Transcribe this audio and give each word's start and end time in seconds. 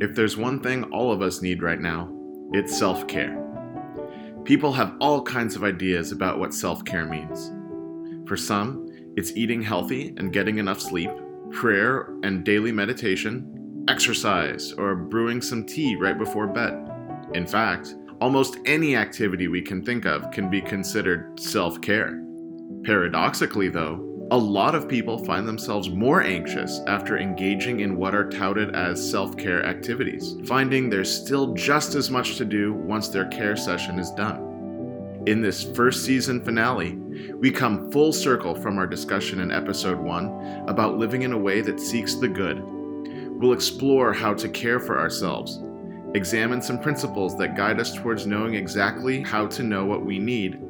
If 0.00 0.14
there's 0.14 0.36
one 0.36 0.60
thing 0.60 0.84
all 0.92 1.10
of 1.10 1.22
us 1.22 1.42
need 1.42 1.60
right 1.60 1.80
now, 1.80 2.08
it's 2.52 2.78
self 2.78 3.08
care. 3.08 3.44
People 4.44 4.72
have 4.72 4.94
all 5.00 5.20
kinds 5.20 5.56
of 5.56 5.64
ideas 5.64 6.12
about 6.12 6.38
what 6.38 6.54
self 6.54 6.84
care 6.84 7.04
means. 7.04 7.50
For 8.28 8.36
some, 8.36 8.86
it's 9.16 9.36
eating 9.36 9.60
healthy 9.60 10.14
and 10.16 10.32
getting 10.32 10.58
enough 10.58 10.80
sleep, 10.80 11.10
prayer 11.50 12.14
and 12.22 12.44
daily 12.44 12.70
meditation, 12.70 13.84
exercise, 13.88 14.72
or 14.72 14.94
brewing 14.94 15.42
some 15.42 15.66
tea 15.66 15.96
right 15.96 16.16
before 16.16 16.46
bed. 16.46 16.88
In 17.34 17.44
fact, 17.44 17.96
almost 18.20 18.58
any 18.66 18.94
activity 18.94 19.48
we 19.48 19.62
can 19.62 19.84
think 19.84 20.04
of 20.04 20.30
can 20.30 20.48
be 20.48 20.60
considered 20.60 21.40
self 21.40 21.80
care. 21.80 22.22
Paradoxically, 22.84 23.68
though, 23.68 24.07
a 24.30 24.36
lot 24.36 24.74
of 24.74 24.88
people 24.88 25.24
find 25.24 25.48
themselves 25.48 25.88
more 25.88 26.22
anxious 26.22 26.80
after 26.86 27.16
engaging 27.16 27.80
in 27.80 27.96
what 27.96 28.14
are 28.14 28.28
touted 28.28 28.74
as 28.76 29.10
self 29.10 29.36
care 29.38 29.64
activities, 29.64 30.36
finding 30.44 30.90
there's 30.90 31.10
still 31.10 31.54
just 31.54 31.94
as 31.94 32.10
much 32.10 32.36
to 32.36 32.44
do 32.44 32.74
once 32.74 33.08
their 33.08 33.26
care 33.28 33.56
session 33.56 33.98
is 33.98 34.10
done. 34.10 34.44
In 35.26 35.40
this 35.40 35.64
first 35.74 36.04
season 36.04 36.44
finale, 36.44 36.96
we 37.36 37.50
come 37.50 37.90
full 37.90 38.12
circle 38.12 38.54
from 38.54 38.76
our 38.76 38.86
discussion 38.86 39.40
in 39.40 39.50
episode 39.50 39.98
1 39.98 40.64
about 40.68 40.98
living 40.98 41.22
in 41.22 41.32
a 41.32 41.38
way 41.38 41.62
that 41.62 41.80
seeks 41.80 42.14
the 42.14 42.28
good. 42.28 42.62
We'll 42.62 43.54
explore 43.54 44.12
how 44.12 44.34
to 44.34 44.48
care 44.48 44.78
for 44.78 44.98
ourselves, 44.98 45.58
examine 46.14 46.60
some 46.60 46.80
principles 46.80 47.36
that 47.38 47.56
guide 47.56 47.80
us 47.80 47.94
towards 47.94 48.26
knowing 48.26 48.54
exactly 48.54 49.22
how 49.22 49.46
to 49.46 49.62
know 49.62 49.86
what 49.86 50.04
we 50.04 50.18
need 50.18 50.67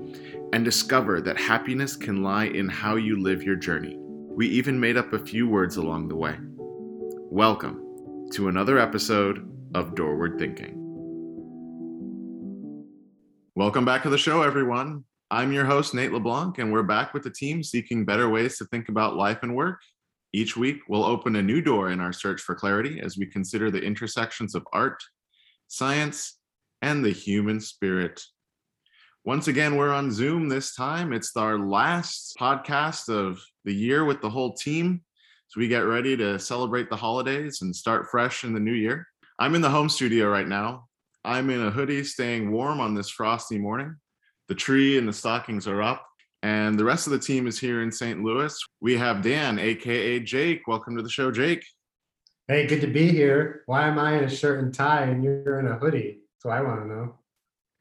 and 0.52 0.64
discover 0.64 1.20
that 1.20 1.38
happiness 1.38 1.94
can 1.94 2.22
lie 2.22 2.46
in 2.46 2.68
how 2.68 2.96
you 2.96 3.20
live 3.20 3.42
your 3.42 3.56
journey. 3.56 3.96
We 3.98 4.48
even 4.48 4.80
made 4.80 4.96
up 4.96 5.12
a 5.12 5.18
few 5.18 5.46
words 5.46 5.76
along 5.76 6.08
the 6.08 6.16
way. 6.16 6.36
Welcome 7.30 8.28
to 8.32 8.48
another 8.48 8.78
episode 8.78 9.46
of 9.74 9.94
Doorward 9.94 10.38
Thinking. 10.38 10.74
Welcome 13.56 13.84
back 13.84 14.02
to 14.04 14.10
the 14.10 14.16
show, 14.16 14.40
everyone. 14.40 15.04
I'm 15.30 15.52
your 15.52 15.66
host, 15.66 15.92
Nate 15.92 16.12
LeBlanc, 16.12 16.56
and 16.56 16.72
we're 16.72 16.82
back 16.82 17.12
with 17.12 17.24
the 17.24 17.30
team 17.30 17.62
seeking 17.62 18.06
better 18.06 18.30
ways 18.30 18.56
to 18.56 18.64
think 18.66 18.88
about 18.88 19.16
life 19.16 19.40
and 19.42 19.54
work. 19.54 19.82
Each 20.32 20.56
week, 20.56 20.78
we'll 20.88 21.04
open 21.04 21.36
a 21.36 21.42
new 21.42 21.60
door 21.60 21.90
in 21.90 22.00
our 22.00 22.12
search 22.12 22.40
for 22.40 22.54
clarity 22.54 23.00
as 23.00 23.18
we 23.18 23.26
consider 23.26 23.70
the 23.70 23.82
intersections 23.82 24.54
of 24.54 24.66
art, 24.72 25.02
science, 25.66 26.38
and 26.80 27.04
the 27.04 27.10
human 27.10 27.60
spirit. 27.60 28.22
Once 29.24 29.48
again, 29.48 29.76
we're 29.76 29.92
on 29.92 30.10
Zoom 30.10 30.48
this 30.48 30.74
time. 30.74 31.12
It's 31.12 31.36
our 31.36 31.58
last 31.58 32.36
podcast 32.40 33.10
of 33.10 33.42
the 33.64 33.74
year 33.74 34.04
with 34.04 34.22
the 34.22 34.30
whole 34.30 34.54
team. 34.54 35.02
So 35.48 35.60
we 35.60 35.68
get 35.68 35.80
ready 35.80 36.16
to 36.16 36.38
celebrate 36.38 36.88
the 36.88 36.96
holidays 36.96 37.60
and 37.60 37.74
start 37.74 38.06
fresh 38.10 38.44
in 38.44 38.54
the 38.54 38.60
new 38.60 38.72
year. 38.72 39.06
I'm 39.38 39.54
in 39.54 39.60
the 39.60 39.68
home 39.68 39.88
studio 39.88 40.28
right 40.28 40.48
now. 40.48 40.86
I'm 41.24 41.50
in 41.50 41.60
a 41.60 41.70
hoodie, 41.70 42.04
staying 42.04 42.50
warm 42.50 42.80
on 42.80 42.94
this 42.94 43.10
frosty 43.10 43.58
morning. 43.58 43.96
The 44.48 44.54
tree 44.54 44.96
and 44.96 45.06
the 45.06 45.12
stockings 45.12 45.68
are 45.68 45.82
up, 45.82 46.06
and 46.42 46.78
the 46.78 46.84
rest 46.84 47.06
of 47.06 47.12
the 47.12 47.18
team 47.18 47.46
is 47.46 47.58
here 47.58 47.82
in 47.82 47.92
St. 47.92 48.22
Louis. 48.22 48.56
We 48.80 48.96
have 48.96 49.20
Dan, 49.20 49.58
aka 49.58 50.20
Jake. 50.20 50.66
Welcome 50.66 50.96
to 50.96 51.02
the 51.02 51.10
show, 51.10 51.30
Jake. 51.30 51.66
Hey, 52.46 52.66
good 52.66 52.80
to 52.80 52.86
be 52.86 53.08
here. 53.08 53.62
Why 53.66 53.88
am 53.88 53.98
I 53.98 54.16
in 54.16 54.24
a 54.24 54.30
shirt 54.30 54.62
and 54.62 54.72
tie 54.72 55.02
and 55.02 55.22
you're 55.22 55.58
in 55.60 55.66
a 55.66 55.76
hoodie? 55.76 56.20
So 56.38 56.48
I 56.48 56.62
want 56.62 56.80
to 56.80 56.88
know. 56.88 57.18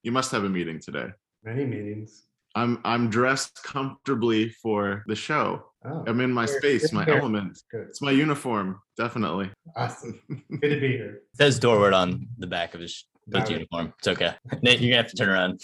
You 0.04 0.12
must 0.12 0.32
have 0.32 0.44
a 0.44 0.50
meeting 0.50 0.82
today. 0.82 1.08
Many 1.48 1.64
meetings. 1.64 2.24
I'm 2.56 2.82
I'm 2.84 3.10
dressed 3.10 3.64
comfortably 3.64 4.50
for 4.50 5.06
the 5.08 5.16
show. 5.16 5.64
Oh, 5.86 6.04
I'm 6.06 6.20
in 6.20 6.34
my 6.34 6.46
Good, 6.46 6.58
space, 6.58 6.92
my 6.92 7.06
hear. 7.06 7.20
element. 7.20 7.58
good. 7.72 7.88
It's 7.88 8.02
my 8.02 8.12
uniform, 8.12 8.82
definitely. 8.98 9.50
Awesome. 9.74 10.20
Good 10.60 10.70
to 10.76 10.80
be 10.82 10.88
here. 10.90 11.22
It 11.32 11.38
says 11.38 11.58
Doorward 11.58 11.94
on 11.94 12.28
the 12.38 12.48
back 12.48 12.74
of 12.76 12.82
his 12.82 13.06
his 13.34 13.50
uniform. 13.50 13.94
It's 13.98 14.10
okay. 14.10 14.34
Nate, 14.62 14.82
you're 14.82 14.90
gonna 14.92 15.04
have 15.04 15.12
to 15.12 15.16
turn 15.16 15.30
around. 15.30 15.62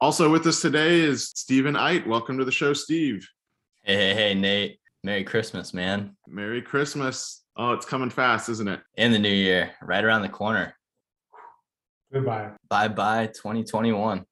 Also 0.00 0.30
with 0.32 0.46
us 0.46 0.62
today 0.62 0.98
is 1.00 1.28
Stephen 1.28 1.74
Eit. 1.74 2.06
Welcome 2.06 2.38
to 2.38 2.46
the 2.46 2.50
show, 2.52 2.72
Steve. 2.72 3.28
Hey, 3.84 3.96
hey, 3.96 4.14
hey, 4.14 4.34
Nate. 4.34 4.80
Merry 5.04 5.24
Christmas, 5.24 5.74
man. 5.74 6.16
Merry 6.26 6.62
Christmas. 6.62 7.44
Oh, 7.54 7.74
it's 7.74 7.84
coming 7.84 8.08
fast, 8.08 8.48
isn't 8.48 8.68
it? 8.68 8.80
And 8.96 9.12
the 9.12 9.18
new 9.18 9.28
year, 9.28 9.72
right 9.82 10.02
around 10.02 10.22
the 10.22 10.30
corner. 10.30 10.74
Goodbye. 12.10 12.52
Bye 12.70 12.88
bye 12.88 13.26
2021. 13.26 14.24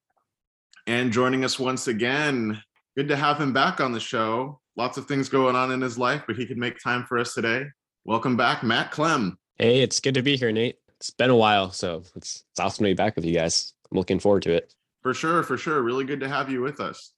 And 0.87 1.11
joining 1.11 1.43
us 1.43 1.59
once 1.59 1.89
again. 1.89 2.63
Good 2.95 3.09
to 3.09 3.17
have 3.17 3.41
him 3.41 3.51
back 3.51 3.81
on 3.81 3.91
the 3.91 3.99
show. 3.99 4.61
Lots 4.77 4.97
of 4.97 5.05
things 5.05 5.27
going 5.27 5.53
on 5.53 5.69
in 5.73 5.81
his 5.81 5.97
life, 5.97 6.23
but 6.25 6.37
he 6.37 6.45
could 6.45 6.57
make 6.57 6.79
time 6.81 7.03
for 7.03 7.17
us 7.17 7.33
today. 7.33 7.65
Welcome 8.05 8.37
back, 8.37 8.63
Matt 8.63 8.91
Clem. 8.91 9.37
Hey, 9.57 9.81
it's 9.81 9.99
good 9.99 10.13
to 10.13 10.21
be 10.21 10.37
here, 10.37 10.49
Nate. 10.49 10.77
It's 10.95 11.09
been 11.09 11.29
a 11.29 11.35
while, 11.35 11.71
so 11.71 12.03
it's, 12.15 12.45
it's 12.51 12.59
awesome 12.61 12.85
to 12.85 12.91
be 12.91 12.93
back 12.93 13.17
with 13.17 13.25
you 13.25 13.33
guys. 13.33 13.73
I'm 13.91 13.97
looking 13.97 14.17
forward 14.17 14.43
to 14.43 14.53
it. 14.53 14.73
For 15.03 15.13
sure, 15.13 15.43
for 15.43 15.57
sure. 15.57 15.81
Really 15.81 16.05
good 16.05 16.21
to 16.21 16.29
have 16.29 16.49
you 16.49 16.61
with 16.61 16.79
us. 16.79 17.11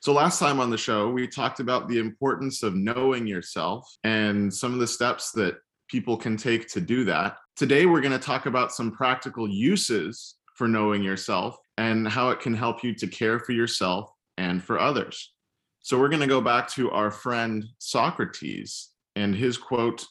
So, 0.00 0.12
last 0.12 0.40
time 0.40 0.58
on 0.58 0.70
the 0.70 0.76
show, 0.76 1.12
we 1.12 1.28
talked 1.28 1.60
about 1.60 1.86
the 1.86 2.00
importance 2.00 2.64
of 2.64 2.74
knowing 2.74 3.28
yourself 3.28 3.88
and 4.02 4.52
some 4.52 4.74
of 4.74 4.80
the 4.80 4.86
steps 4.88 5.30
that 5.32 5.58
people 5.88 6.16
can 6.16 6.36
take 6.36 6.66
to 6.70 6.80
do 6.80 7.04
that. 7.04 7.36
Today, 7.54 7.86
we're 7.86 8.00
going 8.00 8.10
to 8.10 8.18
talk 8.18 8.46
about 8.46 8.72
some 8.72 8.90
practical 8.90 9.48
uses 9.48 10.34
for 10.56 10.66
knowing 10.66 11.04
yourself 11.04 11.56
and 11.78 12.08
how 12.08 12.30
it 12.30 12.40
can 12.40 12.54
help 12.54 12.82
you 12.84 12.94
to 12.94 13.06
care 13.06 13.38
for 13.38 13.52
yourself 13.52 14.10
and 14.36 14.62
for 14.62 14.78
others. 14.78 15.32
So, 15.80 15.98
we're 15.98 16.08
going 16.08 16.20
to 16.20 16.26
go 16.26 16.40
back 16.40 16.68
to 16.70 16.90
our 16.90 17.10
friend 17.10 17.64
Socrates 17.78 18.90
and 19.16 19.34
his 19.34 19.58
quote 19.58 20.04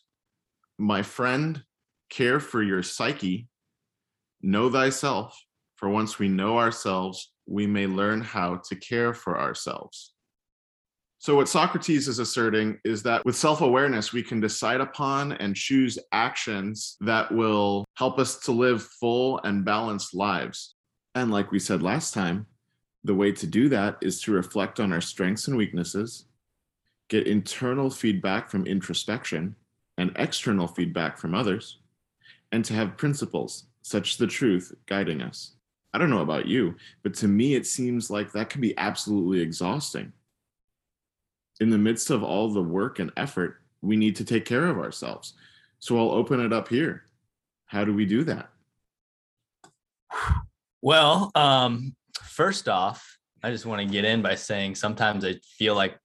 My 0.77 1.01
friend, 1.01 1.63
care 2.09 2.39
for 2.39 2.61
your 2.61 2.83
psyche, 2.83 3.47
know 4.41 4.69
thyself, 4.69 5.37
for 5.77 5.89
once 5.89 6.19
we 6.19 6.29
know 6.29 6.59
ourselves, 6.59 7.31
we 7.47 7.67
may 7.67 7.87
learn 7.87 8.21
how 8.21 8.61
to 8.69 8.75
care 8.75 9.13
for 9.13 9.39
ourselves. 9.39 10.13
So, 11.23 11.37
what 11.37 11.47
Socrates 11.47 12.09
is 12.09 12.19
asserting 12.19 12.79
is 12.83 13.01
that 13.03 13.23
with 13.23 13.37
self 13.37 13.61
awareness, 13.61 14.11
we 14.11 14.21
can 14.21 14.41
decide 14.41 14.81
upon 14.81 15.31
and 15.31 15.55
choose 15.55 15.97
actions 16.11 16.97
that 16.99 17.31
will 17.31 17.85
help 17.95 18.19
us 18.19 18.39
to 18.39 18.51
live 18.51 18.83
full 18.83 19.39
and 19.45 19.63
balanced 19.63 20.13
lives. 20.13 20.72
And, 21.15 21.31
like 21.31 21.51
we 21.51 21.59
said 21.59 21.83
last 21.83 22.13
time, 22.13 22.47
the 23.03 23.13
way 23.13 23.31
to 23.33 23.47
do 23.47 23.69
that 23.69 23.97
is 24.01 24.21
to 24.21 24.31
reflect 24.31 24.79
on 24.79 24.93
our 24.93 25.01
strengths 25.01 25.47
and 25.47 25.57
weaknesses, 25.57 26.25
get 27.09 27.27
internal 27.27 27.89
feedback 27.89 28.49
from 28.49 28.65
introspection 28.65 29.55
and 29.97 30.11
external 30.15 30.67
feedback 30.67 31.17
from 31.17 31.35
others, 31.35 31.79
and 32.51 32.65
to 32.65 32.73
have 32.73 32.97
principles 32.97 33.65
such 33.81 34.11
as 34.11 34.17
the 34.17 34.27
truth 34.27 34.73
guiding 34.85 35.21
us. 35.21 35.51
I 35.93 35.99
don't 35.99 36.09
know 36.09 36.21
about 36.21 36.47
you, 36.47 36.75
but 37.03 37.13
to 37.15 37.27
me, 37.27 37.53
it 37.53 37.67
seems 37.67 38.09
like 38.09 38.31
that 38.31 38.49
can 38.49 38.61
be 38.61 38.75
absolutely 38.77 39.41
exhausting. 39.41 40.11
In 41.59 41.69
the 41.69 41.77
midst 41.77 42.09
of 42.09 42.23
all 42.23 42.49
the 42.49 42.63
work 42.63 42.97
and 42.97 43.11
effort, 43.15 43.61
we 43.81 43.95
need 43.95 44.15
to 44.15 44.25
take 44.25 44.45
care 44.45 44.65
of 44.67 44.79
ourselves. 44.79 45.33
So 45.77 45.97
I'll 45.99 46.11
open 46.11 46.39
it 46.39 46.53
up 46.53 46.69
here. 46.69 47.03
How 47.65 47.85
do 47.85 47.93
we 47.93 48.05
do 48.05 48.23
that? 48.23 48.49
Well, 50.83 51.31
um, 51.33 51.95
first 52.21 52.67
off, 52.67 53.17
I 53.41 53.51
just 53.51 53.65
want 53.65 53.81
to 53.81 53.87
get 53.87 54.03
in 54.03 54.21
by 54.21 54.35
saying 54.35 54.75
sometimes 54.75 55.23
I 55.23 55.35
feel 55.57 55.75
like, 55.75 55.97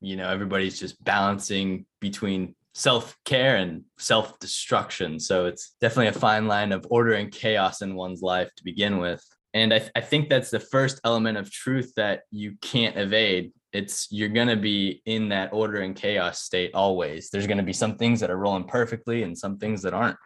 you 0.00 0.16
know, 0.16 0.28
everybody's 0.28 0.80
just 0.80 1.02
balancing 1.04 1.86
between 2.00 2.56
self 2.74 3.16
care 3.24 3.54
and 3.54 3.84
self 4.00 4.36
destruction. 4.40 5.20
So 5.20 5.46
it's 5.46 5.76
definitely 5.80 6.08
a 6.08 6.12
fine 6.12 6.48
line 6.48 6.72
of 6.72 6.84
order 6.90 7.12
and 7.12 7.30
chaos 7.30 7.82
in 7.82 7.94
one's 7.94 8.20
life 8.20 8.50
to 8.56 8.64
begin 8.64 8.98
with. 8.98 9.24
And 9.54 9.72
I, 9.72 9.78
th- 9.78 9.92
I 9.94 10.00
think 10.00 10.28
that's 10.28 10.50
the 10.50 10.58
first 10.58 11.00
element 11.04 11.38
of 11.38 11.48
truth 11.48 11.92
that 11.94 12.22
you 12.32 12.56
can't 12.62 12.96
evade. 12.96 13.52
It's 13.72 14.08
you're 14.10 14.28
going 14.28 14.48
to 14.48 14.56
be 14.56 15.02
in 15.06 15.28
that 15.28 15.52
order 15.52 15.82
and 15.82 15.94
chaos 15.94 16.42
state 16.42 16.72
always. 16.74 17.30
There's 17.30 17.46
going 17.46 17.58
to 17.58 17.62
be 17.62 17.72
some 17.72 17.94
things 17.94 18.18
that 18.18 18.30
are 18.30 18.38
rolling 18.38 18.64
perfectly 18.64 19.22
and 19.22 19.38
some 19.38 19.56
things 19.56 19.82
that 19.82 19.94
aren't. 19.94 20.16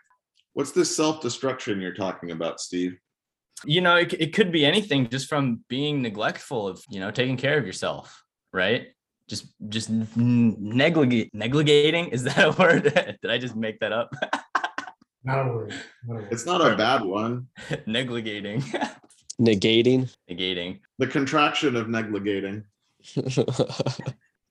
What's 0.55 0.73
this 0.73 0.97
self 0.97 1.21
destruction 1.21 1.83
you're 1.83 1.93
talking 1.93 2.31
about, 2.31 2.61
Steve? 2.61 2.99
You 3.65 3.81
know 3.81 3.97
it, 3.97 4.13
it 4.15 4.33
could 4.35 4.51
be 4.53 4.65
anything 4.67 5.09
just 5.09 5.29
from 5.29 5.65
being 5.69 6.03
neglectful 6.03 6.67
of 6.69 6.83
you 6.89 7.01
know 7.01 7.11
taking 7.11 7.37
care 7.37 7.59
of 7.59 7.67
yourself 7.67 8.25
right 8.53 8.89
just 9.29 9.47
just 9.69 9.89
negligate 9.91 11.31
negligating 11.35 12.09
is 12.13 12.25
that 12.25 12.39
a 12.39 12.51
word 12.63 12.83
did 12.85 13.31
i 13.31 13.39
just 13.39 13.57
make 13.57 13.79
that 13.81 13.93
up 13.93 14.11
Not 15.27 15.47
a 15.49 15.53
word. 15.53 15.75
Not 16.07 16.17
a 16.17 16.21
word. 16.21 16.29
It's 16.33 16.45
not 16.45 16.61
a 16.61 16.77
bad 16.77 17.03
one. 17.03 17.47
negligating 17.89 18.61
Negating. 19.41 20.15
negating 20.31 20.81
The 20.99 21.07
contraction 21.07 21.77
of 21.77 21.87
negligating. 21.87 22.65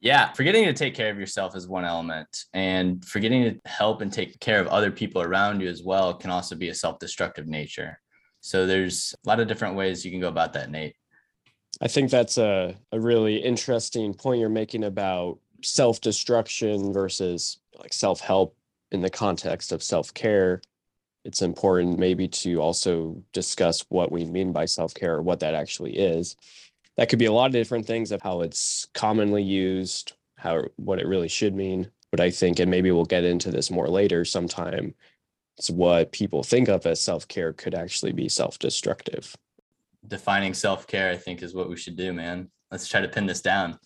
yeah 0.02 0.32
forgetting 0.34 0.66
to 0.66 0.74
take 0.74 0.96
care 0.96 1.12
of 1.12 1.20
yourself 1.20 1.56
is 1.56 1.68
one 1.68 1.86
element 1.86 2.28
and 2.54 3.04
forgetting 3.06 3.44
to 3.44 3.60
help 3.70 4.02
and 4.02 4.12
take 4.12 4.40
care 4.40 4.60
of 4.60 4.68
other 4.68 4.92
people 4.92 5.22
around 5.22 5.62
you 5.62 5.68
as 5.70 5.84
well 5.84 6.14
can 6.14 6.30
also 6.32 6.56
be 6.56 6.70
a 6.70 6.74
self-destructive 6.74 7.48
nature 7.48 8.00
so 8.44 8.68
there's 8.68 9.16
a 9.26 9.28
lot 9.28 9.40
of 9.40 9.48
different 9.48 9.76
ways 9.76 10.06
you 10.06 10.12
can 10.12 10.20
go 10.20 10.28
about 10.28 10.54
that 10.54 10.70
nate 10.70 10.96
I 11.82 11.88
think 11.88 12.12
that's 12.12 12.38
a, 12.38 12.76
a 12.92 13.00
really 13.00 13.38
interesting 13.38 14.14
point 14.14 14.40
you're 14.40 14.50
making 14.50 14.84
about 14.84 15.40
self 15.64 16.00
destruction 16.02 16.94
versus 16.94 17.58
like 17.80 17.94
self 17.94 18.20
help 18.22 18.56
in 18.94 19.02
the 19.02 19.10
context 19.10 19.72
of 19.72 19.84
self-care, 19.84 20.62
it's 21.26 21.42
important 21.42 21.98
maybe 21.98 22.28
to 22.28 22.62
also 22.62 23.22
discuss 23.34 23.84
what 23.90 24.12
we 24.12 24.24
mean 24.24 24.52
by 24.52 24.66
self-care 24.66 25.16
or 25.16 25.22
what 25.22 25.40
that 25.40 25.56
actually 25.56 25.98
is. 25.98 26.36
That 26.96 27.10
could 27.10 27.20
be 27.20 27.26
a 27.26 27.32
lot 27.34 27.48
of 27.48 27.54
different 27.54 27.88
things 27.88 28.12
of 28.12 28.22
how 28.22 28.42
it's 28.42 28.88
commonly 28.94 29.42
used, 29.42 30.14
how 30.38 30.66
what 30.76 31.00
it 31.00 31.08
really 31.08 31.28
should 31.28 31.56
mean. 31.56 31.90
But 32.12 32.20
I 32.20 32.30
think, 32.30 32.60
and 32.60 32.70
maybe 32.70 32.92
we'll 32.92 33.06
get 33.06 33.24
into 33.24 33.50
this 33.50 33.72
more 33.72 33.90
later 33.90 34.24
sometime, 34.24 34.94
what 35.70 36.12
people 36.12 36.44
think 36.44 36.68
of 36.68 36.86
as 36.86 37.02
self-care 37.02 37.54
could 37.54 37.76
actually 37.76 38.12
be 38.12 38.30
self-destructive. 38.30 39.36
Defining 40.08 40.54
self 40.54 40.88
care, 40.88 41.12
I 41.12 41.18
think, 41.18 41.42
is 41.42 41.54
what 41.54 41.70
we 41.70 41.78
should 41.78 41.96
do, 41.96 42.12
man. 42.12 42.50
Let's 42.72 42.88
try 42.88 43.02
to 43.02 43.08
pin 43.08 43.26
this 43.26 43.42
down. 43.42 43.80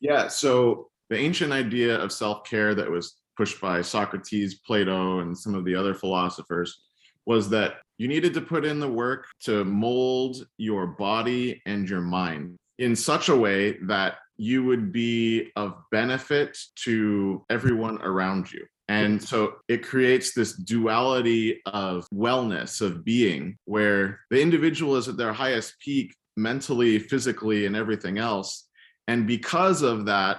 Yeah. 0.00 0.28
So 0.28 0.88
the 1.10 1.18
ancient 1.18 1.52
idea 1.52 1.96
of 1.96 2.12
self 2.12 2.44
care 2.44 2.74
that 2.74 2.90
was 2.90 3.16
pushed 3.36 3.60
by 3.60 3.82
Socrates, 3.82 4.56
Plato, 4.56 5.20
and 5.20 5.36
some 5.36 5.54
of 5.54 5.64
the 5.64 5.74
other 5.74 5.94
philosophers 5.94 6.82
was 7.24 7.48
that 7.50 7.74
you 7.98 8.08
needed 8.08 8.34
to 8.34 8.40
put 8.40 8.64
in 8.64 8.80
the 8.80 8.88
work 8.88 9.26
to 9.40 9.64
mold 9.64 10.46
your 10.56 10.86
body 10.86 11.62
and 11.66 11.88
your 11.88 12.00
mind 12.00 12.56
in 12.78 12.96
such 12.96 13.28
a 13.28 13.36
way 13.36 13.78
that 13.82 14.14
you 14.38 14.64
would 14.64 14.92
be 14.92 15.50
of 15.56 15.74
benefit 15.90 16.56
to 16.84 17.44
everyone 17.50 18.00
around 18.02 18.50
you. 18.50 18.64
And 18.90 19.22
so 19.22 19.56
it 19.68 19.82
creates 19.82 20.32
this 20.32 20.54
duality 20.54 21.60
of 21.66 22.08
wellness, 22.08 22.80
of 22.80 23.04
being, 23.04 23.58
where 23.66 24.20
the 24.30 24.40
individual 24.40 24.96
is 24.96 25.08
at 25.08 25.18
their 25.18 25.32
highest 25.32 25.74
peak 25.80 26.14
mentally, 26.38 26.98
physically, 26.98 27.66
and 27.66 27.76
everything 27.76 28.16
else. 28.16 28.66
And 29.06 29.26
because 29.26 29.82
of 29.82 30.06
that, 30.06 30.38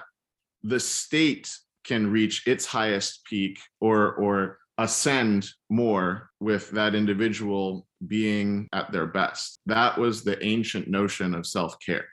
the 0.64 0.80
state 0.80 1.52
can 1.84 2.12
reach 2.12 2.48
its 2.48 2.66
highest 2.66 3.24
peak 3.26 3.60
or, 3.80 4.14
or 4.14 4.58
ascend 4.80 5.48
more 5.70 6.30
with 6.40 6.72
that 6.72 6.96
individual 6.96 7.86
being 8.08 8.68
at 8.74 8.92
their 8.92 9.08
best. 9.08 9.60
That 9.68 9.98
was 9.98 10.24
the 10.24 10.44
ancient 10.44 10.88
notion 10.88 11.36
of 11.36 11.46
self 11.46 11.76
care. 11.86 12.08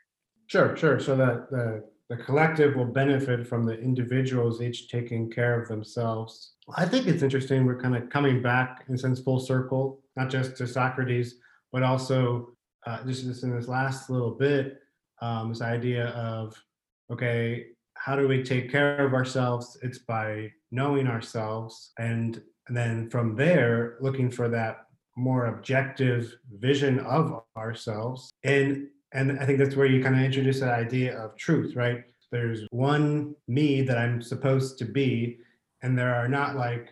Sure, 0.47 0.77
sure. 0.77 1.01
So 1.01 1.17
that 1.17 1.51
the, 1.51 1.85
the 2.09 2.17
collective 2.17 2.77
will 2.77 2.87
benefit 2.87 3.47
from 3.47 3.65
the 3.65 3.79
individuals 3.79 4.63
each 4.63 4.89
taking 4.89 5.31
care 5.31 5.61
of 5.61 5.69
themselves. 5.69 6.53
I 6.77 6.87
think 6.87 7.07
it's 7.07 7.23
interesting. 7.23 7.65
We're 7.65 7.81
kind 7.81 7.97
of 7.97 8.11
coming 8.11 8.43
back 8.43 8.85
in 8.89 8.95
a 8.95 8.99
sense 8.99 9.21
full 9.21 9.41
circle, 9.41 10.01
not 10.17 10.31
just 10.31 10.57
to 10.59 10.67
Socrates, 10.67 11.37
but 11.73 11.83
also 11.83 12.53
uh, 12.87 13.05
just, 13.05 13.25
just 13.25 13.43
in 13.43 13.55
this 13.55 13.69
last 13.69 14.09
little 14.11 14.31
bit, 14.31 14.79
um, 15.21 15.49
this 15.49 15.63
idea 15.63 16.09
of 16.09 16.55
okay, 17.11 17.67
how 17.95 18.17
do 18.17 18.29
we 18.29 18.43
take 18.43 18.71
care 18.71 19.05
of 19.05 19.15
ourselves? 19.15 19.77
It's 19.83 19.99
by 19.99 20.51
knowing 20.71 21.07
ourselves, 21.07 21.93
and, 21.99 22.41
and 22.69 22.77
then 22.77 23.09
from 23.11 23.37
there, 23.37 23.97
looking 24.01 24.31
for 24.31 24.49
that 24.49 24.87
more 25.17 25.47
objective 25.47 26.37
vision 26.59 26.99
of 27.01 27.43
ourselves. 27.57 28.31
And 28.45 28.89
and 29.13 29.39
I 29.39 29.47
think 29.47 29.59
that's 29.59 29.77
where 29.77 29.87
you 29.87 30.03
kind 30.03 30.15
of 30.15 30.23
introduce 30.23 30.61
that 30.61 30.75
idea 30.75 31.17
of 31.17 31.37
truth, 31.37 31.77
right? 31.77 32.05
There's 32.31 32.67
one 32.71 33.35
me 33.47 33.83
that 33.83 33.99
I'm 33.99 34.21
supposed 34.21 34.79
to 34.79 34.85
be, 34.85 35.39
and 35.83 35.97
there 35.97 36.15
are 36.15 36.29
not 36.29 36.57
like, 36.57 36.89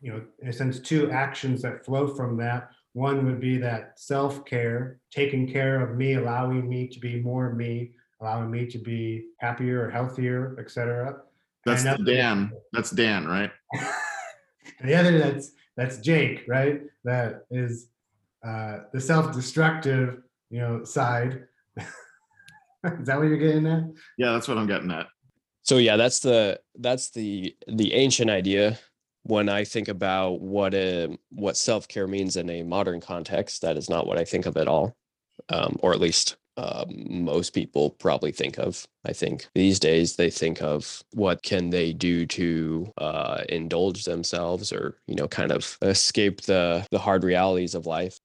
you 0.00 0.12
know, 0.12 0.22
in 0.40 0.48
a 0.48 0.52
sense, 0.52 0.78
two 0.78 1.10
actions 1.10 1.62
that 1.62 1.84
flow 1.84 2.08
from 2.08 2.36
that. 2.38 2.70
One 2.92 3.24
would 3.26 3.40
be 3.40 3.58
that 3.58 3.98
self 3.98 4.44
care, 4.44 5.00
taking 5.10 5.50
care 5.50 5.80
of 5.80 5.96
me, 5.96 6.14
allowing 6.14 6.68
me 6.68 6.88
to 6.88 7.00
be 7.00 7.20
more 7.20 7.52
me, 7.52 7.92
allowing 8.20 8.50
me 8.50 8.66
to 8.66 8.78
be 8.78 9.26
happier 9.38 9.86
or 9.86 9.90
healthier, 9.90 10.56
etc. 10.58 11.16
That's 11.64 11.84
Dan. 12.04 12.52
That's 12.72 12.90
Dan, 12.90 13.26
right? 13.26 13.50
the 14.84 14.94
other 14.94 15.18
that's 15.18 15.52
that's 15.76 15.98
Jake, 15.98 16.44
right? 16.46 16.82
That 17.04 17.44
is 17.50 17.88
uh, 18.46 18.78
the 18.92 19.00
self-destructive, 19.00 20.22
you 20.50 20.60
know, 20.60 20.84
side. 20.84 21.44
is 21.78 21.86
that 23.06 23.18
what 23.18 23.28
you're 23.28 23.36
getting 23.36 23.66
at? 23.66 23.84
Yeah, 24.18 24.32
that's 24.32 24.48
what 24.48 24.58
I'm 24.58 24.66
getting 24.66 24.90
at. 24.90 25.06
So 25.62 25.78
yeah, 25.78 25.96
that's 25.96 26.20
the 26.20 26.60
that's 26.76 27.10
the 27.10 27.54
the 27.66 27.92
ancient 27.94 28.30
idea. 28.30 28.78
When 29.24 29.48
I 29.48 29.64
think 29.64 29.88
about 29.88 30.40
what 30.40 30.74
a 30.74 31.18
what 31.30 31.56
self 31.56 31.88
care 31.88 32.06
means 32.06 32.36
in 32.36 32.48
a 32.48 32.62
modern 32.62 33.00
context, 33.00 33.62
that 33.62 33.76
is 33.76 33.90
not 33.90 34.06
what 34.06 34.18
I 34.18 34.24
think 34.24 34.46
of 34.46 34.56
at 34.56 34.68
all, 34.68 34.96
um, 35.48 35.76
or 35.80 35.92
at 35.92 35.98
least 35.98 36.36
um, 36.56 37.24
most 37.24 37.50
people 37.50 37.90
probably 37.90 38.32
think 38.32 38.58
of. 38.58 38.86
I 39.04 39.12
think 39.12 39.48
these 39.54 39.78
days 39.78 40.16
they 40.16 40.30
think 40.30 40.62
of 40.62 41.02
what 41.12 41.42
can 41.42 41.70
they 41.70 41.92
do 41.92 42.26
to 42.26 42.92
uh, 42.98 43.42
indulge 43.48 44.04
themselves 44.04 44.72
or 44.72 44.96
you 45.06 45.16
know 45.16 45.28
kind 45.28 45.52
of 45.52 45.76
escape 45.82 46.42
the 46.42 46.86
the 46.90 46.98
hard 46.98 47.24
realities 47.24 47.74
of 47.74 47.86
life. 47.86 48.20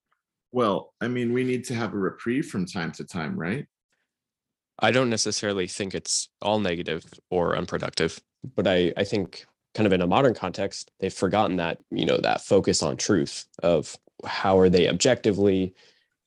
Well, 0.51 0.93
I 0.99 1.07
mean, 1.07 1.33
we 1.33 1.43
need 1.43 1.63
to 1.65 1.75
have 1.75 1.93
a 1.93 1.97
reprieve 1.97 2.47
from 2.47 2.65
time 2.65 2.91
to 2.93 3.05
time, 3.05 3.37
right? 3.37 3.65
I 4.79 4.91
don't 4.91 5.09
necessarily 5.09 5.67
think 5.67 5.93
it's 5.93 6.29
all 6.41 6.59
negative 6.59 7.05
or 7.29 7.55
unproductive, 7.55 8.19
but 8.55 8.67
I, 8.67 8.91
I 8.97 9.03
think 9.03 9.45
kind 9.75 9.87
of 9.87 9.93
in 9.93 10.01
a 10.01 10.07
modern 10.07 10.33
context, 10.33 10.91
they've 10.99 11.13
forgotten 11.13 11.57
that, 11.57 11.79
you 11.91 12.05
know, 12.05 12.17
that 12.17 12.41
focus 12.41 12.83
on 12.83 12.97
truth 12.97 13.45
of 13.63 13.95
how 14.25 14.59
are 14.59 14.69
they 14.69 14.89
objectively 14.89 15.73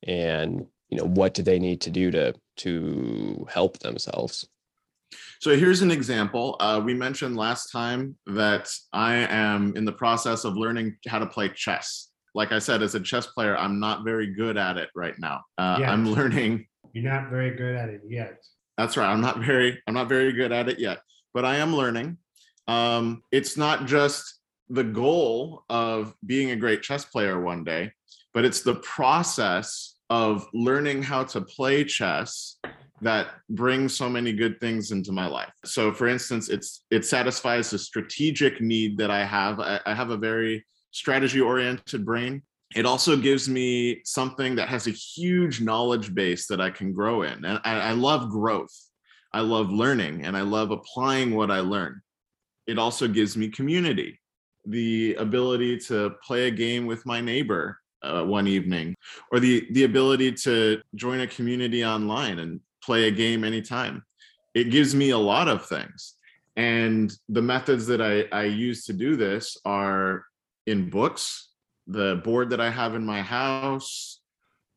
and, 0.06 0.66
you 0.88 0.98
know, 0.98 1.04
what 1.04 1.34
do 1.34 1.42
they 1.42 1.58
need 1.58 1.80
to 1.82 1.90
do 1.90 2.10
to 2.10 2.34
to 2.56 3.46
help 3.50 3.80
themselves. 3.80 4.46
So 5.40 5.56
here's 5.56 5.82
an 5.82 5.90
example. 5.90 6.56
Uh, 6.60 6.80
we 6.82 6.94
mentioned 6.94 7.36
last 7.36 7.70
time 7.70 8.16
that 8.26 8.70
I 8.92 9.16
am 9.16 9.76
in 9.76 9.84
the 9.84 9.92
process 9.92 10.44
of 10.44 10.56
learning 10.56 10.96
how 11.06 11.18
to 11.18 11.26
play 11.26 11.48
chess. 11.48 12.10
Like 12.34 12.52
I 12.52 12.58
said, 12.58 12.82
as 12.82 12.94
a 12.94 13.00
chess 13.00 13.26
player, 13.26 13.56
I'm 13.56 13.78
not 13.78 14.04
very 14.04 14.34
good 14.34 14.56
at 14.56 14.76
it 14.76 14.90
right 14.94 15.14
now. 15.18 15.42
Uh, 15.56 15.78
I'm 15.84 16.06
learning 16.08 16.66
You're 16.94 17.12
not 17.12 17.28
very 17.28 17.50
good 17.50 17.74
at 17.74 17.88
it 17.88 18.02
yet. 18.08 18.38
That's 18.78 18.96
right. 18.96 19.10
I'm 19.10 19.20
not 19.20 19.40
very 19.40 19.82
I'm 19.86 19.94
not 19.94 20.08
very 20.08 20.32
good 20.32 20.52
at 20.52 20.68
it 20.68 20.78
yet, 20.78 21.00
but 21.34 21.44
I 21.44 21.56
am 21.56 21.74
learning. 21.74 22.18
Um, 22.68 23.22
it's 23.32 23.56
not 23.56 23.86
just 23.86 24.40
the 24.68 24.84
goal 24.84 25.64
of 25.68 26.14
being 26.24 26.52
a 26.52 26.56
great 26.56 26.82
chess 26.82 27.04
player 27.04 27.40
one 27.40 27.64
day, 27.64 27.92
but 28.32 28.44
it's 28.44 28.62
the 28.62 28.76
process 28.76 29.96
of 30.08 30.46
learning 30.54 31.02
how 31.02 31.24
to 31.24 31.40
play 31.40 31.84
chess 31.84 32.58
that 33.00 33.26
brings 33.50 33.96
so 33.96 34.08
many 34.08 34.32
good 34.32 34.60
things 34.60 34.92
into 34.92 35.10
my 35.10 35.26
life. 35.26 35.52
So 35.64 35.92
for 35.92 36.06
instance, 36.06 36.48
it's 36.48 36.84
it 36.92 37.04
satisfies 37.04 37.72
a 37.72 37.78
strategic 37.78 38.60
need 38.60 38.98
that 38.98 39.10
I 39.10 39.24
have. 39.24 39.58
I, 39.58 39.80
I 39.84 39.94
have 39.94 40.10
a 40.10 40.16
very 40.16 40.64
strategy 40.94 41.40
oriented 41.40 42.04
brain 42.04 42.42
it 42.74 42.86
also 42.86 43.16
gives 43.16 43.48
me 43.48 44.00
something 44.04 44.56
that 44.56 44.68
has 44.68 44.86
a 44.86 44.90
huge 44.90 45.60
knowledge 45.60 46.12
base 46.12 46.48
that 46.48 46.60
I 46.60 46.70
can 46.70 46.92
grow 46.92 47.22
in. 47.22 47.44
And 47.44 47.60
I, 47.64 47.90
I, 47.90 47.92
love 47.92 48.28
growth. 48.30 48.74
I 49.32 49.40
love 49.40 49.70
learning 49.70 50.24
and 50.24 50.36
I 50.36 50.40
love 50.40 50.72
applying 50.72 51.34
what 51.34 51.52
I 51.52 51.60
learn. 51.60 52.02
It 52.66 52.78
also 52.78 53.06
gives 53.06 53.36
me 53.36 53.48
community, 53.48 54.18
the 54.66 55.14
ability 55.14 55.78
to 55.80 56.14
play 56.24 56.48
a 56.48 56.50
game 56.50 56.86
with 56.86 57.06
my 57.06 57.20
neighbor 57.20 57.78
uh, 58.02 58.24
one 58.24 58.48
evening, 58.48 58.94
or 59.30 59.38
the, 59.38 59.66
the 59.70 59.84
ability 59.84 60.32
to 60.32 60.80
join 60.94 61.20
a 61.20 61.26
community 61.26 61.84
online 61.84 62.40
and 62.40 62.60
play 62.82 63.06
a 63.06 63.10
game 63.10 63.44
anytime. 63.44 64.02
It 64.52 64.70
gives 64.70 64.94
me 64.94 65.10
a 65.10 65.18
lot 65.18 65.48
of 65.48 65.66
things. 65.66 66.14
And 66.56 67.12
the 67.28 67.42
methods 67.42 67.86
that 67.86 68.00
I, 68.00 68.24
I 68.36 68.44
use 68.44 68.84
to 68.86 68.92
do 68.92 69.16
this 69.16 69.56
are 69.64 70.24
in 70.66 70.90
books, 70.90 71.50
the 71.86 72.20
board 72.24 72.50
that 72.50 72.60
I 72.60 72.70
have 72.70 72.94
in 72.94 73.04
my 73.04 73.20
house, 73.20 74.20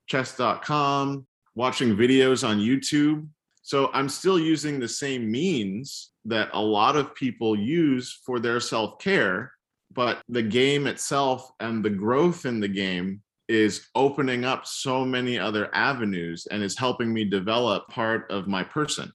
chess.com, 0.07 1.25
watching 1.55 1.95
videos 1.95 2.47
on 2.47 2.59
YouTube. 2.59 3.27
So 3.61 3.89
I'm 3.93 4.09
still 4.09 4.39
using 4.39 4.79
the 4.79 4.87
same 4.87 5.29
means 5.29 6.11
that 6.25 6.49
a 6.53 6.61
lot 6.61 6.95
of 6.95 7.15
people 7.15 7.57
use 7.57 8.21
for 8.25 8.39
their 8.39 8.59
self 8.59 8.99
care, 8.99 9.51
but 9.93 10.21
the 10.29 10.43
game 10.43 10.87
itself 10.87 11.51
and 11.59 11.83
the 11.83 11.89
growth 11.89 12.45
in 12.45 12.59
the 12.59 12.67
game 12.67 13.21
is 13.47 13.87
opening 13.95 14.43
up 14.43 14.65
so 14.65 15.05
many 15.05 15.39
other 15.39 15.73
avenues 15.73 16.47
and 16.51 16.61
is 16.61 16.77
helping 16.77 17.13
me 17.13 17.23
develop 17.23 17.87
part 17.87 18.29
of 18.29 18.47
my 18.47 18.63
person. 18.63 19.11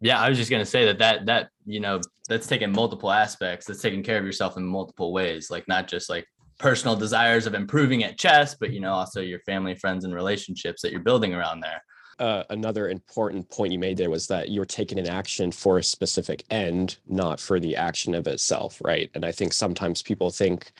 Yeah, 0.00 0.20
I 0.20 0.28
was 0.28 0.38
just 0.38 0.50
gonna 0.50 0.64
say 0.64 0.86
that 0.86 0.98
that 0.98 1.26
that 1.26 1.48
you 1.66 1.80
know 1.80 2.00
that's 2.28 2.46
taking 2.46 2.72
multiple 2.72 3.10
aspects. 3.10 3.66
That's 3.66 3.82
taking 3.82 4.02
care 4.02 4.18
of 4.18 4.24
yourself 4.24 4.56
in 4.56 4.64
multiple 4.64 5.12
ways, 5.12 5.50
like 5.50 5.66
not 5.68 5.88
just 5.88 6.08
like 6.08 6.26
personal 6.58 6.96
desires 6.96 7.46
of 7.46 7.54
improving 7.54 8.04
at 8.04 8.18
chess, 8.18 8.54
but 8.54 8.72
you 8.72 8.80
know 8.80 8.92
also 8.92 9.20
your 9.20 9.40
family, 9.40 9.74
friends, 9.74 10.04
and 10.04 10.14
relationships 10.14 10.82
that 10.82 10.90
you're 10.90 11.00
building 11.00 11.34
around 11.34 11.60
there. 11.60 11.82
Uh, 12.18 12.44
another 12.50 12.90
important 12.90 13.48
point 13.48 13.72
you 13.72 13.78
made 13.78 13.96
there 13.96 14.10
was 14.10 14.26
that 14.26 14.50
you're 14.50 14.66
taking 14.66 14.98
an 14.98 15.08
action 15.08 15.50
for 15.50 15.78
a 15.78 15.82
specific 15.82 16.44
end, 16.50 16.98
not 17.08 17.40
for 17.40 17.58
the 17.58 17.74
action 17.74 18.14
of 18.14 18.26
itself, 18.26 18.78
right? 18.84 19.10
And 19.14 19.24
I 19.24 19.32
think 19.32 19.54
sometimes 19.54 20.02
people 20.02 20.30
think 20.30 20.70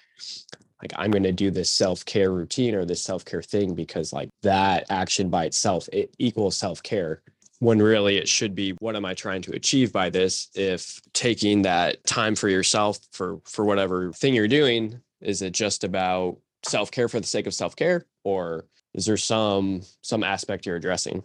like 0.83 0.93
I'm 0.97 1.11
going 1.11 1.23
to 1.23 1.33
do 1.33 1.50
this 1.50 1.71
self-care 1.71 2.31
routine 2.31 2.75
or 2.75 2.85
this 2.85 3.03
self-care 3.03 3.43
thing 3.43 3.75
because 3.75 4.12
like 4.12 4.29
that 4.43 4.87
action 4.91 5.31
by 5.31 5.45
itself 5.45 5.89
it 5.93 6.15
equals 6.19 6.57
self-care 6.57 7.23
when 7.61 7.81
really 7.81 8.17
it 8.17 8.29
should 8.29 8.55
be 8.55 8.73
what 8.81 8.97
am 8.97 9.05
i 9.05 9.14
trying 9.14 9.40
to 9.40 9.52
achieve 9.52 9.93
by 9.93 10.11
this 10.11 10.49
if 10.55 11.00
taking 11.12 11.62
that 11.62 12.05
time 12.05 12.35
for 12.35 12.49
yourself 12.49 12.99
for 13.12 13.40
for 13.45 13.64
whatever 13.64 14.12
thing 14.12 14.35
you're 14.35 14.49
doing 14.49 15.00
is 15.21 15.40
it 15.43 15.52
just 15.52 15.85
about 15.85 16.37
self-care 16.64 17.09
for 17.09 17.21
the 17.21 17.26
sake 17.26 17.47
of 17.47 17.55
self-care 17.55 18.05
or 18.25 18.67
is 18.95 19.07
there 19.07 19.17
some 19.17 19.81
some 20.02 20.25
aspect 20.25 20.67
you're 20.67 20.76
addressing 20.76 21.23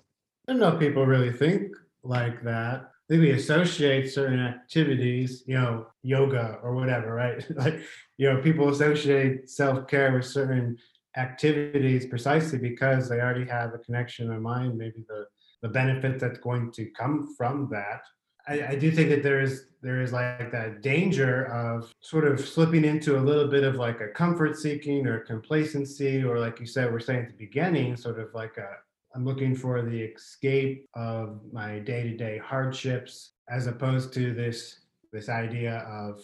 I 0.48 0.52
don't 0.52 0.62
know 0.62 0.74
if 0.74 0.80
people 0.80 1.06
really 1.06 1.32
think 1.32 1.76
like 2.04 2.44
that. 2.44 2.82
I 2.84 3.14
think 3.14 3.22
we 3.22 3.32
associate 3.32 4.12
certain 4.12 4.40
activities, 4.40 5.44
you 5.48 5.56
know, 5.56 5.88
yoga 6.04 6.60
or 6.62 6.76
whatever, 6.76 7.14
right? 7.14 7.44
like, 7.56 7.82
you 8.18 8.32
know, 8.32 8.42
people 8.42 8.70
associate 8.70 9.50
self 9.50 9.88
care 9.88 10.14
with 10.14 10.26
certain 10.26 10.78
activities 11.18 12.06
precisely 12.06 12.60
because 12.60 13.10
they 13.10 13.20
already 13.20 13.46
have 13.46 13.74
a 13.74 13.80
connection 13.80 14.26
in 14.26 14.32
their 14.32 14.40
mind, 14.40 14.78
maybe 14.78 15.04
the, 15.08 15.26
the 15.66 15.70
benefit 15.70 16.20
that's 16.20 16.38
going 16.38 16.72
to 16.72 16.86
come 16.92 17.34
from 17.36 17.68
that. 17.72 18.02
I, 18.48 18.74
I 18.74 18.76
do 18.76 18.92
think 18.92 19.10
that 19.10 19.24
there 19.24 19.42
is 19.42 19.66
there 19.82 20.00
is 20.00 20.14
like 20.14 20.52
that 20.52 20.84
danger 20.84 21.46
of 21.46 21.92
sort 22.02 22.28
of 22.28 22.40
slipping 22.40 22.86
into 22.86 23.18
a 23.18 23.24
little 23.30 23.48
bit 23.48 23.64
of 23.64 23.78
like 23.78 24.00
a 24.00 24.10
comfort 24.10 24.60
seeking 24.60 25.08
or 25.08 25.22
complacency, 25.22 26.24
or 26.24 26.38
like 26.38 26.60
you 26.60 26.68
said, 26.68 26.92
we're 26.92 27.00
saying 27.00 27.22
at 27.22 27.28
the 27.30 27.46
beginning, 27.48 27.98
sort 27.98 28.20
of 28.20 28.32
like 28.36 28.58
a 28.58 28.70
I'm 29.16 29.26
looking 29.26 29.56
for 29.56 29.82
the 29.82 30.02
escape 30.02 30.86
of 30.94 31.42
my 31.52 31.80
day-to-day 31.80 32.38
hardships 32.38 33.32
as 33.50 33.66
opposed 33.66 34.14
to 34.14 34.36
this 34.36 34.82
this 35.12 35.30
idea 35.30 35.78
of 35.80 36.22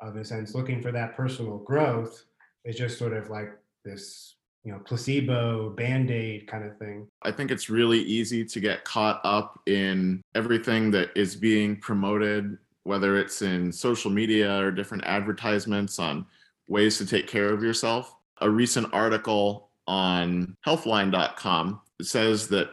of 0.00 0.14
in 0.14 0.22
a 0.22 0.24
sense 0.24 0.54
looking 0.54 0.80
for 0.80 0.92
that 0.92 1.16
personal 1.16 1.58
growth 1.58 2.26
is 2.64 2.76
just 2.76 2.96
sort 2.96 3.12
of 3.12 3.28
like 3.28 3.50
this 3.84 4.36
you 4.64 4.72
know 4.72 4.78
placebo 4.80 5.70
band-aid 5.70 6.46
kind 6.46 6.64
of 6.64 6.76
thing 6.78 7.06
I 7.22 7.32
think 7.32 7.50
it's 7.50 7.70
really 7.70 8.00
easy 8.00 8.44
to 8.44 8.60
get 8.60 8.84
caught 8.84 9.20
up 9.24 9.60
in 9.66 10.22
everything 10.34 10.90
that 10.92 11.10
is 11.16 11.36
being 11.36 11.76
promoted, 11.76 12.58
whether 12.84 13.18
it's 13.18 13.42
in 13.42 13.72
social 13.72 14.10
media 14.10 14.60
or 14.60 14.70
different 14.70 15.04
advertisements 15.04 15.98
on 15.98 16.26
ways 16.68 16.98
to 16.98 17.06
take 17.06 17.26
care 17.26 17.52
of 17.52 17.62
yourself. 17.62 18.14
A 18.40 18.48
recent 18.48 18.92
article 18.92 19.70
on 19.86 20.56
healthline.com 20.66 21.80
says 22.02 22.48
that 22.48 22.70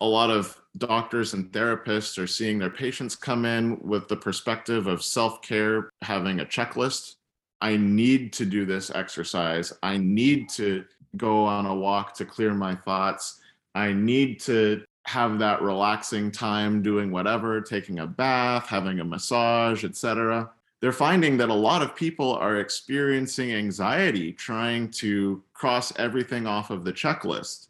a 0.00 0.06
lot 0.06 0.30
of 0.30 0.60
doctors 0.78 1.34
and 1.34 1.52
therapists 1.52 2.20
are 2.22 2.26
seeing 2.26 2.58
their 2.58 2.70
patients 2.70 3.14
come 3.14 3.44
in 3.44 3.78
with 3.80 4.08
the 4.08 4.16
perspective 4.16 4.86
of 4.86 5.04
self 5.04 5.40
care, 5.40 5.90
having 6.02 6.40
a 6.40 6.44
checklist. 6.44 7.14
I 7.60 7.76
need 7.76 8.32
to 8.34 8.44
do 8.44 8.66
this 8.66 8.90
exercise. 8.90 9.72
I 9.82 9.96
need 9.96 10.48
to 10.50 10.84
go 11.16 11.44
on 11.44 11.66
a 11.66 11.74
walk 11.74 12.14
to 12.14 12.24
clear 12.24 12.54
my 12.54 12.74
thoughts. 12.74 13.40
I 13.74 13.92
need 13.92 14.40
to 14.40 14.84
have 15.06 15.38
that 15.38 15.60
relaxing 15.60 16.30
time 16.30 16.82
doing 16.82 17.10
whatever, 17.10 17.60
taking 17.60 17.98
a 17.98 18.06
bath, 18.06 18.66
having 18.66 19.00
a 19.00 19.04
massage, 19.04 19.84
etc. 19.84 20.50
They're 20.80 20.92
finding 20.92 21.36
that 21.38 21.48
a 21.48 21.54
lot 21.54 21.82
of 21.82 21.94
people 21.94 22.34
are 22.34 22.58
experiencing 22.58 23.52
anxiety 23.52 24.32
trying 24.32 24.90
to 24.92 25.42
cross 25.52 25.92
everything 25.98 26.46
off 26.46 26.70
of 26.70 26.84
the 26.84 26.92
checklist. 26.92 27.68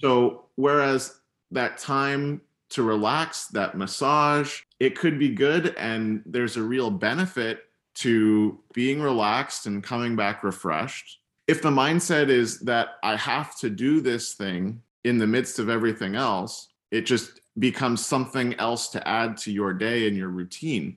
So, 0.00 0.46
whereas 0.56 1.20
that 1.50 1.78
time 1.78 2.40
to 2.70 2.82
relax, 2.82 3.48
that 3.48 3.76
massage, 3.76 4.62
it 4.80 4.98
could 4.98 5.18
be 5.18 5.28
good 5.28 5.74
and 5.76 6.22
there's 6.24 6.56
a 6.56 6.62
real 6.62 6.90
benefit 6.90 7.64
to 7.94 8.58
being 8.72 9.00
relaxed 9.00 9.66
and 9.66 9.82
coming 9.82 10.16
back 10.16 10.42
refreshed. 10.42 11.18
If 11.52 11.60
the 11.60 11.68
mindset 11.68 12.30
is 12.30 12.60
that 12.60 12.94
I 13.02 13.14
have 13.14 13.58
to 13.58 13.68
do 13.68 14.00
this 14.00 14.32
thing 14.32 14.80
in 15.04 15.18
the 15.18 15.26
midst 15.26 15.58
of 15.58 15.68
everything 15.68 16.14
else, 16.14 16.68
it 16.90 17.02
just 17.02 17.42
becomes 17.58 18.02
something 18.02 18.54
else 18.54 18.88
to 18.88 19.06
add 19.06 19.36
to 19.44 19.52
your 19.52 19.74
day 19.74 20.08
and 20.08 20.16
your 20.16 20.30
routine. 20.30 20.96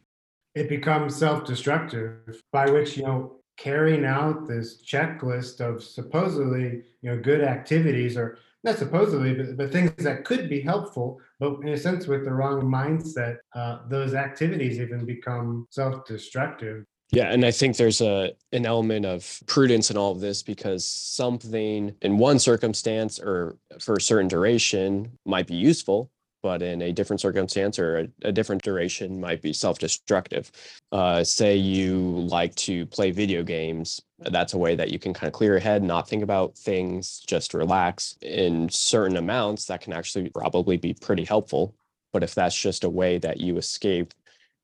it 0.62 0.70
becomes 0.70 1.14
self-destructive 1.18 2.42
by 2.54 2.66
which 2.76 2.96
you 2.96 3.04
know 3.04 3.36
carrying 3.58 4.06
out 4.06 4.48
this 4.48 4.82
checklist 4.92 5.60
of 5.60 5.84
supposedly 5.84 6.84
you 7.02 7.10
know 7.10 7.20
good 7.30 7.42
activities 7.42 8.16
or 8.16 8.28
not 8.64 8.78
supposedly 8.78 9.34
but, 9.34 9.58
but 9.58 9.74
things 9.74 9.92
that 10.08 10.24
could 10.24 10.48
be 10.56 10.62
helpful 10.62 11.20
but 11.42 11.52
in 11.64 11.70
a 11.78 11.78
sense 11.78 12.08
with 12.08 12.24
the 12.24 12.36
wrong 12.40 12.62
mindset 12.80 13.36
uh, 13.60 13.80
those 13.90 14.14
activities 14.14 14.80
even 14.80 15.06
become 15.06 15.68
self-destructive 15.70 16.86
Yeah, 17.12 17.32
and 17.32 17.46
I 17.46 17.52
think 17.52 17.78
there's 17.78 18.02
a 18.02 18.34
an 18.52 18.66
element 18.66 19.06
of 19.06 19.42
prudence 19.46 19.92
in 19.92 19.98
all 19.98 20.12
of 20.12 20.20
this 20.20 20.44
because 20.44 20.84
something 20.86 21.96
in 22.02 22.18
one 22.18 22.40
circumstance 22.40 23.20
or 23.20 23.58
for 23.80 23.96
a 23.96 24.02
certain 24.02 24.28
duration 24.28 25.18
might 25.26 25.48
be 25.48 25.56
useful, 25.56 26.10
but 26.44 26.62
in 26.62 26.82
a 26.82 26.92
different 26.92 27.22
circumstance 27.22 27.80
or 27.80 28.00
a, 28.00 28.08
a 28.28 28.32
different 28.32 28.64
duration 28.64 29.20
might 29.22 29.42
be 29.42 29.54
self-destructive. 29.54 30.52
Uh, 30.92 31.24
say 31.24 31.56
you 31.56 32.00
like 32.28 32.54
to 32.56 32.86
play 32.88 33.12
video 33.12 33.44
games, 33.44 34.02
that's 34.20 34.54
a 34.54 34.58
way 34.58 34.76
that 34.76 34.90
you 34.92 35.00
can 35.00 35.14
kind 35.14 35.28
of 35.28 35.34
clear 35.34 35.52
your 35.52 35.60
head, 35.60 35.84
not 35.84 36.10
think 36.10 36.24
about 36.24 36.58
things, 36.58 37.24
just 37.28 37.54
relax. 37.54 38.18
In 38.22 38.68
certain 38.70 39.18
amounts, 39.18 39.66
that 39.66 39.82
can 39.82 39.94
actually 39.94 40.30
probably 40.30 40.76
be 40.78 40.94
pretty 40.94 41.24
helpful. 41.24 41.76
But 42.12 42.24
if 42.24 42.34
that's 42.36 42.60
just 42.60 42.84
a 42.84 42.90
way 42.90 43.20
that 43.20 43.40
you 43.40 43.58
escape 43.58 44.14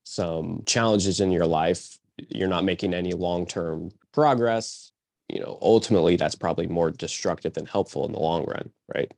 some 0.04 0.64
challenges 0.66 1.20
in 1.20 1.32
your 1.32 1.46
life 1.46 2.00
you're 2.30 2.48
not 2.48 2.64
making 2.64 2.94
any 2.94 3.14
long-term 3.14 3.90
progress 4.14 4.92
you 5.30 5.40
know 5.40 5.58
ultimately 5.62 6.16
that's 6.16 6.36
probably 6.36 6.68
more 6.68 6.92
destructive 6.92 7.54
than 7.54 7.66
helpful 7.66 8.06
in 8.06 8.12
the 8.12 8.20
long 8.20 8.46
run 8.46 8.70
right 8.94 9.12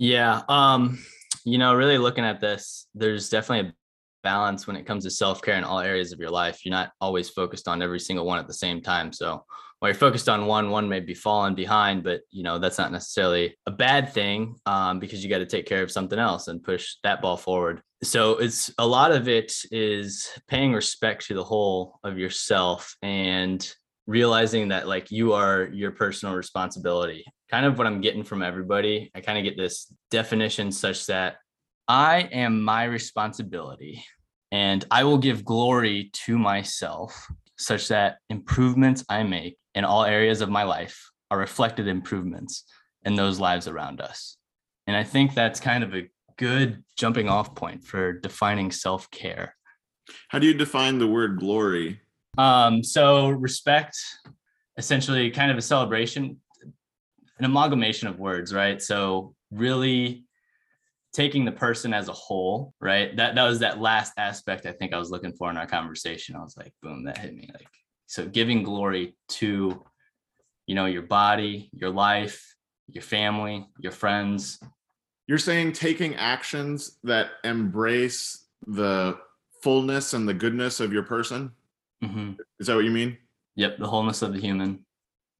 Yeah. 0.00 0.40
Um, 0.48 0.98
you 1.44 1.58
know, 1.58 1.74
really 1.74 1.98
looking 1.98 2.24
at 2.24 2.40
this, 2.40 2.86
there's 2.94 3.28
definitely 3.28 3.68
a 3.68 3.74
balance 4.22 4.66
when 4.66 4.76
it 4.76 4.86
comes 4.86 5.04
to 5.04 5.10
self-care 5.10 5.56
in 5.56 5.64
all 5.64 5.80
areas 5.80 6.10
of 6.10 6.18
your 6.18 6.30
life. 6.30 6.64
You're 6.64 6.70
not 6.70 6.92
always 7.02 7.28
focused 7.28 7.68
on 7.68 7.82
every 7.82 8.00
single 8.00 8.24
one 8.24 8.38
at 8.38 8.46
the 8.46 8.54
same 8.54 8.80
time. 8.80 9.12
So 9.12 9.44
while 9.78 9.90
you're 9.90 9.94
focused 9.94 10.30
on 10.30 10.46
one, 10.46 10.70
one 10.70 10.88
may 10.88 11.00
be 11.00 11.12
falling 11.12 11.54
behind, 11.54 12.02
but 12.02 12.22
you 12.30 12.42
know, 12.42 12.58
that's 12.58 12.78
not 12.78 12.92
necessarily 12.92 13.58
a 13.66 13.70
bad 13.70 14.10
thing 14.14 14.56
um, 14.64 15.00
because 15.00 15.22
you 15.22 15.28
got 15.28 15.38
to 15.38 15.46
take 15.46 15.66
care 15.66 15.82
of 15.82 15.92
something 15.92 16.18
else 16.18 16.48
and 16.48 16.64
push 16.64 16.94
that 17.02 17.20
ball 17.20 17.36
forward. 17.36 17.82
So 18.02 18.38
it's 18.38 18.72
a 18.78 18.86
lot 18.86 19.12
of 19.12 19.28
it 19.28 19.52
is 19.70 20.28
paying 20.48 20.72
respect 20.72 21.26
to 21.26 21.34
the 21.34 21.44
whole 21.44 21.98
of 22.02 22.18
yourself 22.18 22.96
and 23.02 23.70
realizing 24.06 24.68
that 24.68 24.88
like 24.88 25.10
you 25.10 25.34
are 25.34 25.68
your 25.72 25.90
personal 25.90 26.34
responsibility. 26.34 27.24
Kind 27.50 27.66
of 27.66 27.78
what 27.78 27.86
i'm 27.88 28.00
getting 28.00 28.22
from 28.22 28.42
everybody 28.42 29.10
i 29.12 29.20
kind 29.20 29.36
of 29.36 29.42
get 29.42 29.56
this 29.56 29.92
definition 30.12 30.70
such 30.70 31.06
that 31.06 31.38
i 31.88 32.28
am 32.30 32.62
my 32.62 32.84
responsibility 32.84 34.04
and 34.52 34.84
i 34.88 35.02
will 35.02 35.18
give 35.18 35.44
glory 35.44 36.10
to 36.12 36.38
myself 36.38 37.26
such 37.58 37.88
that 37.88 38.18
improvements 38.28 39.04
i 39.08 39.24
make 39.24 39.56
in 39.74 39.84
all 39.84 40.04
areas 40.04 40.40
of 40.42 40.48
my 40.48 40.62
life 40.62 41.10
are 41.32 41.38
reflected 41.38 41.88
improvements 41.88 42.64
in 43.02 43.16
those 43.16 43.40
lives 43.40 43.66
around 43.66 44.00
us. 44.00 44.36
And 44.86 44.96
i 44.96 45.02
think 45.02 45.34
that's 45.34 45.58
kind 45.58 45.82
of 45.82 45.92
a 45.92 46.08
good 46.40 46.82
jumping 46.96 47.28
off 47.28 47.54
point 47.54 47.84
for 47.84 48.12
defining 48.12 48.72
self-care 48.72 49.54
How 50.28 50.38
do 50.38 50.46
you 50.46 50.54
define 50.54 50.98
the 50.98 51.06
word 51.06 51.38
glory? 51.38 52.00
um, 52.38 52.82
so 52.82 53.28
respect, 53.28 53.96
essentially 54.78 55.30
kind 55.30 55.50
of 55.50 55.58
a 55.58 55.62
celebration, 55.62 56.40
an 57.38 57.44
amalgamation 57.44 58.08
of 58.08 58.18
words, 58.18 58.54
right? 58.54 58.80
So 58.80 59.34
really 59.50 60.24
taking 61.12 61.44
the 61.44 61.52
person 61.52 61.92
as 61.92 62.08
a 62.08 62.12
whole, 62.12 62.72
right? 62.80 63.14
That 63.16 63.34
that 63.34 63.44
was 63.44 63.58
that 63.58 63.80
last 63.80 64.12
aspect 64.16 64.64
I 64.64 64.72
think 64.72 64.94
I 64.94 64.98
was 64.98 65.10
looking 65.10 65.32
for 65.32 65.50
in 65.50 65.56
our 65.56 65.66
conversation. 65.66 66.36
I 66.36 66.42
was 66.42 66.56
like, 66.56 66.72
boom, 66.82 67.04
that 67.04 67.18
hit 67.18 67.34
me. 67.34 67.50
Like, 67.52 67.68
so 68.06 68.26
giving 68.26 68.62
glory 68.62 69.16
to, 69.40 69.84
you 70.66 70.74
know, 70.74 70.86
your 70.86 71.02
body, 71.02 71.68
your 71.72 71.90
life, 71.90 72.54
your 72.88 73.02
family, 73.02 73.66
your 73.78 73.92
friends. 73.92 74.58
You're 75.30 75.38
saying 75.38 75.74
taking 75.74 76.16
actions 76.16 76.98
that 77.04 77.28
embrace 77.44 78.46
the 78.66 79.16
fullness 79.62 80.12
and 80.12 80.28
the 80.28 80.34
goodness 80.34 80.80
of 80.80 80.92
your 80.92 81.04
person? 81.04 81.52
Mhm. 82.02 82.36
Is 82.58 82.66
that 82.66 82.74
what 82.74 82.84
you 82.84 82.90
mean? 82.90 83.16
Yep, 83.54 83.78
the 83.78 83.86
wholeness 83.86 84.22
of 84.22 84.32
the 84.32 84.40
human. 84.40 84.84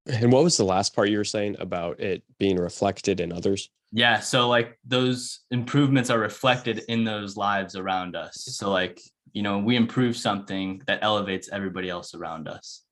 and 0.07 0.33
what 0.33 0.45
was 0.45 0.57
the 0.57 0.65
last 0.65 0.95
part 0.95 1.09
you 1.11 1.19
were 1.19 1.25
saying 1.25 1.57
about 1.59 1.99
it 1.99 2.23
being 2.39 2.57
reflected 2.57 3.19
in 3.21 3.33
others 3.33 3.69
Yeah, 3.93 4.21
so 4.21 4.49
like 4.49 4.79
those 4.85 5.41
improvements 5.51 6.09
are 6.09 6.21
reflected 6.21 6.83
in 6.89 7.03
those 7.03 7.37
lives 7.37 7.75
around 7.75 8.15
us. 8.15 8.37
So 8.45 8.71
like, 8.71 9.01
you 9.33 9.43
know, 9.43 9.59
we 9.59 9.75
improve 9.75 10.17
something 10.17 10.83
that 10.87 11.01
elevates 11.03 11.49
everybody 11.51 11.91
else 11.91 12.15
around 12.15 12.47
us. 12.47 12.85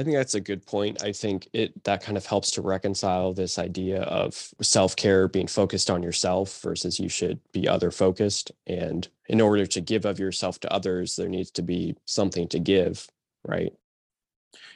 I 0.00 0.02
think 0.02 0.16
that's 0.16 0.34
a 0.34 0.40
good 0.40 0.64
point. 0.64 1.02
I 1.02 1.12
think 1.12 1.46
it 1.52 1.84
that 1.84 2.02
kind 2.02 2.16
of 2.16 2.24
helps 2.24 2.50
to 2.52 2.62
reconcile 2.62 3.34
this 3.34 3.58
idea 3.58 4.00
of 4.04 4.54
self-care 4.62 5.28
being 5.28 5.46
focused 5.46 5.90
on 5.90 6.02
yourself 6.02 6.62
versus 6.62 6.98
you 6.98 7.10
should 7.10 7.38
be 7.52 7.68
other 7.68 7.90
focused. 7.90 8.50
And 8.66 9.06
in 9.28 9.42
order 9.42 9.66
to 9.66 9.80
give 9.82 10.06
of 10.06 10.18
yourself 10.18 10.58
to 10.60 10.72
others, 10.72 11.16
there 11.16 11.28
needs 11.28 11.50
to 11.50 11.62
be 11.62 11.96
something 12.06 12.48
to 12.48 12.58
give, 12.58 13.08
right? 13.46 13.74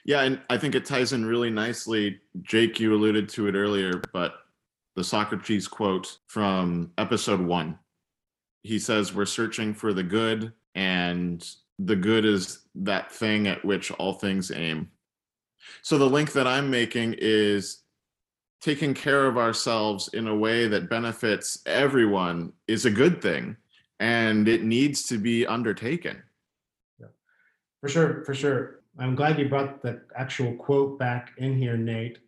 Yeah, 0.04 0.20
and 0.24 0.42
I 0.50 0.58
think 0.58 0.74
it 0.74 0.84
ties 0.84 1.14
in 1.14 1.24
really 1.24 1.48
nicely. 1.48 2.20
Jake, 2.42 2.78
you 2.78 2.92
alluded 2.92 3.30
to 3.30 3.48
it 3.48 3.54
earlier, 3.54 4.02
but 4.12 4.34
the 4.94 5.04
Socrates 5.04 5.66
quote 5.66 6.18
from 6.26 6.92
episode 6.98 7.40
one 7.40 7.78
he 8.62 8.78
says 8.78 9.14
we're 9.14 9.26
searching 9.26 9.72
for 9.72 9.94
the 9.94 10.02
good, 10.02 10.52
and 10.74 11.48
the 11.78 11.96
good 11.96 12.24
is 12.26 12.66
that 12.74 13.10
thing 13.10 13.46
at 13.46 13.64
which 13.64 13.90
all 13.92 14.14
things 14.14 14.50
aim. 14.50 14.90
So 15.82 15.98
the 15.98 16.08
link 16.08 16.32
that 16.32 16.46
I'm 16.46 16.70
making 16.70 17.16
is 17.18 17.82
taking 18.60 18.94
care 18.94 19.26
of 19.26 19.36
ourselves 19.36 20.08
in 20.14 20.26
a 20.26 20.34
way 20.34 20.66
that 20.68 20.88
benefits 20.88 21.60
everyone 21.66 22.52
is 22.66 22.86
a 22.86 22.90
good 22.90 23.20
thing 23.20 23.56
and 24.00 24.48
it 24.48 24.62
needs 24.62 25.02
to 25.04 25.18
be 25.18 25.46
undertaken. 25.46 26.22
Yeah. 26.98 27.08
For 27.80 27.88
sure, 27.88 28.24
for 28.24 28.34
sure. 28.34 28.80
I'm 28.98 29.14
glad 29.14 29.38
you 29.38 29.48
brought 29.48 29.82
the 29.82 30.00
actual 30.16 30.54
quote 30.54 30.98
back 30.98 31.32
in 31.38 31.58
here, 31.58 31.76
Nate. 31.76 32.18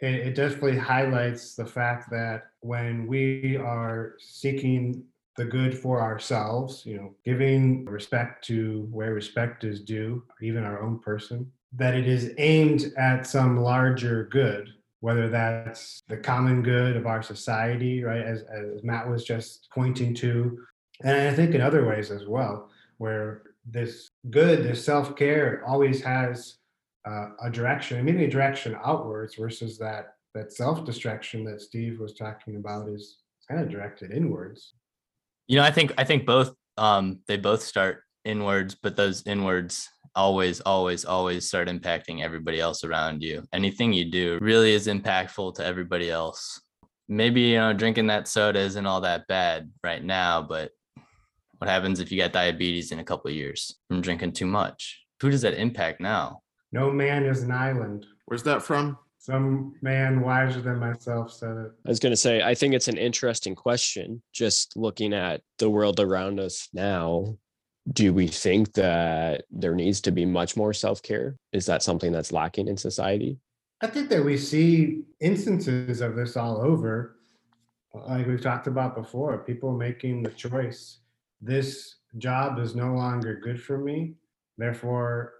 It, 0.00 0.14
it 0.14 0.34
definitely 0.34 0.76
highlights 0.76 1.54
the 1.54 1.66
fact 1.66 2.10
that 2.10 2.46
when 2.60 3.06
we 3.06 3.56
are 3.56 4.14
seeking 4.18 5.04
the 5.36 5.44
good 5.44 5.76
for 5.76 6.00
ourselves, 6.00 6.84
you 6.86 6.96
know, 6.96 7.14
giving 7.24 7.84
respect 7.84 8.44
to 8.46 8.88
where 8.90 9.14
respect 9.14 9.64
is 9.64 9.80
due, 9.80 10.24
even 10.40 10.64
our 10.64 10.80
own 10.82 10.98
person, 10.98 11.50
that 11.76 11.94
it 11.94 12.06
is 12.06 12.32
aimed 12.38 12.92
at 12.96 13.26
some 13.26 13.56
larger 13.56 14.28
good, 14.30 14.68
whether 15.00 15.28
that's 15.28 16.02
the 16.08 16.16
common 16.16 16.62
good 16.62 16.96
of 16.96 17.06
our 17.06 17.22
society, 17.22 18.02
right? 18.02 18.22
As, 18.22 18.42
as 18.42 18.82
Matt 18.84 19.08
was 19.08 19.24
just 19.24 19.68
pointing 19.72 20.14
to. 20.16 20.58
And 21.02 21.28
I 21.28 21.34
think 21.34 21.54
in 21.54 21.60
other 21.60 21.84
ways 21.84 22.10
as 22.10 22.26
well, 22.26 22.70
where 22.98 23.42
this 23.66 24.08
good, 24.30 24.62
this 24.62 24.84
self 24.84 25.16
care 25.16 25.64
always 25.66 26.02
has 26.02 26.56
uh, 27.06 27.28
a 27.42 27.50
direction, 27.50 28.04
maybe 28.04 28.24
a 28.24 28.30
direction 28.30 28.76
outwards 28.84 29.34
versus 29.34 29.78
that 29.78 30.14
that 30.34 30.52
self 30.52 30.84
destruction 30.84 31.44
that 31.44 31.60
Steve 31.60 32.00
was 32.00 32.14
talking 32.14 32.56
about 32.56 32.88
is 32.88 33.18
kind 33.48 33.60
of 33.60 33.68
directed 33.68 34.10
inwards. 34.10 34.74
You 35.46 35.56
know, 35.56 35.64
I 35.64 35.70
think 35.70 35.92
I 35.98 36.04
think 36.04 36.26
both 36.26 36.54
um 36.76 37.20
they 37.26 37.36
both 37.36 37.62
start 37.62 38.02
inwards, 38.24 38.74
but 38.74 38.96
those 38.96 39.26
inwards 39.26 39.88
always, 40.14 40.60
always, 40.60 41.04
always 41.04 41.46
start 41.46 41.68
impacting 41.68 42.22
everybody 42.22 42.60
else 42.60 42.84
around 42.84 43.22
you. 43.22 43.42
Anything 43.52 43.92
you 43.92 44.10
do 44.10 44.38
really 44.40 44.72
is 44.72 44.86
impactful 44.86 45.54
to 45.56 45.64
everybody 45.64 46.10
else. 46.10 46.60
Maybe 47.08 47.40
you 47.42 47.58
know, 47.58 47.72
drinking 47.72 48.06
that 48.06 48.28
soda 48.28 48.60
isn't 48.60 48.86
all 48.86 49.02
that 49.02 49.26
bad 49.26 49.70
right 49.82 50.02
now, 50.02 50.42
but 50.42 50.70
what 51.58 51.68
happens 51.68 52.00
if 52.00 52.10
you 52.10 52.16
get 52.16 52.32
diabetes 52.32 52.92
in 52.92 52.98
a 52.98 53.04
couple 53.04 53.30
of 53.30 53.36
years 53.36 53.78
from 53.88 54.00
drinking 54.00 54.32
too 54.32 54.46
much? 54.46 55.02
Who 55.20 55.30
does 55.30 55.42
that 55.42 55.54
impact 55.54 56.00
now? 56.00 56.40
No 56.72 56.90
man 56.90 57.24
is 57.24 57.42
an 57.42 57.52
island. 57.52 58.06
Where's 58.26 58.42
that 58.44 58.62
from? 58.62 58.98
Some 59.18 59.74
man 59.80 60.20
wiser 60.20 60.60
than 60.60 60.78
myself 60.78 61.32
said 61.32 61.56
it. 61.56 61.72
I 61.86 61.88
was 61.88 61.98
going 61.98 62.12
to 62.12 62.16
say, 62.16 62.42
I 62.42 62.54
think 62.54 62.74
it's 62.74 62.88
an 62.88 62.98
interesting 62.98 63.54
question. 63.54 64.22
Just 64.34 64.76
looking 64.76 65.14
at 65.14 65.40
the 65.58 65.70
world 65.70 66.00
around 66.00 66.40
us 66.40 66.68
now, 66.74 67.38
do 67.92 68.12
we 68.12 68.26
think 68.26 68.72
that 68.74 69.44
there 69.50 69.74
needs 69.74 70.00
to 70.02 70.10
be 70.10 70.24
much 70.24 70.56
more 70.56 70.72
self 70.72 71.02
care? 71.02 71.36
Is 71.52 71.66
that 71.66 71.82
something 71.82 72.12
that's 72.12 72.32
lacking 72.32 72.68
in 72.68 72.76
society? 72.76 73.38
I 73.80 73.86
think 73.86 74.08
that 74.08 74.24
we 74.24 74.38
see 74.38 75.02
instances 75.20 76.00
of 76.00 76.16
this 76.16 76.36
all 76.36 76.62
over, 76.62 77.16
like 77.92 78.26
we've 78.26 78.40
talked 78.40 78.66
about 78.66 78.94
before, 78.94 79.38
people 79.38 79.76
making 79.76 80.22
the 80.22 80.30
choice 80.30 81.00
this 81.40 81.96
job 82.16 82.58
is 82.58 82.74
no 82.74 82.94
longer 82.94 83.38
good 83.42 83.62
for 83.62 83.76
me. 83.76 84.14
Therefore, 84.56 85.34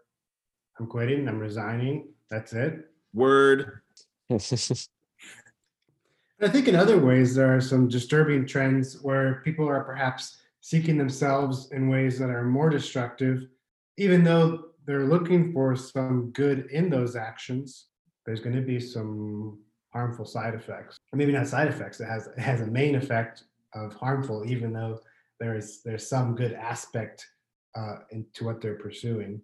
I'm 0.78 0.86
quitting, 0.86 1.28
I'm 1.28 1.38
resigning. 1.38 2.08
That's 2.28 2.52
it. 2.52 2.90
Word. 3.14 3.80
I 4.30 4.36
think 6.48 6.68
in 6.68 6.74
other 6.74 6.98
ways, 6.98 7.34
there 7.34 7.56
are 7.56 7.60
some 7.60 7.88
disturbing 7.88 8.46
trends 8.46 9.00
where 9.02 9.40
people 9.44 9.66
are 9.68 9.84
perhaps 9.84 10.36
seeking 10.64 10.96
themselves 10.96 11.70
in 11.72 11.90
ways 11.90 12.18
that 12.18 12.30
are 12.30 12.42
more 12.42 12.70
destructive, 12.70 13.46
even 13.98 14.24
though 14.24 14.68
they're 14.86 15.04
looking 15.04 15.52
for 15.52 15.76
some 15.76 16.30
good 16.30 16.70
in 16.70 16.88
those 16.88 17.16
actions. 17.16 17.88
There's 18.24 18.40
going 18.40 18.56
to 18.56 18.62
be 18.62 18.80
some 18.80 19.58
harmful 19.92 20.24
side 20.24 20.54
effects, 20.54 20.96
maybe 21.12 21.32
not 21.32 21.48
side 21.48 21.68
effects. 21.68 22.00
It 22.00 22.06
has 22.06 22.28
it 22.28 22.38
has 22.38 22.62
a 22.62 22.66
main 22.66 22.94
effect 22.94 23.44
of 23.74 23.92
harmful, 23.92 24.42
even 24.46 24.72
though 24.72 25.00
there's 25.38 25.82
there's 25.84 26.08
some 26.08 26.34
good 26.34 26.54
aspect 26.54 27.26
uh, 27.76 27.96
into 28.10 28.46
what 28.46 28.62
they're 28.62 28.78
pursuing. 28.78 29.42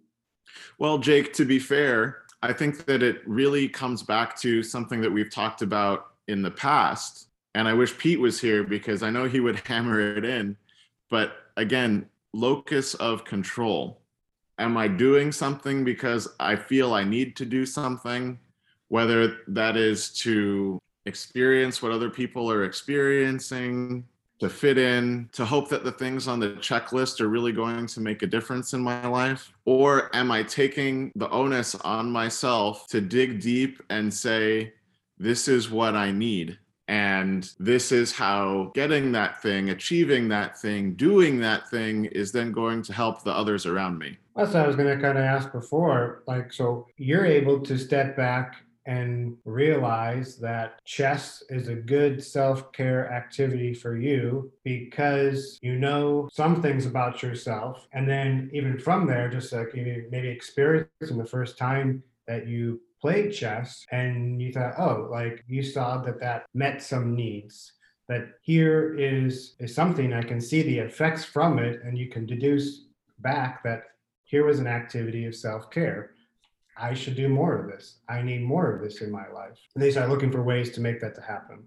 Well, 0.79 0.97
Jake, 0.97 1.33
to 1.33 1.45
be 1.45 1.59
fair, 1.59 2.23
I 2.41 2.51
think 2.51 2.85
that 2.85 3.03
it 3.03 3.21
really 3.27 3.69
comes 3.69 4.01
back 4.01 4.35
to 4.37 4.63
something 4.63 5.01
that 5.01 5.11
we've 5.11 5.31
talked 5.31 5.61
about 5.61 6.13
in 6.27 6.41
the 6.41 6.49
past. 6.49 7.27
And 7.53 7.67
I 7.67 7.73
wish 7.73 7.95
Pete 7.99 8.19
was 8.19 8.41
here 8.41 8.63
because 8.63 9.03
I 9.03 9.11
know 9.11 9.25
he 9.25 9.39
would 9.39 9.59
hammer 9.67 10.17
it 10.17 10.25
in. 10.25 10.57
But 11.11 11.33
again, 11.57 12.07
locus 12.33 12.95
of 12.95 13.23
control. 13.25 14.01
Am 14.57 14.77
I 14.77 14.87
doing 14.87 15.31
something 15.31 15.83
because 15.83 16.27
I 16.39 16.55
feel 16.55 16.93
I 16.93 17.03
need 17.03 17.35
to 17.35 17.45
do 17.45 17.67
something? 17.67 18.39
Whether 18.87 19.37
that 19.49 19.77
is 19.77 20.09
to 20.19 20.79
experience 21.05 21.81
what 21.81 21.91
other 21.91 22.09
people 22.09 22.49
are 22.49 22.63
experiencing, 22.63 24.05
to 24.39 24.49
fit 24.49 24.77
in, 24.77 25.29
to 25.33 25.45
hope 25.45 25.69
that 25.69 25.83
the 25.83 25.91
things 25.91 26.27
on 26.27 26.39
the 26.39 26.49
checklist 26.53 27.21
are 27.21 27.27
really 27.27 27.51
going 27.51 27.85
to 27.87 27.99
make 27.99 28.23
a 28.23 28.27
difference 28.27 28.73
in 28.73 28.81
my 28.81 29.05
life? 29.05 29.51
Or 29.65 30.13
am 30.15 30.31
I 30.31 30.43
taking 30.43 31.11
the 31.15 31.29
onus 31.29 31.75
on 31.75 32.09
myself 32.09 32.87
to 32.87 33.01
dig 33.01 33.39
deep 33.41 33.83
and 33.89 34.13
say, 34.13 34.73
this 35.17 35.47
is 35.47 35.69
what 35.69 35.95
I 35.95 36.11
need? 36.11 36.57
And 36.91 37.49
this 37.57 37.93
is 37.93 38.11
how 38.11 38.73
getting 38.75 39.13
that 39.13 39.41
thing, 39.41 39.69
achieving 39.69 40.27
that 40.27 40.59
thing, 40.59 40.93
doing 40.95 41.39
that 41.39 41.69
thing 41.69 42.03
is 42.03 42.33
then 42.33 42.51
going 42.51 42.81
to 42.83 42.91
help 42.91 43.23
the 43.23 43.31
others 43.31 43.65
around 43.65 43.97
me. 43.97 44.17
That's 44.35 44.53
what 44.53 44.65
I 44.65 44.67
was 44.67 44.75
going 44.75 44.93
to 44.93 45.01
kind 45.01 45.17
of 45.17 45.23
ask 45.23 45.53
before. 45.53 46.23
Like, 46.27 46.51
so 46.51 46.87
you're 46.97 47.25
able 47.25 47.61
to 47.61 47.77
step 47.77 48.17
back 48.17 48.57
and 48.85 49.37
realize 49.45 50.35
that 50.39 50.83
chess 50.83 51.41
is 51.49 51.69
a 51.69 51.75
good 51.75 52.21
self 52.21 52.73
care 52.73 53.09
activity 53.09 53.73
for 53.73 53.95
you 53.95 54.51
because 54.65 55.59
you 55.61 55.77
know 55.77 56.27
some 56.29 56.61
things 56.61 56.85
about 56.85 57.23
yourself. 57.23 57.87
And 57.93 58.05
then, 58.09 58.49
even 58.51 58.77
from 58.77 59.07
there, 59.07 59.29
just 59.29 59.53
like 59.53 59.73
maybe 59.73 60.27
experiencing 60.27 61.17
the 61.17 61.25
first 61.25 61.57
time 61.57 62.03
that 62.27 62.47
you 62.47 62.81
played 63.01 63.33
chess 63.33 63.85
and 63.91 64.41
you 64.41 64.53
thought, 64.53 64.75
oh, 64.77 65.07
like 65.11 65.43
you 65.47 65.63
saw 65.63 65.97
that 66.03 66.19
that 66.19 66.45
met 66.53 66.81
some 66.81 67.15
needs. 67.15 67.73
That 68.07 68.33
here 68.41 68.95
is 68.97 69.55
is 69.59 69.73
something 69.73 70.11
I 70.13 70.21
can 70.21 70.41
see 70.41 70.63
the 70.63 70.79
effects 70.79 71.23
from 71.23 71.59
it, 71.59 71.81
and 71.83 71.97
you 71.97 72.09
can 72.09 72.25
deduce 72.25 72.87
back 73.19 73.63
that 73.63 73.83
here 74.25 74.45
was 74.45 74.59
an 74.59 74.67
activity 74.67 75.25
of 75.25 75.35
self 75.35 75.69
care 75.71 76.11
I 76.81 76.93
should 76.93 77.15
do 77.15 77.29
more 77.29 77.55
of 77.55 77.67
this. 77.67 77.97
I 78.09 78.21
need 78.21 78.41
more 78.41 78.71
of 78.71 78.81
this 78.81 79.01
in 79.01 79.11
my 79.11 79.29
life. 79.29 79.57
And 79.75 79.83
they 79.83 79.91
start 79.91 80.09
looking 80.09 80.31
for 80.31 80.41
ways 80.41 80.71
to 80.71 80.81
make 80.81 80.99
that 81.01 81.15
to 81.15 81.21
happen. 81.21 81.63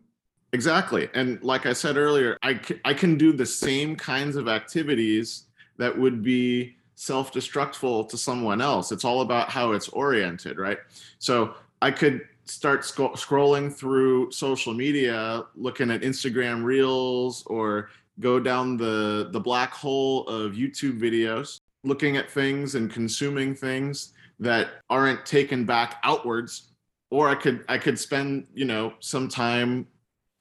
Exactly. 0.52 1.08
And 1.14 1.42
like 1.42 1.66
I 1.66 1.72
said 1.72 1.96
earlier, 1.96 2.36
I, 2.42 2.60
c- 2.60 2.80
I 2.84 2.94
can 2.94 3.16
do 3.16 3.32
the 3.32 3.46
same 3.46 3.96
kinds 3.96 4.36
of 4.36 4.48
activities 4.48 5.46
that 5.78 5.96
would 5.96 6.22
be 6.22 6.76
self 6.94 7.32
destructful 7.32 8.08
to 8.08 8.16
someone 8.16 8.60
else. 8.60 8.92
It's 8.92 9.04
all 9.04 9.20
about 9.20 9.50
how 9.50 9.72
it's 9.72 9.88
oriented, 9.88 10.58
right? 10.58 10.78
So 11.18 11.54
I 11.82 11.90
could 11.90 12.22
start 12.44 12.84
sc- 12.84 13.16
scrolling 13.16 13.72
through 13.72 14.30
social 14.30 14.74
media, 14.74 15.44
looking 15.54 15.90
at 15.90 16.02
Instagram 16.02 16.62
reels 16.62 17.42
or 17.46 17.90
go 18.20 18.38
down 18.38 18.76
the, 18.76 19.28
the 19.32 19.40
black 19.40 19.72
hole 19.72 20.26
of 20.28 20.52
YouTube 20.52 21.00
videos, 21.00 21.60
looking 21.82 22.16
at 22.16 22.30
things 22.30 22.74
and 22.74 22.90
consuming 22.90 23.54
things 23.54 24.12
that 24.40 24.68
aren't 24.90 25.24
taken 25.24 25.64
back 25.64 25.96
outwards 26.02 26.72
or 27.10 27.28
i 27.28 27.34
could 27.34 27.64
i 27.68 27.78
could 27.78 27.98
spend 27.98 28.46
you 28.54 28.64
know 28.64 28.92
some 29.00 29.28
time 29.28 29.86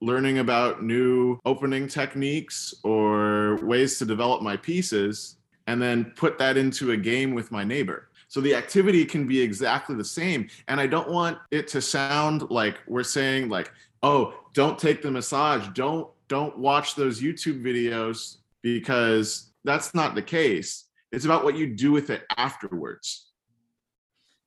learning 0.02 0.39
about 0.39 0.84
new 0.84 1.39
opening 1.46 1.88
techniques 1.88 2.74
or 2.84 3.60
ways 3.63 4.00
to 4.00 4.06
develop 4.06 4.42
my 4.42 4.58
pieces 4.58 5.38
and 5.67 5.82
then 5.82 6.06
put 6.15 6.38
that 6.39 6.58
into 6.58 6.91
a 6.91 6.97
game 6.97 7.34
with 7.34 7.52
my 7.52 7.63
neighbor. 7.63 8.10
So 8.28 8.41
the 8.41 8.56
activity 8.56 9.06
can 9.06 9.28
be 9.28 9.39
exactly 9.39 9.95
the 9.95 10.04
same 10.04 10.49
and 10.67 10.80
i 10.82 10.88
don't 10.88 11.10
want 11.10 11.38
it 11.52 11.67
to 11.69 11.82
sound 11.82 12.49
like 12.49 12.80
we're 12.88 13.04
saying 13.04 13.47
like 13.47 13.71
oh 14.02 14.34
don't 14.54 14.78
take 14.78 15.02
the 15.02 15.12
massage. 15.12 15.67
Don't 15.69 16.08
don't 16.28 16.58
watch 16.58 16.95
those 16.95 17.21
youtube 17.21 17.63
videos 17.63 18.38
because 18.62 19.52
that's 19.63 19.93
not 19.93 20.15
the 20.15 20.21
case. 20.21 20.86
It's 21.12 21.26
about 21.26 21.43
what 21.43 21.58
you 21.58 21.67
do 21.67 21.91
with 21.91 22.10
it 22.10 22.23
afterwards. 22.38 23.30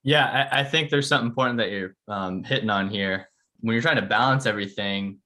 Yeah, 0.02 0.48
I, 0.50 0.61
I 0.61 0.64
think 0.64 0.90
there's 0.90 1.09
something 1.09 1.29
important 1.29 1.59
that 1.59 1.70
you're 1.70 1.94
um, 2.09 2.44
hitting 2.44 2.70
on 2.70 2.88
here. 2.88 3.29
When 3.61 3.74
you're 3.74 3.83
trying 3.83 3.96
to 3.96 4.02
balance 4.02 4.46
everything, 4.46 5.18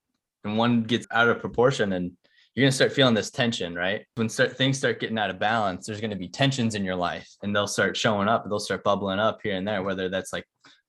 and 0.44 0.56
one 0.56 0.84
gets 0.84 1.06
out 1.10 1.28
of 1.28 1.40
proportion, 1.40 1.92
and 1.92 2.12
you're 2.54 2.64
gonna 2.64 2.72
start 2.72 2.92
feeling 2.92 3.14
this 3.14 3.30
tension, 3.30 3.74
right? 3.74 4.04
When 4.16 4.28
start, 4.28 4.56
things 4.56 4.78
start 4.78 5.00
getting 5.00 5.18
out 5.18 5.30
of 5.30 5.38
balance, 5.38 5.86
there's 5.86 6.00
gonna 6.00 6.16
be 6.16 6.28
tensions 6.28 6.74
in 6.74 6.84
your 6.84 6.96
life, 6.96 7.28
and 7.42 7.54
they'll 7.54 7.66
start 7.66 7.96
showing 7.96 8.28
up. 8.28 8.44
They'll 8.48 8.58
start 8.58 8.84
bubbling 8.84 9.18
up 9.18 9.40
here 9.42 9.54
and 9.54 9.66
there. 9.66 9.82
Whether 9.82 10.08
that's 10.08 10.32
like, 10.32 10.44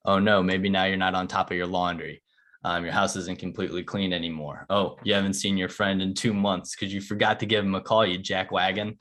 oh 0.06 0.20
no, 0.20 0.42
maybe 0.42 0.70
now 0.70 0.86
you're 0.86 0.98
not 0.98 1.16
on 1.16 1.28
top 1.28 1.52
of 1.52 1.58
your 1.58 1.68
laundry. 1.68 2.22
Um, 2.64 2.84
your 2.84 2.94
house 2.94 3.16
isn't 3.16 3.40
completely 3.40 3.84
clean 3.84 4.14
anymore. 4.14 4.66
Oh, 4.70 4.98
you 5.04 5.14
haven't 5.14 5.34
seen 5.34 5.58
your 5.58 5.70
friend 5.70 6.02
in 6.02 6.14
two 6.14 6.34
months 6.34 6.76
because 6.76 6.94
you 6.94 7.02
forgot 7.02 7.40
to 7.40 7.46
give 7.48 7.66
him 7.66 7.74
a 7.74 7.82
call, 7.82 8.06
you 8.06 8.20
jackwagon. 8.20 9.00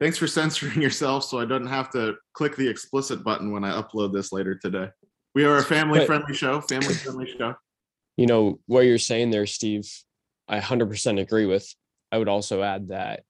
Thanks 0.00 0.18
for 0.18 0.26
censoring 0.26 0.80
yourself 0.80 1.24
so 1.24 1.40
I 1.40 1.44
don't 1.44 1.66
have 1.66 1.90
to 1.92 2.14
click 2.32 2.56
the 2.56 2.68
explicit 2.68 3.24
button 3.24 3.50
when 3.50 3.64
I 3.64 3.80
upload 3.80 4.12
this 4.12 4.32
later 4.32 4.54
today. 4.54 4.90
We 5.34 5.44
are 5.44 5.58
a 5.58 5.62
family 5.62 6.06
friendly 6.06 6.34
show, 6.34 6.60
family 6.60 6.94
friendly 6.94 7.32
show. 7.38 7.54
You 8.18 8.24
know, 8.24 8.60
what 8.64 8.86
you're 8.86 8.96
saying 8.96 9.28
there, 9.28 9.44
Steve, 9.44 9.86
I 10.48 10.60
100% 10.60 11.20
agree 11.20 11.46
with. 11.46 11.72
I 12.12 12.18
would 12.18 12.28
also 12.28 12.62
add 12.62 12.88
that 12.88 13.24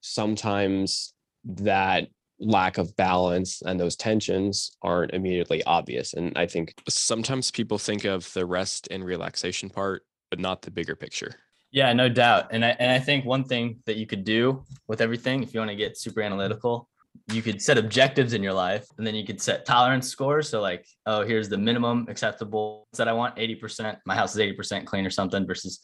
sometimes 0.00 1.14
that 1.44 2.08
lack 2.38 2.78
of 2.78 2.94
balance 2.96 3.62
and 3.62 3.78
those 3.78 3.96
tensions 3.96 4.76
aren't 4.82 5.12
immediately 5.12 5.62
obvious. 5.64 6.14
And 6.14 6.36
I 6.36 6.46
think 6.46 6.74
sometimes 6.88 7.50
people 7.50 7.78
think 7.78 8.04
of 8.04 8.30
the 8.32 8.44
rest 8.44 8.88
and 8.90 9.04
relaxation 9.04 9.70
part, 9.70 10.02
but 10.30 10.40
not 10.40 10.62
the 10.62 10.70
bigger 10.70 10.96
picture. 10.96 11.36
Yeah, 11.70 11.92
no 11.94 12.08
doubt. 12.08 12.48
And 12.50 12.64
I 12.64 12.70
and 12.78 12.92
I 12.92 12.98
think 12.98 13.24
one 13.24 13.44
thing 13.44 13.78
that 13.86 13.96
you 13.96 14.06
could 14.06 14.24
do 14.24 14.62
with 14.88 15.00
everything, 15.00 15.42
if 15.42 15.54
you 15.54 15.60
want 15.60 15.70
to 15.70 15.76
get 15.76 15.96
super 15.96 16.20
analytical, 16.20 16.88
you 17.32 17.40
could 17.40 17.62
set 17.62 17.78
objectives 17.78 18.34
in 18.34 18.42
your 18.42 18.52
life 18.52 18.86
and 18.98 19.06
then 19.06 19.14
you 19.14 19.24
could 19.24 19.40
set 19.40 19.64
tolerance 19.64 20.08
scores. 20.08 20.48
So 20.48 20.60
like, 20.60 20.86
oh, 21.06 21.24
here's 21.24 21.48
the 21.48 21.56
minimum 21.56 22.06
acceptable 22.10 22.86
that 22.96 23.08
I 23.08 23.12
want 23.12 23.36
80%. 23.36 23.96
My 24.04 24.14
house 24.14 24.34
is 24.34 24.40
80% 24.40 24.84
clean 24.84 25.06
or 25.06 25.10
something 25.10 25.46
versus, 25.46 25.80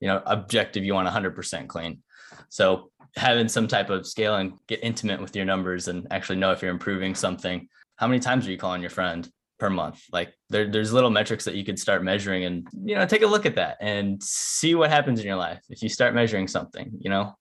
you 0.00 0.08
know, 0.08 0.22
objective 0.26 0.84
you 0.84 0.94
want 0.94 1.08
100% 1.08 1.68
clean. 1.68 2.02
So 2.48 2.90
having 3.16 3.48
some 3.48 3.68
type 3.68 3.90
of 3.90 4.06
scale 4.06 4.36
and 4.36 4.54
get 4.66 4.80
intimate 4.82 5.20
with 5.20 5.34
your 5.34 5.44
numbers 5.44 5.88
and 5.88 6.06
actually 6.10 6.36
know 6.36 6.52
if 6.52 6.62
you're 6.62 6.70
improving 6.70 7.14
something. 7.14 7.68
How 7.96 8.06
many 8.06 8.20
times 8.20 8.46
are 8.46 8.50
you 8.50 8.58
calling 8.58 8.80
your 8.80 8.90
friend 8.90 9.28
per 9.58 9.68
month? 9.68 10.02
Like 10.12 10.32
there, 10.48 10.70
there's 10.70 10.92
little 10.92 11.10
metrics 11.10 11.44
that 11.44 11.54
you 11.54 11.64
could 11.64 11.78
start 11.78 12.02
measuring 12.02 12.44
and 12.44 12.66
you 12.84 12.94
know 12.94 13.06
take 13.06 13.22
a 13.22 13.26
look 13.26 13.46
at 13.46 13.56
that 13.56 13.76
and 13.80 14.22
see 14.22 14.74
what 14.74 14.90
happens 14.90 15.20
in 15.20 15.26
your 15.26 15.36
life 15.36 15.60
if 15.68 15.82
you 15.82 15.88
start 15.88 16.14
measuring 16.14 16.48
something. 16.48 16.90
You 16.98 17.10
know. 17.10 17.34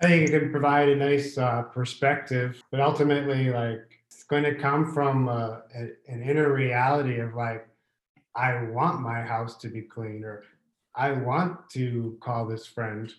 I 0.00 0.06
think 0.06 0.28
it 0.28 0.38
can 0.38 0.50
provide 0.52 0.88
a 0.88 0.96
nice 0.96 1.36
uh, 1.38 1.62
perspective, 1.62 2.62
but 2.70 2.80
ultimately, 2.80 3.50
like 3.50 3.80
it's 4.06 4.22
going 4.24 4.44
to 4.44 4.54
come 4.54 4.92
from 4.92 5.28
uh, 5.28 5.56
an 5.74 6.22
inner 6.22 6.52
reality 6.52 7.18
of 7.18 7.34
like, 7.34 7.66
I 8.36 8.62
want 8.70 9.00
my 9.00 9.22
house 9.22 9.56
to 9.58 9.68
be 9.68 9.82
clean, 9.82 10.22
or 10.22 10.44
I 10.98 11.12
want 11.12 11.70
to 11.70 12.18
call 12.20 12.44
this 12.44 12.66
friend, 12.66 13.12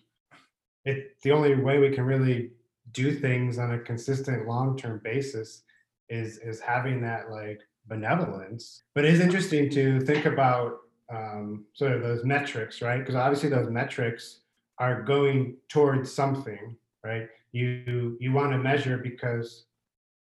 it 0.85 1.15
the 1.23 1.31
only 1.31 1.55
way 1.55 1.79
we 1.79 1.91
can 1.91 2.03
really 2.03 2.51
do 2.91 3.17
things 3.17 3.57
on 3.57 3.73
a 3.73 3.79
consistent 3.79 4.47
long-term 4.47 5.01
basis 5.03 5.63
is 6.09 6.37
is 6.39 6.59
having 6.59 7.01
that 7.01 7.31
like 7.31 7.61
benevolence. 7.87 8.83
But 8.93 9.05
it 9.05 9.13
is 9.13 9.21
interesting 9.21 9.69
to 9.71 10.01
think 10.01 10.25
about 10.25 10.79
um, 11.09 11.65
sort 11.73 11.93
of 11.93 12.01
those 12.03 12.23
metrics 12.23 12.81
right? 12.81 12.99
Because 12.99 13.15
obviously 13.15 13.49
those 13.49 13.69
metrics 13.69 14.41
are 14.77 15.01
going 15.01 15.55
towards 15.69 16.11
something 16.11 16.75
right? 17.03 17.27
You 17.53 18.17
you 18.19 18.33
want 18.33 18.51
to 18.51 18.57
measure 18.57 18.97
because 18.97 19.65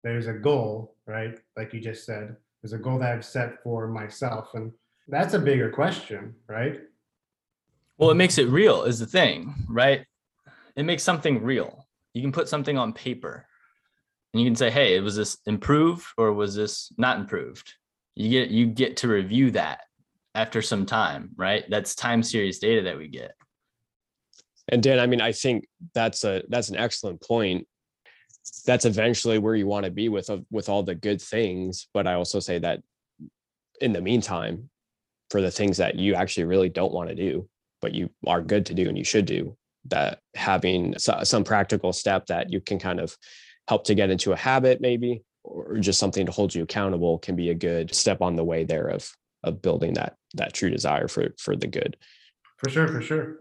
there's 0.03 0.27
a 0.27 0.33
goal 0.33 0.95
right? 1.07 1.39
Like 1.55 1.73
you 1.73 1.79
just 1.79 2.05
said 2.05 2.35
there's 2.65 2.73
a 2.73 2.79
goal 2.79 2.97
that 2.97 3.13
i've 3.13 3.23
set 3.23 3.61
for 3.61 3.87
myself 3.87 4.49
and 4.55 4.71
that's 5.07 5.35
a 5.35 5.39
bigger 5.39 5.69
question 5.69 6.33
right 6.49 6.79
well 7.97 8.12
it 8.12 8.15
makes 8.15 8.38
it 8.38 8.47
real 8.49 8.84
is 8.84 8.99
the 8.99 9.05
thing 9.05 9.53
right 9.67 10.05
it 10.75 10.84
makes 10.84 11.03
something 11.03 11.41
real. 11.41 11.88
You 12.13 12.21
can 12.21 12.31
put 12.31 12.49
something 12.49 12.77
on 12.77 12.93
paper 12.93 13.47
and 14.34 14.41
you 14.41 14.47
can 14.47 14.55
say, 14.55 14.69
hey, 14.69 14.99
was 14.99 15.15
this 15.15 15.38
improved 15.45 16.05
or 16.17 16.34
was 16.34 16.55
this 16.55 16.91
not 16.97 17.19
improved? 17.19 17.73
You 18.15 18.29
get 18.29 18.49
you 18.49 18.65
get 18.67 18.97
to 18.97 19.08
review 19.08 19.51
that 19.51 19.81
after 20.34 20.62
some 20.62 20.86
time, 20.86 21.31
right? 21.36 21.63
That's 21.69 21.95
time 21.95 22.23
series 22.23 22.60
data 22.60 22.81
that 22.84 22.97
we 22.97 23.08
get. 23.08 23.34
And 24.69 24.81
Dan, 24.81 24.99
I 24.99 25.08
mean, 25.08 25.21
I 25.21 25.31
think 25.31 25.67
that's 25.93 26.23
a 26.23 26.43
that's 26.49 26.69
an 26.69 26.77
excellent 26.77 27.21
point. 27.21 27.67
That's 28.65 28.86
eventually 28.86 29.38
where 29.38 29.55
you 29.55 29.67
want 29.67 29.86
to 29.86 29.91
be 29.91 30.10
with 30.10 30.29
with 30.51 30.69
all 30.69 30.84
the 30.84 30.95
good 30.95 31.21
things, 31.21 31.88
but 31.93 32.08
I 32.08 32.13
also 32.13 32.39
say 32.39 32.60
that 32.60 32.81
in 33.81 33.91
the 33.91 34.01
meantime, 34.01 34.69
for 35.29 35.41
the 35.41 35.51
things 35.51 35.77
that 35.77 35.95
you 35.95 36.15
actually 36.15 36.45
really 36.45 36.69
don't 36.69 36.93
want 36.93 37.10
to 37.10 37.15
do, 37.15 37.49
but 37.81 37.93
you 37.93 38.09
are 38.25 38.41
good 38.41 38.65
to 38.67 38.73
do 38.73 38.88
and 38.88 38.97
you 38.97 39.03
should 39.03 39.25
do, 39.25 39.55
that 39.88 40.19
having 40.35 40.95
some 40.97 41.43
practical 41.43 41.93
step 41.93 42.25
that 42.27 42.51
you 42.51 42.59
can 42.59 42.79
kind 42.79 42.99
of 42.99 43.15
help 43.67 43.83
to 43.85 43.95
get 43.95 44.09
into 44.09 44.31
a 44.31 44.38
habit 44.38 44.81
maybe 44.81 45.23
or 45.43 45.77
just 45.77 45.99
something 45.99 46.25
to 46.25 46.31
hold 46.31 46.53
you 46.53 46.63
accountable 46.63 47.19
can 47.19 47.35
be 47.35 47.49
a 47.49 47.55
good 47.55 47.93
step 47.93 48.21
on 48.21 48.35
the 48.35 48.43
way 48.43 48.63
there 48.63 48.88
of 48.88 49.09
of 49.43 49.61
building 49.61 49.93
that 49.93 50.15
that 50.33 50.53
true 50.53 50.69
desire 50.69 51.07
for 51.07 51.27
for 51.39 51.55
the 51.55 51.67
good. 51.67 51.97
For 52.57 52.69
sure 52.69 52.88
for 52.88 53.01
sure. 53.01 53.38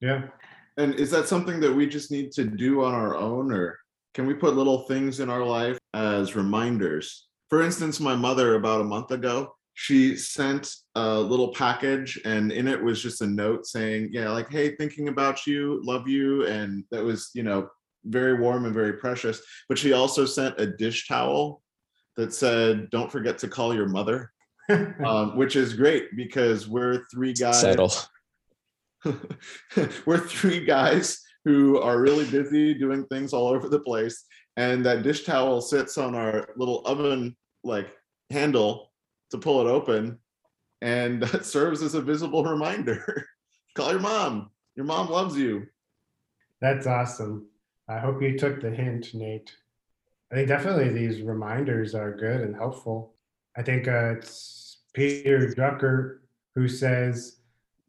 Yeah. 0.00 0.28
And 0.76 0.94
is 0.94 1.10
that 1.10 1.28
something 1.28 1.60
that 1.60 1.72
we 1.72 1.86
just 1.86 2.10
need 2.10 2.32
to 2.32 2.44
do 2.44 2.82
on 2.82 2.94
our 2.94 3.16
own 3.16 3.52
or 3.52 3.78
can 4.14 4.26
we 4.26 4.34
put 4.34 4.56
little 4.56 4.86
things 4.86 5.20
in 5.20 5.30
our 5.30 5.44
life 5.44 5.78
as 5.94 6.34
reminders? 6.34 7.28
For 7.48 7.62
instance 7.62 8.00
my 8.00 8.16
mother 8.16 8.56
about 8.56 8.80
a 8.80 8.84
month 8.84 9.12
ago 9.12 9.54
she 9.80 10.14
sent 10.14 10.74
a 10.94 11.18
little 11.18 11.54
package 11.54 12.20
and 12.26 12.52
in 12.52 12.68
it 12.68 12.82
was 12.82 13.02
just 13.02 13.22
a 13.22 13.26
note 13.26 13.64
saying 13.64 14.10
yeah 14.12 14.28
like 14.28 14.52
hey 14.52 14.76
thinking 14.76 15.08
about 15.08 15.46
you 15.46 15.80
love 15.82 16.06
you 16.06 16.44
and 16.46 16.84
that 16.90 17.02
was 17.02 17.30
you 17.32 17.42
know 17.42 17.66
very 18.04 18.34
warm 18.34 18.66
and 18.66 18.74
very 18.74 18.92
precious 18.92 19.40
but 19.70 19.78
she 19.78 19.94
also 19.94 20.26
sent 20.26 20.54
a 20.60 20.66
dish 20.66 21.08
towel 21.08 21.62
that 22.18 22.34
said 22.34 22.90
don't 22.90 23.10
forget 23.10 23.38
to 23.38 23.48
call 23.48 23.74
your 23.74 23.88
mother 23.88 24.30
um, 25.06 25.34
which 25.38 25.56
is 25.56 25.72
great 25.72 26.14
because 26.14 26.68
we're 26.68 27.06
three 27.10 27.32
guys 27.32 27.62
Settle. 27.62 27.90
we're 30.04 30.18
three 30.18 30.62
guys 30.62 31.22
who 31.46 31.78
are 31.80 32.02
really 32.02 32.30
busy 32.30 32.74
doing 32.74 33.06
things 33.06 33.32
all 33.32 33.48
over 33.48 33.70
the 33.70 33.80
place 33.80 34.26
and 34.58 34.84
that 34.84 35.02
dish 35.02 35.24
towel 35.24 35.62
sits 35.62 35.96
on 35.96 36.14
our 36.14 36.50
little 36.58 36.82
oven 36.84 37.34
like 37.64 37.90
handle 38.28 38.89
to 39.30 39.38
pull 39.38 39.60
it 39.60 39.70
open 39.70 40.18
and 40.82 41.22
that 41.24 41.44
serves 41.44 41.82
as 41.82 41.94
a 41.94 42.00
visible 42.00 42.44
reminder. 42.44 43.28
Call 43.74 43.90
your 43.92 44.00
mom. 44.00 44.50
Your 44.76 44.86
mom 44.86 45.08
loves 45.08 45.36
you. 45.36 45.66
That's 46.60 46.86
awesome. 46.86 47.46
I 47.88 47.98
hope 47.98 48.22
you 48.22 48.38
took 48.38 48.60
the 48.60 48.70
hint 48.70 49.14
nate. 49.14 49.54
I 50.30 50.36
think 50.36 50.48
definitely 50.48 50.90
these 50.90 51.22
reminders 51.22 51.94
are 51.94 52.16
good 52.16 52.40
and 52.42 52.54
helpful. 52.54 53.14
I 53.56 53.62
think 53.62 53.88
uh, 53.88 54.14
it's 54.16 54.70
peter 54.92 55.52
drucker 55.56 56.18
who 56.54 56.66
says 56.66 57.36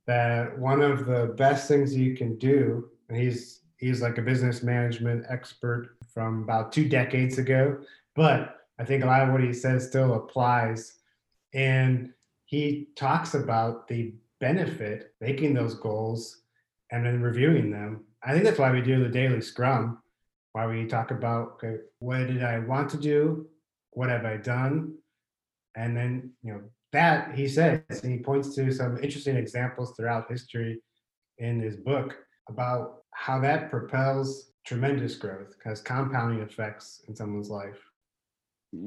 that 0.05 0.57
one 0.57 0.81
of 0.81 1.05
the 1.05 1.33
best 1.37 1.67
things 1.67 1.95
you 1.95 2.15
can 2.15 2.37
do 2.37 2.89
and 3.09 3.17
he's 3.17 3.61
he's 3.77 4.01
like 4.01 4.17
a 4.17 4.21
business 4.21 4.61
management 4.61 5.25
expert 5.29 5.97
from 6.13 6.43
about 6.43 6.71
two 6.71 6.87
decades 6.87 7.37
ago 7.39 7.77
but 8.15 8.57
i 8.79 8.83
think 8.83 9.03
a 9.03 9.07
lot 9.07 9.23
of 9.23 9.29
what 9.29 9.43
he 9.43 9.53
says 9.53 9.87
still 9.87 10.13
applies 10.13 11.00
and 11.53 12.11
he 12.45 12.89
talks 12.95 13.33
about 13.33 13.87
the 13.87 14.13
benefit 14.39 15.13
making 15.21 15.53
those 15.53 15.75
goals 15.75 16.41
and 16.91 17.05
then 17.05 17.21
reviewing 17.21 17.71
them. 17.71 18.03
I 18.23 18.33
think 18.33 18.43
that's 18.43 18.59
why 18.59 18.71
we 18.71 18.81
do 18.81 19.03
the 19.03 19.09
daily 19.09 19.41
scrum, 19.41 19.99
why 20.53 20.67
we 20.67 20.85
talk 20.85 21.11
about 21.11 21.53
okay, 21.53 21.77
what 21.99 22.27
did 22.27 22.43
I 22.43 22.59
want 22.59 22.89
to 22.91 22.97
do? 22.97 23.47
What 23.91 24.09
have 24.09 24.25
I 24.25 24.37
done? 24.37 24.95
And 25.75 25.95
then, 25.95 26.31
you 26.43 26.53
know, 26.53 26.61
that 26.91 27.33
he 27.35 27.47
says, 27.47 27.81
and 27.89 28.11
he 28.11 28.19
points 28.19 28.53
to 28.55 28.71
some 28.71 28.97
interesting 28.97 29.37
examples 29.37 29.93
throughout 29.95 30.29
history 30.29 30.81
in 31.37 31.61
his 31.61 31.77
book 31.77 32.17
about 32.49 33.03
how 33.11 33.39
that 33.39 33.69
propels 33.69 34.51
tremendous 34.65 35.15
growth, 35.15 35.55
has 35.63 35.81
compounding 35.81 36.41
effects 36.41 37.03
in 37.07 37.15
someone's 37.15 37.49
life 37.49 37.79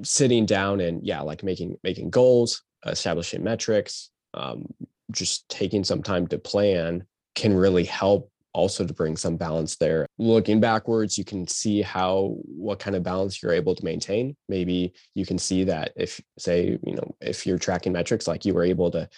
sitting 0.03 0.47
down 0.47 0.81
and 0.81 1.05
yeah 1.07 1.21
like 1.21 1.43
making 1.43 1.77
making 1.83 2.11
goals 2.11 2.63
establishing 2.87 3.43
metrics 3.43 4.11
um, 4.35 4.67
just 5.11 5.49
taking 5.49 5.85
some 5.85 6.03
time 6.03 6.27
to 6.27 6.39
plan 6.39 7.05
can 7.35 7.55
really 7.55 7.85
help 7.85 8.31
also 8.53 8.87
to 8.87 8.95
bring 8.95 9.17
some 9.17 9.37
balance 9.37 9.77
there. 9.77 10.07
Looking 10.19 10.61
backwards 10.61 11.19
you 11.19 11.25
can 11.25 11.47
see 11.47 11.83
how 11.83 12.37
what 12.45 12.79
kind 12.79 12.97
of 12.97 13.03
balance 13.03 13.43
you're 13.43 13.53
able 13.53 13.75
to 13.75 13.85
maintain. 13.85 14.37
Maybe 14.49 14.95
you 15.15 15.27
can 15.27 15.39
see 15.39 15.65
that 15.65 15.93
if 15.97 16.21
say 16.39 16.79
you 16.83 16.95
know 16.95 17.15
if 17.21 17.47
you're 17.47 17.59
tracking 17.59 17.93
metrics 17.93 18.27
like 18.27 18.45
you 18.45 18.55
were 18.55 18.65
able 18.65 18.91
to 18.93 19.09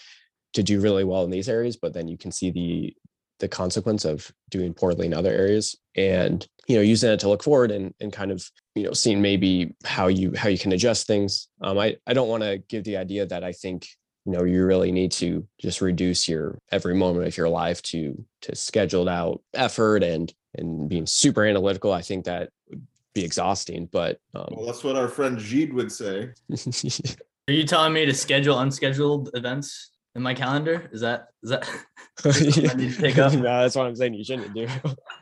to 0.55 0.63
do 0.63 0.81
really 0.81 1.05
well 1.05 1.23
in 1.25 1.31
these 1.31 1.51
areas 1.51 1.77
but 1.77 1.93
then 1.93 2.09
you 2.09 2.17
can 2.17 2.33
see 2.33 2.51
the 2.51 2.97
the 3.39 3.49
consequence 3.49 4.05
of 4.05 4.31
doing 4.51 4.73
poorly 4.73 5.07
in 5.07 5.15
other 5.15 5.33
areas 5.33 5.77
and 5.95 6.47
you 6.69 6.77
know 6.77 6.83
using 6.83 7.11
it 7.11 7.21
to 7.21 7.29
look 7.29 7.43
forward 7.43 7.71
and, 7.71 7.95
and 8.01 8.13
kind 8.13 8.31
of 8.31 8.49
you 8.75 8.85
know 8.85 8.93
seeing 8.93 9.21
maybe 9.21 9.75
how 9.85 10.07
you 10.07 10.33
how 10.37 10.49
you 10.49 10.59
can 10.59 10.73
adjust 10.73 11.07
things. 11.07 11.49
Um, 11.61 11.79
i 11.79 11.97
i 12.07 12.13
don't 12.13 12.29
want 12.29 12.43
to 12.43 12.59
give 12.69 12.85
the 12.85 12.97
idea 12.97 13.27
that 13.27 13.45
i 13.45 13.53
think 13.53 13.89
you 14.25 14.33
know 14.33 14.45
you 14.45 14.65
really 14.65 14.93
need 14.93 15.13
to 15.13 15.47
just 15.59 15.81
reduce 15.81 16.29
your 16.29 16.61
every 16.73 16.95
moment 16.95 17.27
of 17.27 17.37
your 17.37 17.49
life 17.49 17.81
to 17.83 18.23
to 18.43 18.55
scheduled 18.55 19.09
out 19.09 19.41
effort 19.55 20.03
and 20.03 20.35
and 20.59 20.89
being 20.89 21.07
super 21.07 21.45
analytical. 21.45 21.93
I 21.93 22.03
think 22.03 22.25
that 22.25 22.51
would 22.71 22.87
be 23.15 23.25
exhausting 23.25 23.89
but 23.91 24.19
um, 24.35 24.49
well 24.51 24.67
that's 24.67 24.85
what 24.85 24.97
our 24.97 25.09
friend 25.09 25.39
Gide 25.39 25.73
would 25.73 25.91
say. 25.91 26.31
Are 27.49 27.53
you 27.53 27.65
telling 27.65 27.93
me 27.93 28.05
to 28.05 28.13
schedule 28.13 28.59
unscheduled 28.59 29.31
events 29.35 29.93
in 30.17 30.23
my 30.23 30.35
calendar. 30.35 30.89
Is 30.93 31.03
that 31.03 31.29
is 31.43 31.51
that 31.51 31.69
I 32.25 32.75
need 32.75 32.93
to 32.95 33.01
take 33.01 33.19
up? 33.19 33.33
no, 33.35 33.43
that's 33.43 33.77
what 33.77 33.87
I'm 33.87 33.95
saying. 33.95 34.15
You 34.15 34.25
shouldn't 34.25 34.55
do. 34.55 34.67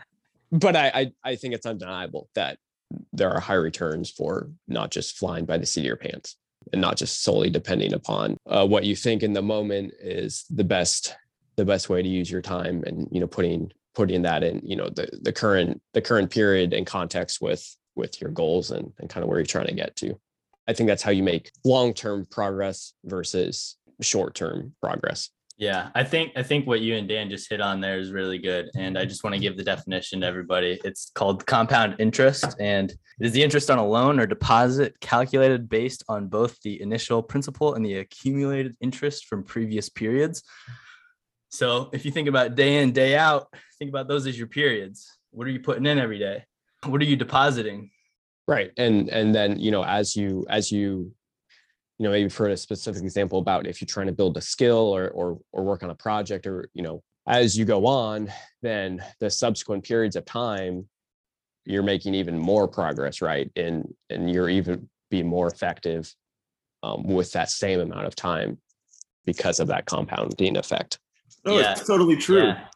but 0.53 0.77
I, 0.77 0.89
I 0.95 1.13
I 1.33 1.37
think 1.37 1.55
it's 1.55 1.67
undeniable 1.67 2.31
that 2.35 2.59
there 3.13 3.31
are 3.31 3.41
high 3.41 3.55
returns 3.55 4.11
for 4.11 4.51
not 4.69 4.91
just 4.91 5.19
flying 5.19 5.45
by 5.45 5.59
the 5.59 5.67
seat 5.67 5.81
of 5.81 5.87
your 5.87 5.97
pants 5.97 6.37
and 6.73 6.81
not 6.81 6.97
just 6.97 7.25
solely 7.25 7.51
depending 7.51 7.93
upon 7.93 8.37
uh, 8.47 8.67
what 8.67 8.85
you 8.85 8.95
think 8.95 9.23
in 9.23 9.33
the 9.33 9.43
moment 9.43 9.93
is 10.01 10.45
the 10.49 10.65
best 10.65 11.17
the 11.57 11.65
best 11.65 11.89
way 11.89 12.03
to 12.03 12.09
use 12.09 12.31
your 12.31 12.41
time 12.41 12.85
and 12.87 13.09
you 13.11 13.21
know 13.21 13.27
putting 13.27 13.71
putting 13.95 14.23
that 14.23 14.45
in 14.45 14.61
you 14.65 14.77
know 14.77 14.89
the 14.89 15.09
the 15.23 15.33
current 15.33 15.81
the 15.93 16.01
current 16.01 16.31
period 16.31 16.73
in 16.73 16.85
context 16.85 17.41
with 17.41 17.77
with 17.97 18.21
your 18.21 18.31
goals 18.31 18.71
and, 18.71 18.93
and 19.01 19.11
kind 19.11 19.23
of 19.23 19.29
where 19.29 19.39
you're 19.39 19.47
trying 19.47 19.67
to 19.67 19.75
get 19.75 19.95
to 19.97 20.19
i 20.69 20.73
think 20.73 20.89
that's 20.89 21.03
how 21.03 21.11
you 21.11 21.23
make 21.23 21.51
long-term 21.65 22.27
progress 22.31 22.93
versus 23.05 23.77
short-term 24.01 24.75
progress 24.81 25.31
Yeah, 25.57 25.91
I 25.95 26.03
think 26.03 26.33
I 26.35 26.43
think 26.43 26.67
what 26.67 26.81
you 26.81 26.97
and 26.97 27.09
Dan 27.09 27.31
just 27.31 27.49
hit 27.49 27.61
on 27.61 27.81
there 27.81 27.99
is 27.99 28.11
really 28.11 28.39
good, 28.39 28.71
and 28.75 28.99
I 28.99 29.05
just 29.05 29.23
want 29.23 29.35
to 29.35 29.41
give 29.41 29.57
the 29.57 29.63
definition 29.63 30.21
to 30.21 30.27
everybody. 30.27 30.81
It's 30.85 31.13
called 31.15 31.47
compound 31.47 31.95
interest, 32.01 32.57
and 32.59 32.91
it 32.91 33.27
is 33.27 33.31
the 33.31 33.43
interest 33.43 33.71
on 33.71 33.79
a 33.79 33.87
loan 33.87 34.19
or 34.19 34.27
deposit 34.27 34.99
calculated 35.01 35.69
based 35.69 36.03
on 36.09 36.27
both 36.27 36.61
the 36.63 36.83
initial 36.83 37.23
principal 37.23 37.75
and 37.75 37.87
the 37.87 37.99
accumulated 37.99 38.77
interest 38.81 39.27
from 39.27 39.45
previous 39.45 39.89
periods. 39.89 40.43
So 41.51 41.89
if 41.93 42.05
you 42.05 42.11
think 42.11 42.27
about 42.27 42.57
day 42.57 42.83
in 42.83 42.91
day 42.91 43.15
out, 43.17 43.47
think 43.79 43.91
about 43.91 44.09
those 44.09 44.27
as 44.27 44.37
your 44.37 44.49
periods. 44.49 45.09
What 45.31 45.47
are 45.47 45.51
you 45.51 45.61
putting 45.61 45.87
in 45.87 46.01
every 46.01 46.19
day? 46.19 46.43
What 46.85 47.01
are 47.01 47.05
you 47.05 47.17
depositing? 47.17 47.91
right 48.47 48.73
and 48.77 49.09
and 49.09 49.35
then 49.35 49.59
you 49.59 49.71
know 49.71 49.85
as 49.85 50.17
you 50.17 50.45
as 50.49 50.71
you 50.71 51.13
you 51.99 52.05
know 52.05 52.11
maybe 52.11 52.29
for 52.29 52.49
a 52.49 52.57
specific 52.57 53.03
example 53.03 53.39
about 53.39 53.67
if 53.67 53.81
you're 53.81 53.87
trying 53.87 54.07
to 54.07 54.13
build 54.13 54.37
a 54.37 54.41
skill 54.41 54.95
or 54.95 55.09
or 55.11 55.39
or 55.53 55.65
work 55.65 55.83
on 55.83 55.91
a 55.91 55.95
project 55.95 56.47
or 56.47 56.69
you 56.75 56.83
know 56.83 57.03
as 57.27 57.57
you 57.57 57.65
go 57.65 57.87
on 57.87 58.31
then 58.63 59.03
the 59.21 59.31
subsequent 59.31 59.85
periods 59.85 60.17
of 60.17 60.25
time 60.25 60.89
you're 61.65 61.83
making 61.83 62.15
even 62.15 62.39
more 62.39 62.67
progress 62.69 63.23
right 63.23 63.51
and 63.57 63.93
and 64.11 64.31
you're 64.31 64.49
even 64.51 64.89
be 65.11 65.23
more 65.23 65.47
effective 65.47 66.13
um, 66.83 67.05
with 67.05 67.33
that 67.33 67.49
same 67.51 67.81
amount 67.81 68.07
of 68.07 68.15
time 68.15 68.59
because 69.25 69.61
of 69.61 69.69
that 69.69 69.87
compounding 69.87 70.57
effect 70.57 70.99
No, 71.45 71.59
Yeah. 71.59 71.73
it's 71.73 71.87
totally 71.87 72.17
true. 72.17 72.49
Yeah. 72.49 72.67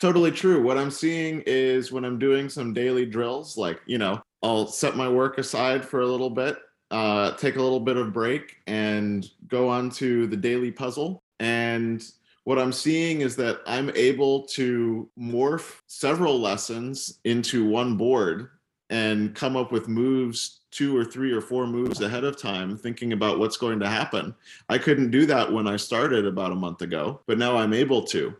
Totally 0.00 0.32
true. 0.32 0.62
What 0.62 0.76
I'm 0.78 0.90
seeing 0.90 1.42
is 1.46 1.92
when 1.92 2.04
I'm 2.04 2.18
doing 2.18 2.48
some 2.48 2.72
daily 2.74 3.06
drills, 3.06 3.56
like, 3.56 3.80
you 3.86 3.98
know, 3.98 4.20
I'll 4.42 4.66
set 4.66 4.96
my 4.96 5.08
work 5.08 5.38
aside 5.38 5.84
for 5.84 6.00
a 6.00 6.06
little 6.06 6.28
bit, 6.30 6.56
uh, 6.92 7.32
take 7.32 7.56
a 7.56 7.62
little 7.62 7.80
bit 7.80 7.96
of 7.96 8.12
break, 8.12 8.58
and 8.68 9.28
go 9.48 9.68
on 9.68 9.90
to 9.90 10.28
the 10.28 10.36
daily 10.36 10.70
puzzle. 10.70 11.22
And 11.40 12.04
what 12.44 12.58
I'm 12.58 12.72
seeing 12.72 13.22
is 13.22 13.34
that 13.36 13.60
I'm 13.66 13.90
able 13.96 14.46
to 14.48 15.08
morph 15.18 15.80
several 15.86 16.38
lessons 16.38 17.18
into 17.24 17.68
one 17.68 17.96
board 17.96 18.50
and 18.90 19.34
come 19.34 19.56
up 19.56 19.72
with 19.72 19.88
moves 19.88 20.60
two 20.70 20.96
or 20.96 21.04
three 21.04 21.32
or 21.32 21.40
four 21.40 21.66
moves 21.66 22.00
ahead 22.00 22.24
of 22.24 22.36
time 22.36 22.76
thinking 22.76 23.12
about 23.12 23.38
what's 23.38 23.56
going 23.56 23.80
to 23.80 23.88
happen 23.88 24.34
i 24.68 24.76
couldn't 24.76 25.10
do 25.10 25.24
that 25.26 25.50
when 25.50 25.66
i 25.66 25.76
started 25.76 26.26
about 26.26 26.52
a 26.52 26.54
month 26.54 26.82
ago 26.82 27.20
but 27.26 27.38
now 27.38 27.56
i'm 27.56 27.72
able 27.72 28.02
to 28.02 28.34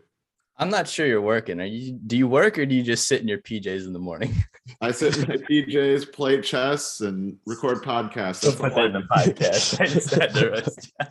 I'm 0.57 0.69
not 0.69 0.87
sure 0.87 1.05
you're 1.05 1.21
working. 1.21 1.59
Are 1.59 1.65
you? 1.65 1.93
Do 1.93 2.15
you 2.15 2.27
work 2.27 2.57
or 2.57 2.65
do 2.65 2.75
you 2.75 2.83
just 2.83 3.07
sit 3.07 3.21
in 3.21 3.27
your 3.27 3.39
PJs 3.39 3.85
in 3.85 3.93
the 3.93 3.99
morning? 3.99 4.33
I 4.81 4.91
sit 4.91 5.17
in 5.17 5.27
my 5.27 5.37
PJs, 5.37 6.11
play 6.13 6.41
chess, 6.41 7.01
and 7.01 7.37
record 7.45 7.83
podcasts. 7.83 8.41
That's 8.41 8.55
Put 8.55 8.75
that 8.75 8.85
in 8.85 8.93
the 8.93 9.01
podcast. 9.01 9.81
I 9.81 9.85
just 9.87 10.13
had 10.13 10.33
to 10.35 10.49
rest. 10.49 10.91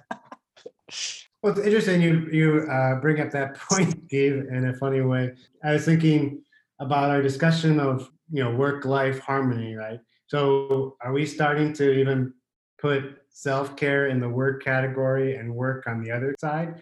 Well, 1.43 1.59
it's 1.59 1.67
interesting 1.67 2.01
you 2.01 2.29
you 2.31 2.69
uh, 2.71 3.01
bring 3.01 3.21
up 3.21 3.33
that 3.33 3.57
point, 3.71 4.09
Gabe, 4.09 4.47
in 4.49 4.69
a 4.69 4.75
funny 4.75 5.01
way. 5.01 5.33
I 5.65 5.73
was 5.73 5.85
thinking 5.85 6.43
about 6.79 7.11
our 7.11 7.21
discussion 7.21 7.81
of 7.81 8.09
you 8.31 8.45
know 8.45 8.55
work 8.55 8.85
life 8.85 9.19
harmony, 9.19 9.75
right? 9.75 9.99
So, 10.29 10.97
are 11.01 11.13
we 11.13 11.27
starting 11.27 11.73
to 11.75 11.93
even 11.93 12.33
put 12.79 13.23
self 13.31 13.75
care 13.75 14.07
in 14.07 14.21
the 14.21 14.29
work 14.29 14.63
category 14.63 15.35
and 15.35 15.53
work 15.53 15.89
on 15.89 16.01
the 16.01 16.13
other 16.13 16.33
side? 16.39 16.81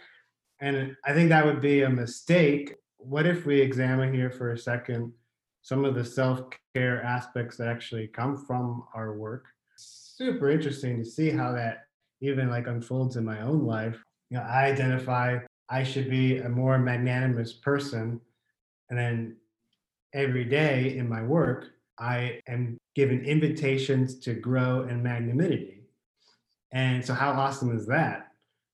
And 0.61 0.97
I 1.05 1.13
think 1.13 1.31
that 1.31 1.45
would 1.45 1.61
be 1.61 1.83
a 1.83 1.91
mistake. 1.91 2.75
What 2.99 3.27
if 3.27 3.47
we 3.47 3.61
examine 3.61 4.13
here 4.13 4.31
for 4.31 4.53
a 4.53 4.59
second 4.59 5.13
some 5.63 5.85
of 5.85 5.95
the 5.95 6.05
self 6.05 6.43
care 6.75 7.03
aspects 7.03 7.57
that 7.57 7.69
actually 7.69 8.09
come 8.09 8.37
from 8.37 8.85
our 8.95 9.17
work? 9.17 9.47
Super 9.77 10.51
interesting 10.51 10.99
to 10.99 11.05
see 11.05 11.31
how 11.31 11.53
that 11.53 11.85
even 12.21 12.51
like 12.51 12.67
unfolds 12.67 13.17
in 13.17 13.25
my 13.25 13.41
own 13.41 13.65
life 13.65 14.03
you 14.31 14.39
know, 14.39 14.45
I 14.45 14.67
identify 14.67 15.39
I 15.69 15.83
should 15.83 16.09
be 16.09 16.39
a 16.39 16.49
more 16.49 16.79
magnanimous 16.79 17.53
person. 17.53 18.21
And 18.89 18.99
then 18.99 19.37
every 20.15 20.45
day 20.45 20.97
in 20.97 21.09
my 21.09 21.23
work, 21.23 21.67
I 21.99 22.41
am 22.49 22.79
given 22.95 23.25
invitations 23.25 24.19
to 24.21 24.35
grow 24.35 24.85
in 24.85 25.03
magnanimity. 25.03 25.83
And 26.73 27.05
so, 27.05 27.15
how 27.15 27.33
awesome 27.33 27.77
is 27.77 27.87
that? 27.87 28.30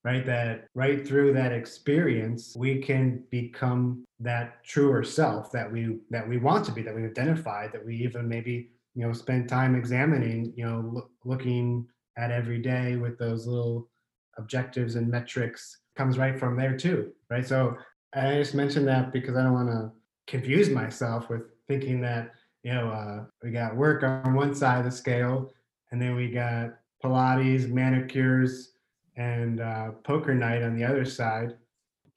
Right? 0.07 0.25
That 0.25 0.67
right 0.73 1.05
through 1.05 1.33
that 1.33 1.51
experience, 1.51 2.55
we 2.55 2.81
can 2.81 3.25
become 3.29 4.05
that 4.21 4.63
truer 4.63 5.03
self 5.03 5.51
that 5.51 5.69
we 5.69 5.97
that 6.09 6.25
we 6.25 6.37
want 6.37 6.63
to 6.67 6.71
be, 6.71 6.81
that 6.83 6.95
we 6.95 7.03
identify, 7.03 7.67
that 7.73 7.85
we 7.85 7.97
even 7.97 8.25
maybe 8.29 8.69
you 8.95 9.05
know 9.05 9.11
spend 9.11 9.49
time 9.49 9.75
examining, 9.75 10.53
you 10.55 10.65
know, 10.65 10.79
look, 10.93 11.09
looking 11.25 11.85
at 12.17 12.31
every 12.31 12.59
day 12.59 12.95
with 12.95 13.19
those 13.19 13.47
little 13.47 13.89
objectives 14.37 14.95
and 14.95 15.09
metrics 15.09 15.79
comes 15.97 16.17
right 16.17 16.39
from 16.39 16.55
there 16.55 16.77
too, 16.77 17.11
right? 17.29 17.45
So 17.45 17.75
I 18.13 18.35
just 18.35 18.55
mentioned 18.55 18.87
that 18.87 19.11
because 19.11 19.35
I 19.35 19.43
don't 19.43 19.59
want 19.59 19.71
to 19.71 19.91
confuse 20.25 20.69
myself 20.69 21.29
with 21.29 21.41
thinking 21.67 21.99
that 22.03 22.31
you 22.63 22.73
know 22.73 22.87
uh, 22.91 23.25
we 23.43 23.51
got 23.51 23.75
work 23.75 24.03
on 24.03 24.35
one 24.35 24.55
side 24.55 24.79
of 24.79 24.85
the 24.85 24.97
scale, 25.03 25.51
and 25.91 26.01
then 26.01 26.15
we 26.15 26.31
got 26.31 26.75
Pilates, 27.03 27.69
manicures, 27.69 28.71
and 29.17 29.59
uh, 29.59 29.91
poker 30.03 30.33
night 30.33 30.63
on 30.63 30.75
the 30.75 30.85
other 30.85 31.05
side. 31.05 31.55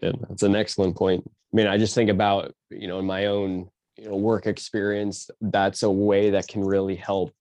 Yeah, 0.00 0.12
that's 0.28 0.42
an 0.42 0.54
excellent 0.54 0.96
point. 0.96 1.24
I 1.26 1.56
mean, 1.56 1.66
I 1.66 1.78
just 1.78 1.94
think 1.94 2.10
about, 2.10 2.54
you 2.70 2.86
know, 2.86 2.98
in 3.00 3.06
my 3.06 3.26
own, 3.26 3.68
you 3.96 4.08
know, 4.08 4.16
work 4.16 4.46
experience, 4.46 5.28
that's 5.40 5.82
a 5.82 5.90
way 5.90 6.30
that 6.30 6.46
can 6.46 6.62
really 6.64 6.94
help 6.94 7.34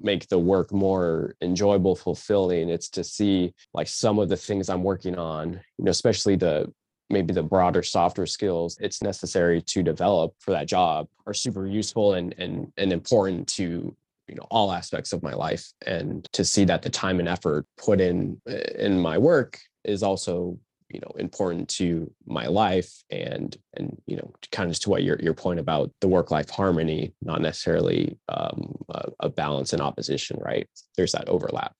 make 0.00 0.28
the 0.28 0.38
work 0.38 0.72
more 0.72 1.34
enjoyable, 1.40 1.96
fulfilling. 1.96 2.68
It's 2.68 2.88
to 2.90 3.02
see 3.02 3.54
like 3.72 3.88
some 3.88 4.18
of 4.18 4.28
the 4.28 4.36
things 4.36 4.68
I'm 4.68 4.82
working 4.82 5.16
on, 5.16 5.52
you 5.78 5.84
know, 5.84 5.90
especially 5.90 6.36
the 6.36 6.72
maybe 7.10 7.34
the 7.34 7.42
broader 7.42 7.82
softer 7.82 8.24
skills 8.24 8.78
it's 8.80 9.02
necessary 9.02 9.60
to 9.60 9.82
develop 9.82 10.32
for 10.38 10.52
that 10.52 10.66
job 10.66 11.06
are 11.26 11.34
super 11.34 11.66
useful 11.66 12.14
and 12.14 12.34
and 12.38 12.72
and 12.78 12.92
important 12.92 13.46
to 13.46 13.94
you 14.28 14.34
know 14.34 14.46
all 14.50 14.72
aspects 14.72 15.12
of 15.12 15.22
my 15.22 15.32
life 15.34 15.66
and 15.86 16.26
to 16.32 16.44
see 16.44 16.64
that 16.64 16.82
the 16.82 16.90
time 16.90 17.20
and 17.20 17.28
effort 17.28 17.66
put 17.76 18.00
in 18.00 18.40
in 18.78 18.98
my 18.98 19.18
work 19.18 19.58
is 19.84 20.02
also 20.02 20.58
you 20.88 21.00
know 21.00 21.12
important 21.18 21.68
to 21.68 22.10
my 22.26 22.46
life 22.46 22.92
and 23.10 23.56
and 23.74 24.00
you 24.06 24.16
know 24.16 24.32
kind 24.52 24.70
of 24.70 24.78
to 24.78 24.90
what 24.90 25.02
your 25.02 25.18
your 25.20 25.34
point 25.34 25.60
about 25.60 25.90
the 26.00 26.08
work 26.08 26.30
life 26.30 26.50
harmony 26.50 27.12
not 27.22 27.40
necessarily 27.40 28.18
um, 28.28 28.74
a, 28.90 29.10
a 29.20 29.28
balance 29.28 29.72
and 29.72 29.82
opposition 29.82 30.38
right 30.40 30.68
there's 30.96 31.12
that 31.12 31.28
overlap 31.28 31.74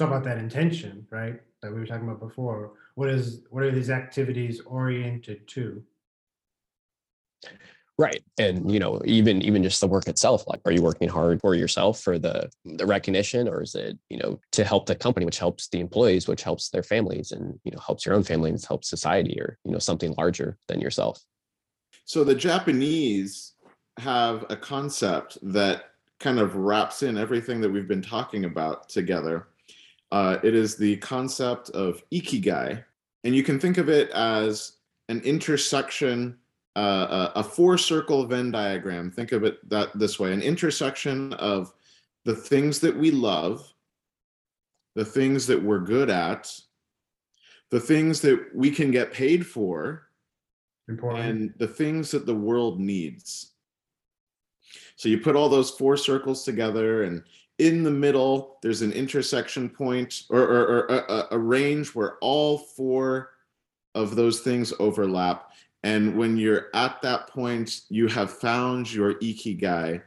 Talk 0.00 0.08
about 0.08 0.24
that 0.24 0.38
intention, 0.38 1.06
right? 1.10 1.40
That 1.60 1.74
we 1.74 1.78
were 1.78 1.84
talking 1.84 2.08
about 2.08 2.20
before. 2.20 2.72
What 2.94 3.10
is 3.10 3.42
what 3.50 3.62
are 3.64 3.70
these 3.70 3.90
activities 3.90 4.62
oriented 4.62 5.46
to? 5.48 5.82
Right. 8.00 8.22
And 8.38 8.72
you 8.72 8.80
know 8.80 9.00
even 9.04 9.42
even 9.42 9.62
just 9.62 9.80
the 9.80 9.86
work 9.86 10.08
itself 10.08 10.44
like 10.46 10.60
are 10.64 10.72
you 10.72 10.82
working 10.82 11.08
hard 11.08 11.40
for 11.40 11.54
yourself 11.54 12.00
for 12.00 12.18
the 12.18 12.50
the 12.64 12.86
recognition 12.86 13.46
or 13.46 13.62
is 13.62 13.74
it 13.74 13.98
you 14.08 14.16
know 14.16 14.40
to 14.52 14.64
help 14.64 14.86
the 14.86 14.94
company 14.94 15.26
which 15.26 15.38
helps 15.38 15.68
the 15.68 15.80
employees 15.80 16.26
which 16.26 16.42
helps 16.42 16.70
their 16.70 16.82
families 16.82 17.30
and 17.30 17.60
you 17.64 17.70
know 17.70 17.78
helps 17.78 18.06
your 18.06 18.14
own 18.14 18.22
family 18.22 18.50
and 18.50 18.64
helps 18.64 18.88
society 18.88 19.38
or 19.40 19.58
you 19.64 19.70
know 19.70 19.78
something 19.78 20.14
larger 20.16 20.56
than 20.66 20.80
yourself? 20.80 21.20
So 22.06 22.24
the 22.24 22.34
Japanese 22.34 23.52
have 23.98 24.46
a 24.48 24.56
concept 24.56 25.38
that 25.42 25.90
kind 26.18 26.38
of 26.38 26.56
wraps 26.56 27.02
in 27.02 27.18
everything 27.18 27.60
that 27.60 27.70
we've 27.70 27.88
been 27.88 28.02
talking 28.02 28.44
about 28.46 28.88
together. 28.88 29.48
Uh, 30.10 30.38
it 30.42 30.54
is 30.54 30.76
the 30.76 30.96
concept 30.96 31.70
of 31.70 32.02
ikigai, 32.10 32.82
and 33.24 33.34
you 33.34 33.42
can 33.42 33.60
think 33.60 33.78
of 33.78 33.88
it 33.88 34.10
as 34.10 34.72
an 35.08 35.20
intersection, 35.20 36.36
uh, 36.76 37.30
a, 37.34 37.40
a 37.40 37.42
four 37.44 37.76
circle 37.76 38.24
Venn 38.26 38.50
diagram. 38.50 39.10
Think 39.10 39.32
of 39.32 39.44
it 39.44 39.68
that 39.68 39.96
this 39.98 40.18
way: 40.18 40.32
an 40.32 40.42
intersection 40.42 41.32
of 41.34 41.72
the 42.24 42.34
things 42.34 42.78
that 42.80 42.96
we 42.96 43.10
love, 43.10 43.72
the 44.94 45.04
things 45.04 45.46
that 45.46 45.60
we're 45.62 45.80
good 45.80 46.10
at, 46.10 46.52
the 47.70 47.80
things 47.80 48.20
that 48.20 48.54
we 48.54 48.70
can 48.70 48.90
get 48.90 49.12
paid 49.12 49.46
for, 49.46 50.08
Important. 50.88 51.24
and 51.24 51.54
the 51.58 51.68
things 51.68 52.10
that 52.10 52.26
the 52.26 52.34
world 52.34 52.78
needs. 52.78 53.52
So 54.96 55.08
you 55.08 55.18
put 55.18 55.34
all 55.36 55.48
those 55.48 55.70
four 55.70 55.96
circles 55.96 56.44
together, 56.44 57.04
and 57.04 57.22
in 57.58 57.82
the 57.82 57.90
middle, 57.90 58.58
there's 58.62 58.82
an 58.82 58.92
intersection 58.92 59.68
point 59.68 60.22
or, 60.30 60.40
or, 60.40 60.66
or 60.66 60.86
a- 60.88 61.26
a 61.32 61.38
range 61.38 61.94
where 61.94 62.16
all 62.18 62.58
four 62.58 63.30
of 63.94 64.14
those 64.14 64.40
things 64.40 64.72
overlap. 64.78 65.52
And 65.82 66.16
when 66.16 66.36
you're 66.36 66.66
at 66.74 67.00
that 67.02 67.28
point, 67.28 67.80
you 67.88 68.06
have 68.08 68.30
found 68.30 68.92
your 68.92 69.14
ikigai, 69.14 70.02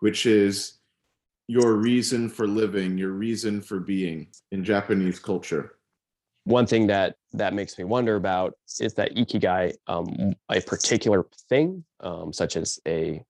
which 0.00 0.26
is 0.26 0.74
your 1.46 1.74
reason 1.74 2.28
for 2.28 2.46
living, 2.46 2.98
your 2.98 3.12
reason 3.12 3.62
for 3.62 3.80
being 3.80 4.28
in 4.52 4.64
Japanese 4.64 5.18
culture. 5.18 5.76
One 6.44 6.66
thing 6.66 6.86
that 6.88 7.16
that 7.32 7.54
makes 7.54 7.78
me 7.78 7.84
wonder 7.84 8.16
about 8.16 8.54
is 8.80 8.94
that 8.94 9.14
ikigai 9.14 9.74
um, 9.86 10.34
a 10.50 10.60
particular 10.60 11.26
thing, 11.48 11.84
um, 12.00 12.32
such 12.32 12.56
as 12.56 12.78
a 12.86 13.22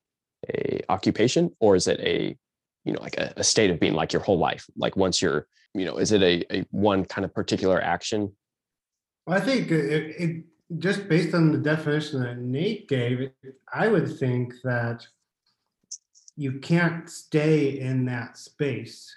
a 0.54 0.80
occupation, 0.88 1.50
or 1.60 1.74
is 1.74 1.88
it 1.88 2.00
a 2.00 2.36
you 2.84 2.92
know 2.92 3.00
like 3.00 3.18
a, 3.18 3.32
a 3.36 3.44
state 3.44 3.70
of 3.70 3.80
being, 3.80 3.94
like 3.94 4.12
your 4.12 4.22
whole 4.22 4.38
life? 4.38 4.66
Like 4.76 4.96
once 4.96 5.20
you're 5.20 5.46
you 5.74 5.84
know, 5.84 5.96
is 5.98 6.12
it 6.12 6.22
a, 6.22 6.44
a 6.56 6.64
one 6.70 7.04
kind 7.04 7.24
of 7.24 7.34
particular 7.34 7.80
action? 7.80 8.32
Well, 9.26 9.38
I 9.38 9.40
think 9.40 9.70
it, 9.70 10.16
it 10.18 10.44
just 10.76 11.08
based 11.08 11.34
on 11.34 11.50
the 11.50 11.58
definition 11.58 12.20
that 12.22 12.38
Nate 12.38 12.88
gave, 12.88 13.30
I 13.72 13.88
would 13.88 14.18
think 14.18 14.54
that 14.64 15.06
you 16.36 16.60
can't 16.60 17.08
stay 17.08 17.80
in 17.80 18.04
that 18.06 18.36
space. 18.36 19.12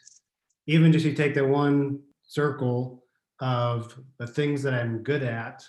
Even 0.67 0.91
just 0.91 1.05
you 1.05 1.13
take 1.13 1.35
the 1.35 1.45
one 1.45 1.99
circle 2.23 3.03
of 3.41 3.95
the 4.17 4.27
things 4.27 4.63
that 4.63 4.73
I'm 4.73 5.03
good 5.03 5.23
at, 5.23 5.63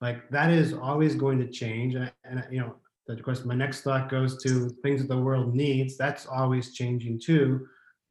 like 0.00 0.28
that 0.30 0.50
is 0.50 0.72
always 0.72 1.14
going 1.14 1.38
to 1.38 1.48
change. 1.48 1.94
And, 1.94 2.10
and 2.24 2.44
you 2.50 2.60
know, 2.60 2.74
of 3.08 3.22
course, 3.22 3.44
my 3.44 3.54
next 3.54 3.82
thought 3.82 4.10
goes 4.10 4.42
to 4.42 4.70
things 4.82 5.00
that 5.00 5.08
the 5.08 5.20
world 5.20 5.54
needs. 5.54 5.96
That's 5.96 6.26
always 6.26 6.74
changing 6.74 7.20
too. 7.20 7.66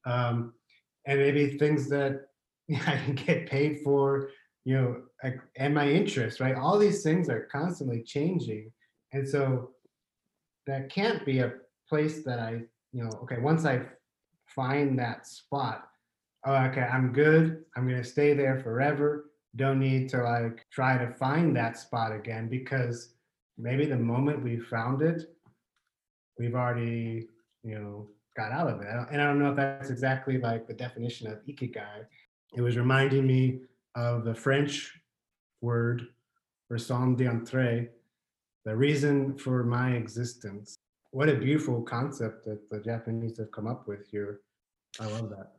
Um, 0.05 0.53
and 1.05 1.19
maybe 1.19 1.57
things 1.57 1.89
that 1.89 2.27
I 2.71 2.97
can 3.05 3.15
get 3.15 3.49
paid 3.49 3.81
for, 3.83 4.29
you 4.67 4.75
know, 4.75 5.01
and 5.55 5.73
my 5.73 5.89
interest, 5.89 6.41
right? 6.41 6.53
All 6.53 6.77
these 6.77 7.01
things 7.01 7.29
are 7.29 7.47
constantly 7.49 8.03
changing. 8.03 8.69
And 9.13 9.25
so 9.25 9.69
that 10.65 10.89
can't 10.89 11.25
be 11.25 11.39
a 11.39 11.53
place 11.87 12.25
that 12.25 12.39
I, 12.39 12.63
you 12.91 13.01
know, 13.05 13.09
okay, 13.23 13.37
once 13.39 13.63
I 13.63 13.83
find 14.45 14.99
that 14.99 15.25
spot, 15.25 15.87
oh, 16.45 16.65
okay, 16.65 16.81
I'm 16.81 17.13
good. 17.13 17.63
I'm 17.77 17.87
going 17.87 18.03
to 18.03 18.09
stay 18.09 18.33
there 18.33 18.59
forever. 18.59 19.31
Don't 19.55 19.79
need 19.79 20.09
to 20.09 20.21
like 20.21 20.65
try 20.69 20.97
to 20.97 21.13
find 21.13 21.55
that 21.55 21.79
spot 21.79 22.11
again 22.11 22.49
because 22.49 23.13
maybe 23.57 23.85
the 23.85 23.95
moment 23.95 24.43
we 24.43 24.59
found 24.59 25.01
it, 25.01 25.33
we've 26.37 26.55
already, 26.55 27.29
you 27.63 27.79
know, 27.79 28.07
got 28.35 28.51
out 28.51 28.67
of 28.67 28.81
it. 28.81 28.87
And 29.11 29.21
I 29.21 29.23
don't 29.27 29.39
know 29.39 29.51
if 29.51 29.55
that's 29.55 29.89
exactly 29.89 30.39
like 30.39 30.67
the 30.67 30.73
definition 30.73 31.31
of 31.31 31.37
ikigai. 31.45 32.03
It 32.53 32.61
was 32.61 32.75
reminding 32.75 33.25
me 33.25 33.61
of 33.97 34.23
the 34.23 34.33
French 34.33 35.01
word 35.61 36.07
raison 36.69 37.15
d'être, 37.15 37.89
the 38.63 38.75
reason 38.75 39.35
for 39.37 39.63
my 39.63 39.91
existence. 39.91 40.77
What 41.11 41.29
a 41.29 41.35
beautiful 41.35 41.81
concept 41.81 42.45
that 42.45 42.69
the 42.69 42.79
Japanese 42.79 43.37
have 43.39 43.51
come 43.51 43.65
up 43.65 43.87
with 43.87 44.07
here. 44.07 44.41
I 44.99 45.07
love 45.07 45.29
that. 45.31 45.53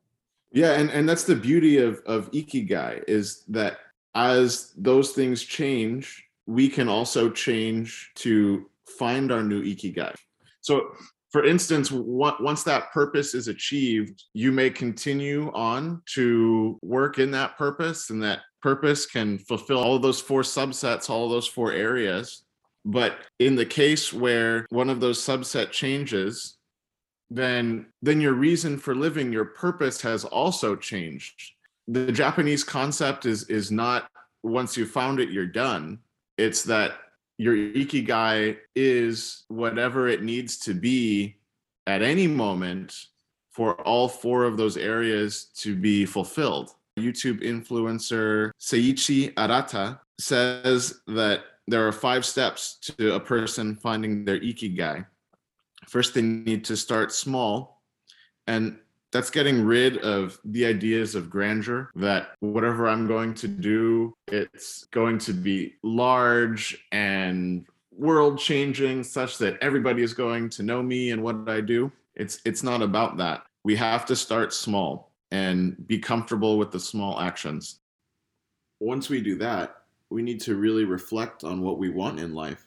Yeah, 0.53 0.75
and, 0.75 0.89
and 0.91 1.09
that's 1.09 1.25
the 1.25 1.35
beauty 1.35 1.79
of, 1.79 2.01
of 2.07 2.31
Ikigai 2.31 3.03
is 3.09 3.45
that 3.49 3.79
as 4.15 4.73
those 4.77 5.11
things 5.13 5.43
change, 5.43 6.25
we 6.47 6.69
can 6.69 6.89
also 6.89 7.31
change 7.31 8.13
to 8.17 8.71
find 8.99 9.33
our 9.33 9.43
new 9.43 9.63
Ikigai. 9.63 10.15
So 10.61 10.93
for 11.31 11.45
instance, 11.45 11.91
once 11.91 12.63
that 12.63 12.91
purpose 12.93 13.35
is 13.35 13.49
achieved, 13.49 14.25
you 14.33 14.51
may 14.51 14.71
continue 14.71 15.53
on 15.53 16.03
to 16.15 16.79
work 16.83 17.19
in 17.19 17.31
that 17.33 17.59
purpose, 17.59 18.09
and 18.09 18.23
that 18.23 18.41
purpose 18.63 19.05
can 19.05 19.39
fulfill 19.39 19.79
all 19.79 19.99
those 19.99 20.21
four 20.21 20.41
subsets, 20.41 21.11
all 21.11 21.29
those 21.29 21.47
four 21.47 21.73
areas. 21.73 22.45
But 22.85 23.19
in 23.39 23.57
the 23.57 23.67
case 23.67 24.13
where 24.13 24.67
one 24.71 24.89
of 24.89 25.01
those 25.01 25.19
subset 25.21 25.71
changes, 25.71 26.57
then 27.31 27.87
then 28.01 28.23
your 28.23 28.33
reason 28.33 28.79
for 28.79 28.95
living, 28.95 29.31
your 29.31 29.45
purpose 29.45 30.01
has 30.01 30.25
also 30.25 30.75
changed. 30.77 31.35
The 31.89 32.11
Japanese 32.11 32.65
concept 32.65 33.27
is 33.27 33.45
is 33.51 33.71
not 33.71 34.09
once 34.43 34.79
you 34.79 34.87
found 34.87 35.21
it, 35.21 35.31
you're 35.31 35.47
done. 35.47 35.99
It's 36.39 36.63
that 36.65 36.93
your 37.39 37.55
ikigai 37.55 38.59
is 38.75 39.45
whatever 39.49 40.09
it 40.09 40.23
needs 40.23 40.59
to 40.59 40.75
be 40.75 41.37
at 41.87 42.03
any 42.03 42.27
moment 42.27 42.95
for 43.51 43.81
all 43.83 44.09
four 44.09 44.45
of 44.45 44.57
those 44.57 44.77
areas 44.77 45.47
to 45.57 45.75
be 45.75 46.05
fulfilled. 46.05 46.75
YouTube 46.99 47.43
influencer 47.43 48.51
Seiichi 48.61 49.33
Arata 49.35 50.01
says 50.19 51.01
that 51.07 51.45
there 51.69 51.87
are 51.87 51.93
five 51.93 52.25
steps 52.25 52.79
to 52.81 53.15
a 53.15 53.21
person 53.21 53.77
finding 53.77 54.25
their 54.25 54.41
ikigai. 54.41 55.07
First, 55.87 56.15
they 56.15 56.23
need 56.23 56.65
to 56.65 56.77
start 56.77 57.13
small, 57.13 57.83
and 58.47 58.79
that's 59.11 59.31
getting 59.31 59.65
rid 59.65 59.99
of 59.99 60.39
the 60.45 60.67
ideas 60.67 61.15
of 61.15 61.31
grandeur 61.31 61.91
that 61.95 62.31
whatever 62.41 62.89
I'm 62.89 63.07
going 63.07 63.35
to 63.35 63.49
do, 63.49 64.15
it's 64.27 64.85
going 64.87 65.19
to 65.21 65.33
be 65.33 65.75
large 65.83 66.87
and 66.93 67.67
world 67.93 68.39
changing 68.39 69.03
such 69.03 69.39
that 69.39 69.59
everybody 69.61 70.03
is 70.03 70.15
going 70.15 70.51
to 70.51 70.63
know 70.63 70.83
me 70.83 71.11
and 71.11 71.23
what 71.23 71.49
I 71.49 71.61
do. 71.61 71.91
It's 72.15 72.41
it's 72.45 72.63
not 72.63 72.83
about 72.83 73.17
that. 73.19 73.45
We 73.65 73.77
have 73.77 74.05
to 74.07 74.17
start 74.17 74.53
small 74.53 75.11
and 75.31 75.87
be 75.87 75.99
comfortable 75.99 76.59
with 76.59 76.71
the 76.71 76.81
small 76.81 77.21
actions. 77.21 77.81
Once 78.81 79.09
we 79.09 79.21
do 79.21 79.37
that, 79.37 79.83
we 80.11 80.23
need 80.23 80.41
to 80.43 80.55
really 80.55 80.85
reflect 80.85 81.45
on 81.45 81.61
what 81.61 81.79
we 81.79 81.91
want 81.91 82.21
in 82.21 82.35
life 82.35 82.67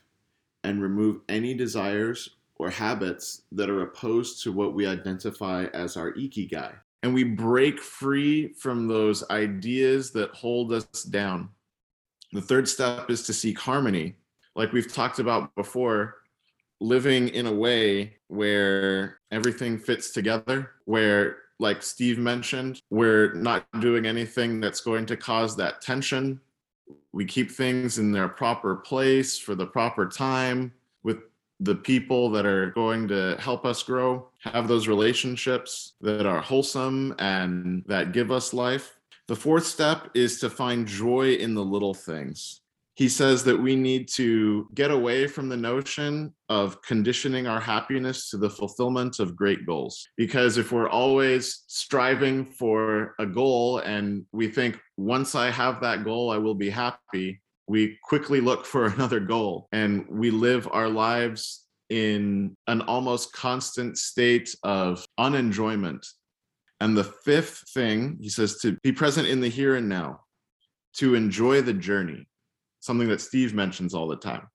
and 0.64 0.82
remove 0.82 1.22
any 1.30 1.54
desires 1.54 2.30
or 2.62 2.70
habits 2.70 3.42
that 3.52 3.72
are 3.72 3.82
opposed 3.82 4.44
to 4.44 4.52
what 4.52 4.76
we 4.76 4.86
identify 4.86 5.66
as 5.74 5.98
our 5.98 6.14
ikigai. 6.14 6.72
And 7.02 7.12
we 7.12 7.24
break 7.24 7.80
free 7.80 8.54
from 8.54 8.88
those 8.88 9.28
ideas 9.32 10.12
that 10.12 10.30
hold 10.36 10.72
us 10.72 11.02
down. 11.02 11.50
The 12.34 12.42
third 12.42 12.70
step 12.70 13.10
is 13.10 13.24
to 13.24 13.34
seek 13.34 13.58
harmony. 13.58 14.14
Like 14.56 14.74
we've 14.74 14.94
talked 14.94 15.18
about 15.18 15.56
before, 15.56 16.18
living 16.80 17.30
in 17.30 17.48
a 17.48 17.52
way 17.52 18.18
where 18.28 19.18
everything 19.32 19.80
fits 19.80 20.12
together, 20.12 20.70
where, 20.86 21.38
like 21.58 21.82
Steve 21.82 22.20
mentioned, 22.20 22.80
we're 22.92 23.34
not 23.34 23.66
doing 23.80 24.06
anything 24.06 24.62
that's 24.62 24.82
going 24.82 25.08
to 25.08 25.18
cause 25.18 25.56
that 25.58 25.82
tension. 25.82 26.40
We 27.12 27.26
keep 27.26 27.50
things 27.50 27.98
in 27.98 28.12
their 28.12 28.30
proper 28.30 28.76
place 28.76 29.40
for 29.40 29.56
the 29.56 29.66
proper 29.66 30.08
time 30.08 30.74
the 31.62 31.76
people 31.76 32.32
that 32.32 32.46
are 32.46 32.72
going 32.72 33.08
to 33.08 33.38
help 33.40 33.66
us 33.66 33.84
grow, 33.84 34.28
have 34.40 34.68
those 34.68 34.88
relationships 34.88 35.94
that 36.02 36.26
are 36.26 36.42
wholesome 36.42 37.14
and 37.20 37.84
that 37.86 38.14
give 38.14 38.32
us 38.32 38.52
life. 38.52 38.98
The 39.28 39.36
fourth 39.36 39.66
step 39.66 40.10
is 40.16 40.40
to 40.40 40.50
find 40.50 40.88
joy 40.88 41.34
in 41.34 41.54
the 41.54 41.64
little 41.64 41.94
things. 41.94 42.62
He 42.96 43.08
says 43.08 43.44
that 43.46 43.58
we 43.58 43.76
need 43.76 44.08
to 44.10 44.68
get 44.74 44.92
away 44.92 45.28
from 45.28 45.50
the 45.50 45.58
notion 45.58 46.34
of 46.50 46.82
conditioning 46.82 47.48
our 47.48 47.60
happiness 47.60 48.30
to 48.32 48.38
the 48.38 48.50
fulfillment 48.50 49.20
of 49.20 49.36
great 49.36 49.66
goals. 49.66 50.06
Because 50.18 50.58
if 50.58 50.72
we're 50.72 50.90
always 50.90 51.64
striving 51.68 52.46
for 52.46 53.16
a 53.20 53.26
goal 53.26 53.80
and 53.80 54.26
we 54.32 54.48
think, 54.48 54.80
once 54.98 55.36
I 55.36 55.52
have 55.52 55.80
that 55.82 56.04
goal, 56.04 56.32
I 56.32 56.38
will 56.38 56.56
be 56.56 56.70
happy, 56.70 57.40
we 57.72 57.98
quickly 58.04 58.42
look 58.42 58.66
for 58.66 58.86
another 58.94 59.22
goal 59.22 59.70
and 59.72 60.06
we 60.10 60.30
live 60.30 60.68
our 60.74 60.90
lives 60.90 61.66
in 61.90 62.54
an 62.68 62.82
almost 62.82 63.32
constant 63.32 63.98
state 63.98 64.54
of 64.64 65.06
unenjoyment. 65.18 66.06
And 66.82 66.98
the 66.98 67.06
fifth 67.06 67.64
thing, 67.74 68.18
he 68.20 68.28
says, 68.28 68.58
to 68.60 68.78
be 68.84 68.92
present 68.92 69.28
in 69.28 69.40
the 69.40 69.48
here 69.48 69.76
and 69.76 69.88
now, 69.88 70.20
to 70.98 71.16
enjoy 71.16 71.62
the 71.62 71.74
journey, 71.74 72.28
something 72.82 73.08
that 73.08 73.22
Steve 73.22 73.54
mentions 73.54 73.94
all 73.94 74.08
the 74.08 74.18
time. 74.18 74.48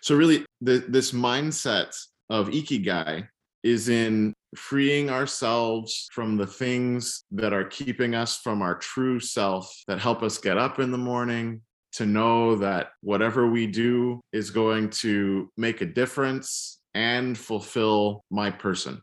So, 0.00 0.14
really, 0.14 0.46
the, 0.60 0.84
this 0.88 1.12
mindset 1.12 1.94
of 2.30 2.48
Ikigai 2.48 3.26
is 3.64 3.88
in 3.88 4.32
freeing 4.54 5.10
ourselves 5.10 6.08
from 6.12 6.36
the 6.36 6.46
things 6.46 7.24
that 7.32 7.52
are 7.52 7.64
keeping 7.64 8.14
us 8.14 8.38
from 8.38 8.62
our 8.62 8.76
true 8.76 9.18
self 9.18 9.74
that 9.88 9.98
help 9.98 10.22
us 10.22 10.38
get 10.38 10.56
up 10.56 10.78
in 10.78 10.92
the 10.92 10.98
morning, 10.98 11.60
to 11.94 12.06
know 12.06 12.56
that 12.56 12.88
whatever 13.00 13.48
we 13.48 13.66
do 13.66 14.20
is 14.32 14.50
going 14.50 14.90
to 14.90 15.50
make 15.56 15.80
a 15.80 15.86
difference 15.86 16.80
and 16.94 17.38
fulfill 17.38 18.24
my 18.30 18.50
person. 18.50 19.00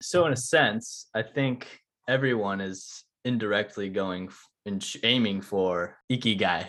So, 0.00 0.26
in 0.26 0.32
a 0.32 0.36
sense, 0.36 1.08
I 1.14 1.22
think 1.22 1.80
everyone 2.08 2.60
is 2.60 3.04
indirectly 3.24 3.88
going 3.88 4.30
and 4.66 4.84
aiming 5.02 5.40
for 5.40 5.98
ikigai. 6.10 6.66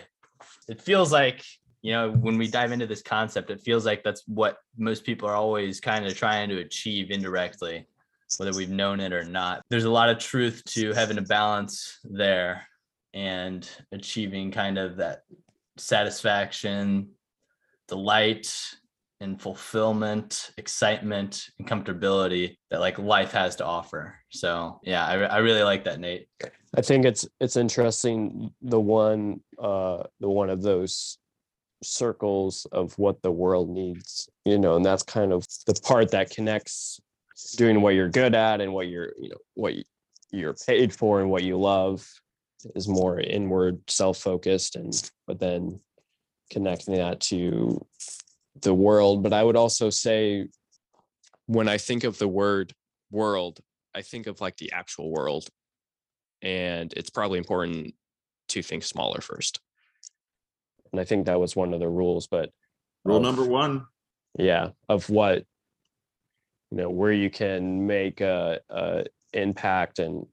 It 0.68 0.80
feels 0.80 1.12
like, 1.12 1.44
you 1.82 1.92
know, 1.92 2.10
when 2.10 2.38
we 2.38 2.48
dive 2.48 2.72
into 2.72 2.86
this 2.86 3.02
concept, 3.02 3.50
it 3.50 3.60
feels 3.60 3.86
like 3.86 4.02
that's 4.02 4.22
what 4.26 4.58
most 4.76 5.04
people 5.04 5.28
are 5.28 5.36
always 5.36 5.80
kind 5.80 6.06
of 6.06 6.16
trying 6.16 6.48
to 6.48 6.58
achieve 6.58 7.10
indirectly, 7.10 7.86
whether 8.38 8.56
we've 8.56 8.70
known 8.70 9.00
it 9.00 9.12
or 9.12 9.24
not. 9.24 9.62
There's 9.70 9.84
a 9.84 9.90
lot 9.90 10.08
of 10.08 10.18
truth 10.18 10.62
to 10.68 10.92
having 10.92 11.18
a 11.18 11.22
balance 11.22 11.98
there 12.04 12.66
and 13.14 13.68
achieving 13.92 14.50
kind 14.50 14.78
of 14.78 14.96
that 14.96 15.22
satisfaction, 15.76 17.10
delight, 17.88 18.52
and 19.20 19.40
fulfillment, 19.40 20.50
excitement, 20.58 21.48
and 21.58 21.68
comfortability 21.68 22.56
that 22.70 22.80
like 22.80 22.98
life 22.98 23.32
has 23.32 23.56
to 23.56 23.64
offer. 23.64 24.16
So 24.30 24.80
yeah, 24.82 25.06
I, 25.06 25.14
I 25.24 25.38
really 25.38 25.62
like 25.62 25.84
that, 25.84 26.00
Nate. 26.00 26.28
I 26.76 26.82
think 26.82 27.06
it's 27.06 27.26
it's 27.40 27.56
interesting 27.56 28.52
the 28.60 28.80
one 28.80 29.40
uh 29.58 30.02
the 30.20 30.28
one 30.28 30.50
of 30.50 30.62
those 30.62 31.18
circles 31.82 32.66
of 32.72 32.98
what 32.98 33.22
the 33.22 33.32
world 33.32 33.70
needs, 33.70 34.28
you 34.44 34.58
know, 34.58 34.76
and 34.76 34.84
that's 34.84 35.02
kind 35.02 35.32
of 35.32 35.46
the 35.66 35.74
part 35.82 36.10
that 36.10 36.30
connects 36.30 37.00
doing 37.56 37.80
what 37.80 37.94
you're 37.94 38.08
good 38.08 38.34
at 38.34 38.60
and 38.60 38.72
what 38.72 38.88
you're, 38.88 39.12
you 39.18 39.30
know, 39.30 39.36
what 39.54 39.74
you're 40.30 40.54
paid 40.66 40.92
for 40.92 41.20
and 41.20 41.30
what 41.30 41.42
you 41.42 41.58
love 41.58 42.06
is 42.74 42.88
more 42.88 43.20
inward 43.20 43.78
self-focused 43.88 44.76
and 44.76 45.10
but 45.26 45.38
then 45.38 45.80
connecting 46.50 46.94
that 46.94 47.20
to 47.20 47.84
the 48.62 48.74
world. 48.74 49.22
But 49.22 49.32
I 49.32 49.42
would 49.42 49.56
also 49.56 49.90
say 49.90 50.48
when 51.46 51.68
I 51.68 51.78
think 51.78 52.04
of 52.04 52.18
the 52.18 52.28
word 52.28 52.72
world, 53.10 53.60
I 53.94 54.02
think 54.02 54.26
of 54.26 54.40
like 54.40 54.56
the 54.56 54.72
actual 54.72 55.10
world 55.10 55.48
and 56.42 56.92
it's 56.96 57.10
probably 57.10 57.38
important 57.38 57.94
to 58.48 58.62
think 58.62 58.84
smaller 58.84 59.20
first. 59.20 59.60
And 60.92 61.00
I 61.00 61.04
think 61.04 61.26
that 61.26 61.40
was 61.40 61.56
one 61.56 61.74
of 61.74 61.80
the 61.80 61.88
rules, 61.88 62.26
but 62.26 62.50
Rule 63.04 63.16
of- 63.18 63.22
number 63.22 63.44
one. 63.44 63.86
yeah, 64.38 64.70
of 64.88 65.08
what 65.10 65.44
you 66.70 66.78
know, 66.78 66.90
where 66.90 67.12
you 67.12 67.30
can 67.30 67.86
make 67.86 68.20
a, 68.20 68.60
a 68.70 69.04
impact 69.32 69.98
and 70.00 70.26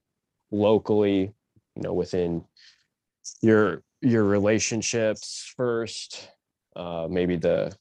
locally, 0.52 1.32
you 1.76 1.84
know, 1.84 1.94
within 1.94 2.46
your 3.42 3.84
your 4.02 4.24
relationships 4.24 5.54
first, 5.56 6.30
uh, 6.76 7.08
maybe 7.10 7.36
the 7.36 7.76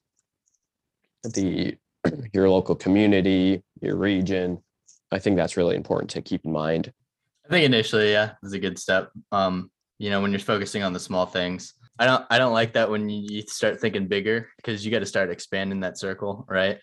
the 1.24 1.76
your 2.32 2.48
local 2.48 2.74
community, 2.74 3.62
your 3.80 3.96
region. 3.96 4.62
I 5.10 5.18
think 5.18 5.36
that's 5.36 5.56
really 5.56 5.76
important 5.76 6.10
to 6.10 6.22
keep 6.22 6.44
in 6.44 6.52
mind. 6.52 6.92
I 7.46 7.48
think 7.50 7.66
initially, 7.66 8.12
yeah, 8.12 8.32
is 8.42 8.52
a 8.52 8.58
good 8.58 8.78
step. 8.78 9.10
Um, 9.30 9.70
you 9.98 10.10
know, 10.10 10.20
when 10.20 10.30
you're 10.30 10.40
focusing 10.40 10.82
on 10.82 10.92
the 10.92 11.00
small 11.00 11.26
things. 11.26 11.74
I 11.98 12.06
don't 12.06 12.24
I 12.30 12.38
don't 12.38 12.54
like 12.54 12.72
that 12.72 12.90
when 12.90 13.08
you 13.08 13.26
you 13.28 13.42
start 13.42 13.78
thinking 13.80 14.08
bigger 14.08 14.48
because 14.56 14.84
you 14.84 14.90
got 14.90 15.00
to 15.00 15.06
start 15.06 15.30
expanding 15.30 15.80
that 15.80 15.98
circle, 15.98 16.44
right? 16.48 16.78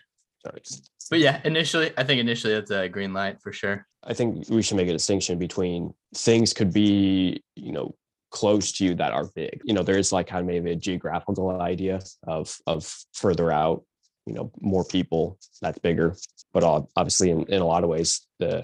So 0.45 0.49
it's- 0.55 0.89
But 1.09 1.19
yeah, 1.19 1.41
initially, 1.43 1.91
I 1.97 2.03
think 2.03 2.19
initially 2.21 2.53
it's 2.53 2.71
a 2.71 2.87
green 2.87 3.13
light 3.13 3.41
for 3.41 3.51
sure. 3.51 3.85
I 4.03 4.13
think 4.13 4.49
we 4.49 4.61
should 4.61 4.77
make 4.77 4.87
a 4.87 4.93
distinction 4.93 5.37
between 5.39 5.93
things 6.15 6.53
could 6.53 6.71
be, 6.71 7.43
you 7.55 7.71
know, 7.71 7.95
close 8.31 8.71
to 8.73 8.85
you 8.85 8.93
that 8.95 9.11
are 9.11 9.25
big. 9.35 9.59
You 9.63 9.73
know, 9.73 9.83
there 9.83 9.97
is 9.97 10.11
like 10.11 10.27
kind 10.27 10.41
of 10.41 10.47
maybe 10.47 10.71
a 10.71 10.75
geographical 10.75 11.59
idea 11.61 11.99
of 12.27 12.55
of 12.67 12.85
further 13.13 13.51
out, 13.51 13.83
you 14.27 14.33
know, 14.33 14.51
more 14.61 14.85
people 14.85 15.39
that's 15.61 15.79
bigger. 15.79 16.15
But 16.53 16.63
obviously, 16.95 17.31
in, 17.31 17.43
in 17.51 17.61
a 17.61 17.65
lot 17.65 17.83
of 17.83 17.89
ways, 17.89 18.21
the 18.39 18.63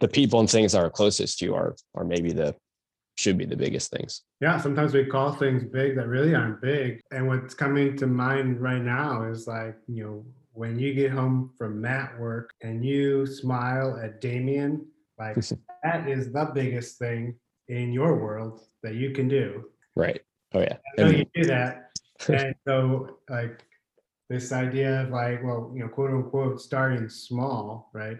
the 0.00 0.08
people 0.08 0.40
and 0.40 0.50
things 0.50 0.72
that 0.72 0.82
are 0.82 0.90
closest 0.90 1.38
to 1.38 1.44
you 1.44 1.54
are 1.54 1.76
are 1.94 2.04
maybe 2.04 2.32
the 2.32 2.56
should 3.16 3.36
be 3.36 3.44
the 3.44 3.56
biggest 3.56 3.90
things. 3.90 4.22
Yeah, 4.40 4.58
sometimes 4.60 4.94
we 4.94 5.04
call 5.04 5.32
things 5.32 5.64
big 5.64 5.96
that 5.96 6.06
really 6.06 6.34
aren't 6.34 6.62
big. 6.62 7.00
And 7.10 7.26
what's 7.28 7.52
coming 7.52 7.96
to 7.98 8.06
mind 8.06 8.60
right 8.60 8.80
now 8.80 9.24
is 9.24 9.46
like, 9.48 9.76
you 9.88 10.04
know, 10.04 10.24
when 10.58 10.76
you 10.76 10.92
get 10.92 11.12
home 11.12 11.52
from 11.56 11.80
mat 11.80 12.18
work 12.18 12.50
and 12.62 12.84
you 12.84 13.24
smile 13.24 13.96
at 14.02 14.20
Damien, 14.20 14.84
like 15.16 15.36
that 15.84 16.08
is 16.08 16.32
the 16.32 16.50
biggest 16.52 16.98
thing 16.98 17.36
in 17.68 17.92
your 17.92 18.16
world 18.16 18.62
that 18.82 18.96
you 18.96 19.12
can 19.12 19.28
do. 19.28 19.62
Right. 19.94 20.20
Oh 20.52 20.60
yeah. 20.60 20.78
I 20.98 21.00
know 21.02 21.08
And- 21.10 21.18
you 21.18 21.24
do 21.32 21.44
that. 21.44 21.90
And 22.28 22.56
so 22.66 23.18
like 23.30 23.62
this 24.28 24.50
idea 24.50 25.02
of 25.02 25.10
like, 25.10 25.44
well, 25.44 25.70
you 25.72 25.82
know, 25.84 25.88
quote 25.88 26.10
unquote, 26.10 26.60
starting 26.60 27.08
small, 27.08 27.88
right? 27.94 28.18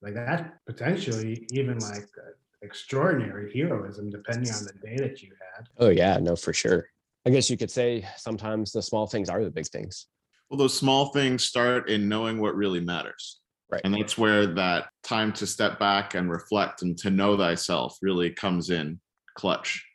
Like 0.00 0.14
that 0.14 0.64
potentially 0.66 1.44
even 1.52 1.76
like 1.80 2.04
uh, 2.24 2.30
extraordinary 2.62 3.52
heroism 3.52 4.10
depending 4.10 4.52
on 4.54 4.64
the 4.64 4.74
day 4.86 4.96
that 4.96 5.22
you 5.22 5.32
had. 5.56 5.66
oh 5.78 5.88
yeah, 5.88 6.18
no, 6.18 6.36
for 6.36 6.52
sure. 6.52 6.86
I 7.26 7.30
guess 7.30 7.50
you 7.50 7.56
could 7.56 7.70
say 7.70 8.06
sometimes 8.16 8.70
the 8.70 8.80
small 8.80 9.08
things 9.08 9.28
are 9.28 9.42
the 9.42 9.50
big 9.50 9.66
things. 9.66 10.06
Well, 10.50 10.58
those 10.58 10.76
small 10.76 11.12
things 11.12 11.44
start 11.44 11.88
in 11.88 12.08
knowing 12.08 12.40
what 12.40 12.56
really 12.56 12.80
matters. 12.80 13.38
Right. 13.70 13.82
And 13.84 13.94
that's 13.94 14.18
where 14.18 14.46
that 14.46 14.86
time 15.04 15.32
to 15.34 15.46
step 15.46 15.78
back 15.78 16.14
and 16.16 16.28
reflect 16.28 16.82
and 16.82 16.98
to 16.98 17.10
know 17.10 17.36
thyself 17.36 17.96
really 18.02 18.30
comes 18.30 18.70
in 18.70 19.00
clutch. 19.34 19.86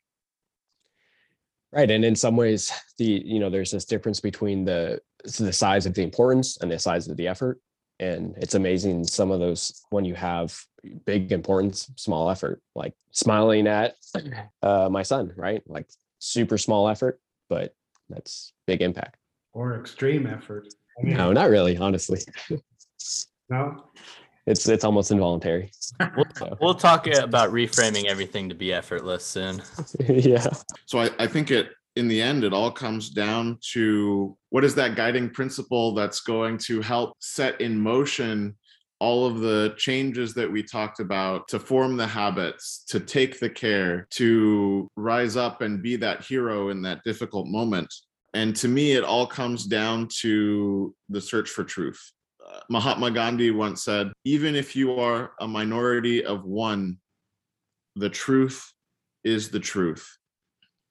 Right. 1.74 1.92
And 1.92 2.06
in 2.06 2.16
some 2.16 2.38
ways, 2.38 2.72
the 2.98 3.22
you 3.26 3.40
know, 3.40 3.50
there's 3.50 3.72
this 3.72 3.84
difference 3.84 4.22
between 4.22 4.64
the 4.64 5.02
the 5.24 5.52
size 5.52 5.86
of 5.86 5.94
the 5.94 6.04
importance 6.04 6.58
and 6.62 6.72
the 6.72 6.80
size 6.80 7.10
of 7.10 7.18
the 7.18 7.28
effort. 7.28 7.60
And 8.00 8.34
it's 8.38 8.56
amazing 8.56 9.06
some 9.08 9.32
of 9.32 9.42
those 9.42 9.84
when 9.90 10.06
you 10.06 10.16
have 10.16 10.58
big 11.06 11.34
importance, 11.34 11.92
small 11.98 12.30
effort, 12.30 12.62
like 12.76 12.94
smiling 13.12 13.68
at 13.68 13.96
uh, 14.62 14.88
my 14.90 15.04
son, 15.04 15.34
right? 15.36 15.62
Like 15.66 15.88
super 16.20 16.58
small 16.58 16.88
effort, 16.88 17.20
but 17.50 17.74
that's 18.10 18.54
big 18.68 18.82
impact. 18.82 19.18
Or 19.56 19.80
extreme 19.80 20.28
effort. 20.28 20.68
I 21.00 21.06
mean, 21.06 21.18
No, 21.18 21.34
not 21.34 21.50
really, 21.50 21.78
honestly. 21.78 22.20
no, 23.50 23.86
It's 24.46 24.68
it's 24.68 24.84
almost 24.84 25.10
involuntary. 25.12 25.72
We'll, 26.16 26.58
we'll 26.62 26.76
talk 26.76 27.08
about 27.08 27.50
reframing 27.52 28.06
everything 28.06 28.50
to 28.50 28.56
be 28.56 28.72
effortless 28.72 29.26
soon. 29.26 29.62
yeah. 30.00 30.48
So 30.86 31.00
I, 31.00 31.10
I 31.18 31.26
think 31.28 31.50
it 31.50 31.70
in 31.96 32.10
the 32.10 32.22
end, 32.22 32.44
it 32.44 32.54
all 32.54 32.72
comes 32.72 33.10
down 33.10 33.58
to 33.72 34.38
what 34.50 34.66
is 34.66 34.76
that 34.76 34.96
guiding 34.96 35.30
principle 35.30 35.94
that's 35.94 36.20
going 36.20 36.58
to 36.58 36.82
help 36.82 37.14
set 37.20 37.60
in 37.62 37.80
motion 37.80 38.56
all 39.00 39.26
of 39.26 39.40
the 39.40 39.74
changes 39.78 40.34
that 40.34 40.52
we 40.52 40.64
talked 40.64 41.00
about 41.00 41.48
to 41.50 41.60
form 41.60 41.96
the 41.96 42.08
habits, 42.08 42.84
to 42.88 43.00
take 43.00 43.40
the 43.40 43.50
care, 43.50 44.08
to 44.10 44.90
rise 44.96 45.38
up 45.38 45.62
and 45.62 45.82
be 45.82 45.96
that 45.98 46.24
hero 46.24 46.70
in 46.70 46.82
that 46.82 47.02
difficult 47.04 47.48
moment. 47.48 47.94
And 48.36 48.54
to 48.58 48.68
me, 48.68 48.92
it 48.92 49.06
all 49.06 49.26
comes 49.26 49.64
down 49.64 50.10
to 50.20 50.94
the 51.08 51.22
search 51.22 51.50
for 51.50 51.64
truth. 51.64 52.12
Uh, 52.46 52.60
Mahatma 52.70 53.10
Gandhi 53.10 53.50
once 53.50 53.86
said, 53.86 54.12
even 54.26 54.56
if 54.56 54.76
you 54.76 55.00
are 55.00 55.32
a 55.40 55.48
minority 55.48 56.26
of 56.26 56.44
one, 56.44 56.98
the 57.96 58.10
truth 58.10 58.74
is 59.24 59.50
the 59.50 59.60
truth. 59.62 60.18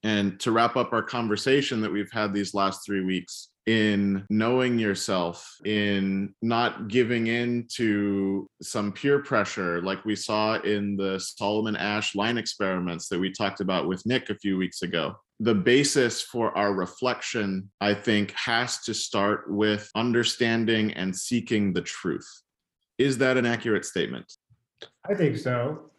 And 0.03 0.41
to 0.41 0.53
wrap 0.53 0.77
up 0.77 0.95
our 0.95 1.03
conversation 1.03 1.83
that 1.83 1.93
we've 1.93 2.11
had 2.11 2.33
these 2.33 2.55
last 2.55 2.81
three 2.87 3.05
weeks, 3.05 3.51
in 3.67 4.27
knowing 4.29 4.79
yourself, 4.79 5.57
in 5.65 6.35
not 6.43 6.89
giving 6.89 7.29
in 7.29 7.67
to 7.77 8.47
some 8.61 8.93
peer 8.93 9.21
pressure, 9.21 9.81
like 9.83 10.05
we 10.05 10.15
saw 10.15 10.61
in 10.61 10.97
the 10.97 11.19
Solomon 11.19 11.77
Asch 11.77 12.15
line 12.15 12.37
experiments 12.37 13.09
that 13.09 13.19
we 13.19 13.33
talked 13.33 13.61
about 13.61 13.89
with 13.89 14.05
Nick 14.05 14.29
a 14.29 14.35
few 14.37 14.59
weeks 14.59 14.83
ago. 14.83 15.15
The 15.41 15.55
basis 15.55 16.23
for 16.23 16.57
our 16.57 16.75
reflection, 16.75 17.71
I 17.81 17.95
think, 17.95 18.33
has 18.33 18.83
to 18.83 18.95
start 18.95 19.51
with 19.51 19.91
understanding 19.95 20.93
and 20.93 21.15
seeking 21.15 21.73
the 21.73 21.83
truth. 21.83 22.29
Is 22.99 23.19
that 23.19 23.37
an 23.37 23.47
accurate 23.47 23.85
statement? 23.85 24.31
I 25.09 25.15
think 25.15 25.39
so. 25.39 25.91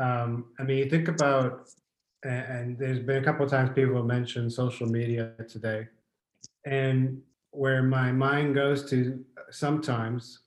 Um, 0.00 0.46
I 0.58 0.62
mean, 0.62 0.78
you 0.78 0.88
think 0.88 1.08
about, 1.08 1.68
a- 2.24 2.28
and, 2.28 2.78
there's 2.78 3.00
been 3.00 3.22
a 3.22 3.24
couple 3.24 3.46
times 3.48 3.70
people 3.74 4.02
mentioned 4.02 4.52
social 4.52 4.86
media 4.86 5.32
today. 5.48 5.86
And 6.64 7.20
where 7.50 7.82
my 7.82 8.12
mind 8.12 8.54
goes 8.54 8.88
to 8.90 9.24
sometimes 9.50 10.40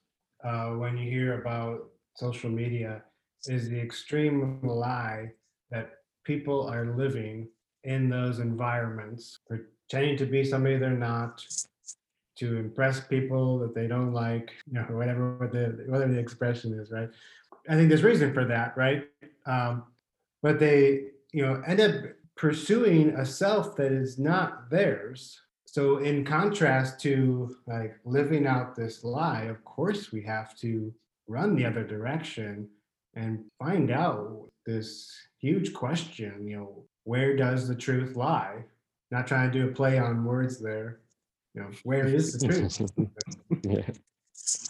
uh, 0.43 0.69
when 0.71 0.97
you 0.97 1.09
hear 1.09 1.41
about 1.41 1.89
social 2.15 2.49
media 2.49 3.03
is 3.47 3.69
the 3.69 3.79
extreme 3.79 4.59
lie 4.63 5.31
that 5.71 5.91
people 6.23 6.67
are 6.67 6.95
living 6.95 7.47
in 7.83 8.09
those 8.09 8.39
environments, 8.39 9.39
pretending 9.47 10.17
to 10.17 10.25
be 10.25 10.43
somebody 10.43 10.77
they're 10.77 10.91
not, 10.91 11.43
to 12.37 12.57
impress 12.57 12.99
people 13.01 13.59
that 13.59 13.75
they 13.75 13.87
don't 13.87 14.13
like, 14.13 14.51
you 14.67 14.73
know, 14.73 14.85
whatever 14.89 15.49
the 15.51 15.91
whatever 15.91 16.13
the 16.13 16.19
expression 16.19 16.73
is, 16.79 16.91
right? 16.91 17.09
I 17.69 17.75
think 17.75 17.89
there's 17.89 18.03
reason 18.03 18.33
for 18.33 18.45
that, 18.45 18.75
right? 18.75 19.03
Um, 19.45 19.83
but 20.41 20.59
they, 20.59 21.07
you 21.31 21.45
know, 21.45 21.61
end 21.67 21.81
up 21.81 21.95
pursuing 22.35 23.09
a 23.11 23.25
self 23.25 23.75
that 23.75 23.91
is 23.91 24.17
not 24.17 24.69
theirs. 24.69 25.39
So, 25.71 25.99
in 25.99 26.25
contrast 26.25 26.99
to 27.03 27.55
like 27.65 27.95
living 28.03 28.45
out 28.45 28.75
this 28.75 29.05
lie, 29.05 29.43
of 29.43 29.63
course, 29.63 30.11
we 30.11 30.21
have 30.23 30.53
to 30.57 30.93
run 31.27 31.55
the 31.55 31.65
other 31.65 31.85
direction 31.85 32.67
and 33.13 33.45
find 33.57 33.89
out 33.89 34.49
this 34.65 35.15
huge 35.39 35.71
question. 35.73 36.45
You 36.45 36.57
know, 36.57 36.83
where 37.05 37.37
does 37.37 37.69
the 37.69 37.75
truth 37.75 38.17
lie? 38.17 38.65
Not 39.11 39.27
trying 39.27 39.49
to 39.49 39.59
do 39.59 39.69
a 39.69 39.71
play 39.71 39.97
on 39.97 40.25
words 40.25 40.59
there. 40.59 40.99
You 41.53 41.61
know, 41.61 41.69
where 41.83 42.05
is 42.05 42.37
the 42.37 42.47
truth? 42.49 42.91
yeah. 43.63 43.87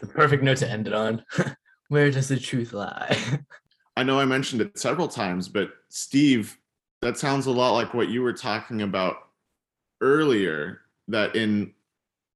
The 0.02 0.08
perfect 0.08 0.44
note 0.44 0.58
to 0.58 0.70
end 0.70 0.86
it 0.86 0.94
on. 0.94 1.26
Where 1.90 2.10
does 2.10 2.30
the 2.30 2.40
truth 2.40 2.74
lie? 2.74 3.18
I 3.98 4.04
know 4.04 4.20
I 4.20 4.26
mentioned 4.26 4.62
it 4.62 4.80
several 4.80 5.10
times, 5.10 5.50
but 5.50 5.72
Steve, 5.90 6.58
that 7.02 7.18
sounds 7.18 7.48
a 7.48 7.52
lot 7.52 7.74
like 7.74 7.94
what 7.94 8.08
you 8.08 8.22
were 8.22 8.34
talking 8.34 8.82
about 8.82 9.18
earlier 10.00 10.82
that 11.12 11.36
in 11.36 11.74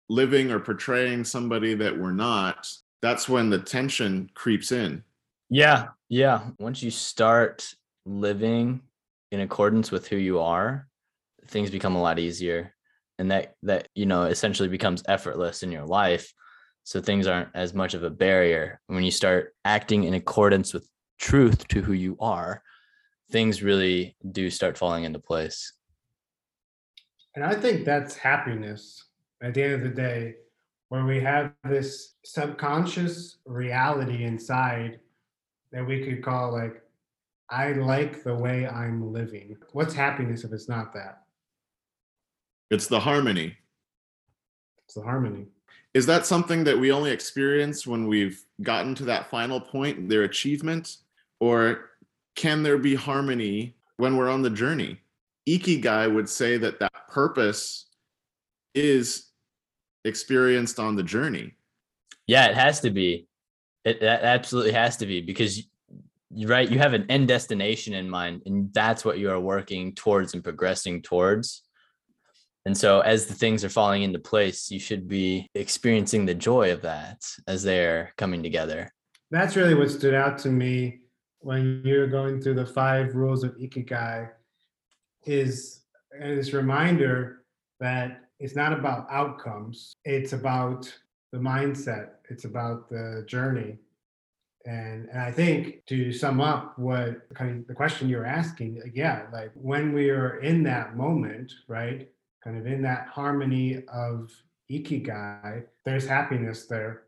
living 0.09 0.51
or 0.51 0.59
portraying 0.59 1.23
somebody 1.23 1.73
that 1.73 1.97
we're 1.97 2.11
not, 2.11 2.69
that's 3.01 3.27
when 3.27 3.49
the 3.49 3.59
tension 3.59 4.29
creeps 4.33 4.71
in. 4.71 5.03
Yeah. 5.49 5.87
Yeah. 6.09 6.49
Once 6.59 6.81
you 6.81 6.91
start 6.91 7.73
living 8.05 8.81
in 9.31 9.41
accordance 9.41 9.91
with 9.91 10.07
who 10.07 10.17
you 10.17 10.39
are, 10.39 10.87
things 11.47 11.69
become 11.69 11.95
a 11.95 12.01
lot 12.01 12.19
easier. 12.19 12.73
And 13.17 13.31
that 13.31 13.55
that, 13.63 13.87
you 13.95 14.05
know, 14.05 14.23
essentially 14.23 14.69
becomes 14.69 15.03
effortless 15.07 15.63
in 15.63 15.71
your 15.71 15.85
life. 15.85 16.33
So 16.83 17.01
things 17.01 17.27
aren't 17.27 17.49
as 17.55 17.73
much 17.73 17.93
of 17.93 18.03
a 18.03 18.09
barrier. 18.09 18.79
When 18.87 19.03
you 19.03 19.11
start 19.11 19.55
acting 19.63 20.03
in 20.03 20.13
accordance 20.13 20.73
with 20.73 20.87
truth 21.17 21.67
to 21.69 21.81
who 21.81 21.93
you 21.93 22.17
are, 22.19 22.61
things 23.31 23.63
really 23.63 24.15
do 24.31 24.49
start 24.49 24.77
falling 24.77 25.03
into 25.03 25.19
place. 25.19 25.73
And 27.35 27.43
I 27.43 27.53
think 27.55 27.85
that's 27.85 28.15
happiness 28.15 29.03
at 29.41 29.53
the 29.53 29.63
end 29.63 29.73
of 29.73 29.81
the 29.81 29.89
day, 29.89 30.35
where 30.89 31.05
we 31.05 31.19
have 31.19 31.51
this 31.65 32.15
subconscious 32.23 33.37
reality 33.45 34.23
inside 34.23 34.99
that 35.71 35.85
we 35.85 36.05
could 36.05 36.23
call 36.23 36.53
like, 36.53 36.81
I 37.49 37.73
like 37.73 38.23
the 38.23 38.35
way 38.35 38.67
I'm 38.67 39.11
living. 39.11 39.57
What's 39.73 39.93
happiness 39.93 40.43
if 40.43 40.53
it's 40.53 40.69
not 40.69 40.93
that? 40.93 41.23
It's 42.71 42.87
the 42.87 42.99
harmony. 42.99 43.57
It's 44.85 44.95
the 44.95 45.01
harmony. 45.01 45.47
Is 45.93 46.05
that 46.05 46.25
something 46.25 46.63
that 46.63 46.79
we 46.79 46.91
only 46.91 47.11
experience 47.11 47.85
when 47.85 48.07
we've 48.07 48.43
gotten 48.61 48.95
to 48.95 49.05
that 49.05 49.29
final 49.29 49.59
point, 49.59 50.09
their 50.09 50.23
achievement? 50.23 50.97
Or 51.39 51.91
can 52.35 52.63
there 52.63 52.77
be 52.77 52.95
harmony 52.95 53.75
when 53.97 54.17
we're 54.17 54.29
on 54.29 54.41
the 54.41 54.49
journey? 54.49 55.01
Ikigai 55.47 56.13
would 56.13 56.29
say 56.29 56.57
that 56.57 56.79
that 56.79 56.91
purpose 57.09 57.87
is 58.73 59.27
experienced 60.03 60.79
on 60.79 60.95
the 60.95 61.03
journey. 61.03 61.53
Yeah, 62.27 62.47
it 62.47 62.55
has 62.55 62.79
to 62.81 62.89
be. 62.89 63.27
It 63.83 64.01
that 64.01 64.23
absolutely 64.23 64.71
has 64.71 64.97
to 64.97 65.05
be 65.05 65.21
because 65.21 65.63
you're 66.33 66.49
right. 66.49 66.69
You 66.69 66.79
have 66.79 66.93
an 66.93 67.05
end 67.09 67.27
destination 67.27 67.93
in 67.93 68.09
mind, 68.09 68.41
and 68.45 68.73
that's 68.73 69.05
what 69.05 69.19
you 69.19 69.29
are 69.29 69.39
working 69.39 69.93
towards 69.93 70.33
and 70.33 70.43
progressing 70.43 71.01
towards. 71.01 71.61
And 72.65 72.75
so, 72.75 73.01
as 73.01 73.27
the 73.27 73.35
things 73.35 73.63
are 73.63 73.69
falling 73.69 74.01
into 74.01 74.17
place, 74.17 74.71
you 74.71 74.79
should 74.79 75.07
be 75.07 75.47
experiencing 75.53 76.25
the 76.25 76.33
joy 76.33 76.73
of 76.73 76.81
that 76.81 77.21
as 77.47 77.61
they're 77.61 78.11
coming 78.17 78.41
together. 78.41 78.91
That's 79.29 79.55
really 79.55 79.75
what 79.75 79.91
stood 79.91 80.15
out 80.15 80.39
to 80.39 80.49
me 80.49 81.01
when 81.39 81.83
you're 81.85 82.07
going 82.07 82.41
through 82.41 82.55
the 82.55 82.65
five 82.65 83.13
rules 83.13 83.43
of 83.43 83.55
Ikigai 83.57 84.29
is 85.25 85.81
this 86.19 86.53
reminder 86.53 87.43
that 87.79 88.21
it's 88.39 88.55
not 88.55 88.73
about 88.73 89.07
outcomes, 89.09 89.93
it's 90.03 90.33
about 90.33 90.91
the 91.31 91.37
mindset, 91.37 92.09
it's 92.29 92.45
about 92.45 92.89
the 92.89 93.25
journey. 93.27 93.77
And, 94.65 95.07
and 95.09 95.21
I 95.21 95.31
think 95.31 95.85
to 95.87 96.11
sum 96.11 96.41
up 96.41 96.77
what 96.79 97.29
kind 97.35 97.59
of 97.61 97.67
the 97.67 97.73
question 97.73 98.09
you're 98.09 98.25
asking, 98.25 98.81
yeah, 98.93 99.27
like 99.31 99.51
when 99.53 99.93
we 99.93 100.09
are 100.09 100.37
in 100.39 100.63
that 100.63 100.97
moment, 100.97 101.53
right, 101.67 102.09
kind 102.43 102.57
of 102.57 102.65
in 102.65 102.81
that 102.81 103.07
harmony 103.07 103.83
of 103.87 104.31
ikigai, 104.71 105.63
there's 105.83 106.07
happiness 106.07 106.65
there. 106.65 107.03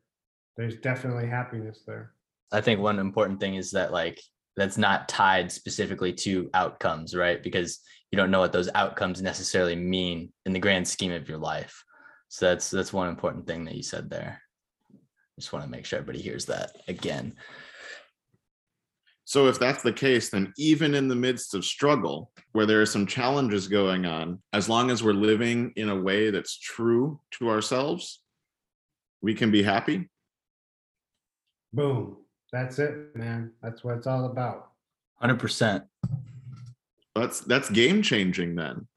There's 0.56 0.78
definitely 0.78 1.28
happiness 1.28 1.82
there. 1.86 2.14
I 2.52 2.62
think 2.62 2.80
one 2.80 3.00
important 3.00 3.40
thing 3.40 3.56
is 3.56 3.72
that 3.72 3.92
like 3.92 4.22
that's 4.58 4.78
not 4.78 5.08
tied 5.08 5.52
specifically 5.52 6.12
to 6.12 6.50
outcomes, 6.54 7.16
right? 7.16 7.42
Because 7.42 7.80
you 8.12 8.18
don't 8.18 8.32
know 8.32 8.40
what 8.40 8.52
those 8.52 8.70
outcomes 8.74 9.22
necessarily 9.22 9.76
mean 9.76 10.34
in 10.46 10.54
the 10.54 10.60
grand 10.60 10.88
scheme 10.88 11.12
of 11.12 11.30
your 11.30 11.38
life. 11.38 11.84
So 12.30 12.48
that's 12.48 12.70
that's 12.70 12.92
one 12.92 13.08
important 13.08 13.48
thing 13.48 13.64
that 13.66 13.76
you 13.76 13.84
said 13.84 14.10
there. 14.10 14.42
Just 15.40 15.54
want 15.54 15.64
to 15.64 15.72
make 15.72 15.86
sure 15.86 16.00
everybody 16.00 16.22
hears 16.22 16.46
that 16.48 16.72
again. 16.88 17.36
So 19.26 19.48
if 19.48 19.60
that's 19.60 19.84
the 19.84 19.94
case, 19.94 20.30
then 20.30 20.54
even 20.58 20.96
in 20.96 21.10
the 21.10 21.16
midst 21.16 21.54
of 21.54 21.66
struggle, 21.66 22.32
where 22.54 22.66
there 22.66 22.82
are 22.82 22.86
some 22.86 23.06
challenges 23.06 23.68
going 23.68 24.06
on, 24.06 24.42
as 24.54 24.70
long 24.70 24.90
as 24.90 25.04
we're 25.04 25.12
living 25.14 25.74
in 25.76 25.90
a 25.90 26.02
way 26.02 26.32
that's 26.32 26.58
true 26.58 27.20
to 27.32 27.50
ourselves, 27.50 28.22
we 29.22 29.34
can 29.34 29.52
be 29.52 29.62
happy. 29.62 30.10
Boom. 31.74 32.18
That's 32.52 32.80
it, 32.80 33.16
man. 33.16 33.52
That's 33.62 33.84
what 33.84 33.98
it's 33.98 34.08
all 34.08 34.26
about. 34.26 34.72
100%. 35.22 35.84
That's 37.16 37.40
that's 37.42 37.70
game 37.70 38.02
changing 38.02 38.56
then. 38.56 38.88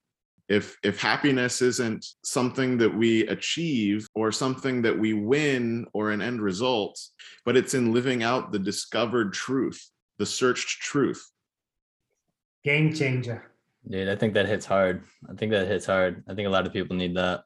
If 0.48 0.76
if 0.82 1.00
happiness 1.00 1.62
isn't 1.62 2.04
something 2.24 2.76
that 2.78 2.94
we 2.94 3.26
achieve 3.28 4.06
or 4.14 4.30
something 4.30 4.82
that 4.82 4.98
we 4.98 5.14
win 5.14 5.86
or 5.94 6.10
an 6.10 6.20
end 6.20 6.42
result, 6.42 7.00
but 7.44 7.56
it's 7.56 7.72
in 7.72 7.94
living 7.94 8.22
out 8.22 8.52
the 8.52 8.58
discovered 8.58 9.32
truth, 9.32 9.90
the 10.18 10.26
searched 10.26 10.80
truth. 10.80 11.30
Game 12.62 12.92
changer. 12.92 13.50
Dude, 13.88 14.08
I 14.08 14.16
think 14.16 14.34
that 14.34 14.46
hits 14.46 14.66
hard. 14.66 15.04
I 15.28 15.34
think 15.34 15.52
that 15.52 15.66
hits 15.66 15.86
hard. 15.86 16.22
I 16.28 16.34
think 16.34 16.46
a 16.46 16.50
lot 16.50 16.66
of 16.66 16.72
people 16.72 16.96
need 16.96 17.16
that. 17.16 17.44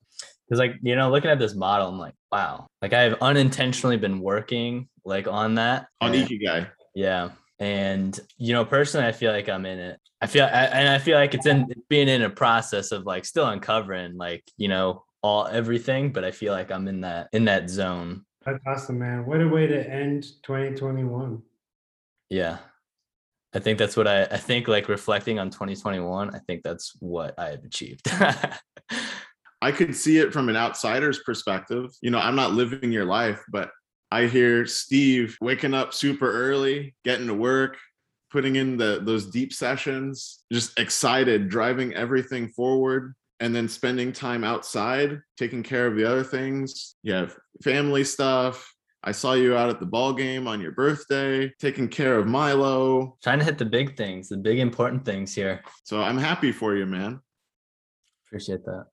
Cause 0.48 0.58
like, 0.58 0.74
you 0.82 0.96
know, 0.96 1.10
looking 1.10 1.30
at 1.30 1.38
this 1.38 1.54
model, 1.54 1.88
I'm 1.88 1.98
like, 1.98 2.14
wow. 2.32 2.66
Like 2.82 2.92
I've 2.92 3.14
unintentionally 3.22 3.96
been 3.96 4.20
working 4.20 4.88
like 5.04 5.26
on 5.28 5.56
that. 5.56 5.86
On 6.00 6.14
and- 6.14 6.28
Ikigai. 6.28 6.70
Yeah. 6.94 7.30
And 7.58 8.18
you 8.36 8.52
know, 8.52 8.64
personally, 8.64 9.06
I 9.06 9.12
feel 9.12 9.32
like 9.32 9.48
I'm 9.48 9.64
in 9.64 9.78
it. 9.78 10.00
I 10.20 10.26
feel, 10.26 10.44
I, 10.44 10.48
and 10.48 10.88
I 10.88 10.98
feel 10.98 11.18
like 11.18 11.34
it's 11.34 11.46
in 11.46 11.66
being 11.88 12.08
in 12.08 12.22
a 12.22 12.30
process 12.30 12.92
of 12.92 13.04
like 13.04 13.24
still 13.24 13.46
uncovering, 13.46 14.16
like 14.16 14.42
you 14.56 14.68
know, 14.68 15.04
all 15.22 15.46
everything. 15.46 16.12
But 16.12 16.24
I 16.24 16.30
feel 16.30 16.52
like 16.52 16.72
I'm 16.72 16.88
in 16.88 17.02
that 17.02 17.28
in 17.32 17.44
that 17.44 17.70
zone. 17.70 18.24
That's 18.44 18.58
awesome, 18.66 18.98
man. 18.98 19.24
What 19.24 19.40
a 19.40 19.48
way 19.48 19.66
to 19.66 19.88
end 19.90 20.24
2021. 20.42 21.42
Yeah, 22.28 22.58
I 23.54 23.60
think 23.60 23.78
that's 23.78 23.96
what 23.96 24.08
I. 24.08 24.22
I 24.24 24.36
think 24.36 24.66
like 24.66 24.88
reflecting 24.88 25.38
on 25.38 25.50
2021. 25.50 26.34
I 26.34 26.38
think 26.40 26.62
that's 26.64 26.96
what 27.00 27.38
I 27.38 27.50
have 27.50 27.64
achieved. 27.64 28.10
I 29.62 29.72
could 29.72 29.94
see 29.94 30.18
it 30.18 30.32
from 30.32 30.48
an 30.48 30.56
outsider's 30.56 31.20
perspective. 31.20 31.90
You 32.02 32.10
know, 32.10 32.18
I'm 32.18 32.36
not 32.36 32.52
living 32.52 32.92
your 32.92 33.06
life, 33.06 33.42
but 33.50 33.70
I 34.14 34.28
hear 34.28 34.64
Steve 34.64 35.36
waking 35.40 35.74
up 35.74 35.92
super 35.92 36.30
early, 36.30 36.94
getting 37.04 37.26
to 37.26 37.34
work, 37.34 37.78
putting 38.30 38.54
in 38.54 38.76
the 38.76 39.00
those 39.02 39.26
deep 39.26 39.52
sessions, 39.52 40.44
just 40.52 40.78
excited, 40.78 41.48
driving 41.48 41.94
everything 41.94 42.46
forward, 42.50 43.16
and 43.40 43.52
then 43.52 43.68
spending 43.68 44.12
time 44.12 44.44
outside, 44.44 45.20
taking 45.36 45.64
care 45.64 45.88
of 45.88 45.96
the 45.96 46.04
other 46.04 46.22
things. 46.22 46.94
You 47.02 47.14
have 47.14 47.36
family 47.64 48.04
stuff. 48.04 48.72
I 49.02 49.10
saw 49.10 49.32
you 49.32 49.56
out 49.56 49.68
at 49.68 49.80
the 49.80 49.86
ball 49.86 50.12
game 50.12 50.46
on 50.46 50.60
your 50.60 50.70
birthday, 50.70 51.52
taking 51.58 51.88
care 51.88 52.16
of 52.16 52.28
Milo. 52.28 53.18
Trying 53.20 53.40
to 53.40 53.44
hit 53.44 53.58
the 53.58 53.64
big 53.64 53.96
things, 53.96 54.28
the 54.28 54.36
big 54.36 54.60
important 54.60 55.04
things 55.04 55.34
here. 55.34 55.64
So 55.82 56.00
I'm 56.00 56.18
happy 56.18 56.52
for 56.52 56.76
you, 56.76 56.86
man. 56.86 57.18
Appreciate 58.28 58.64
that. 58.64 58.86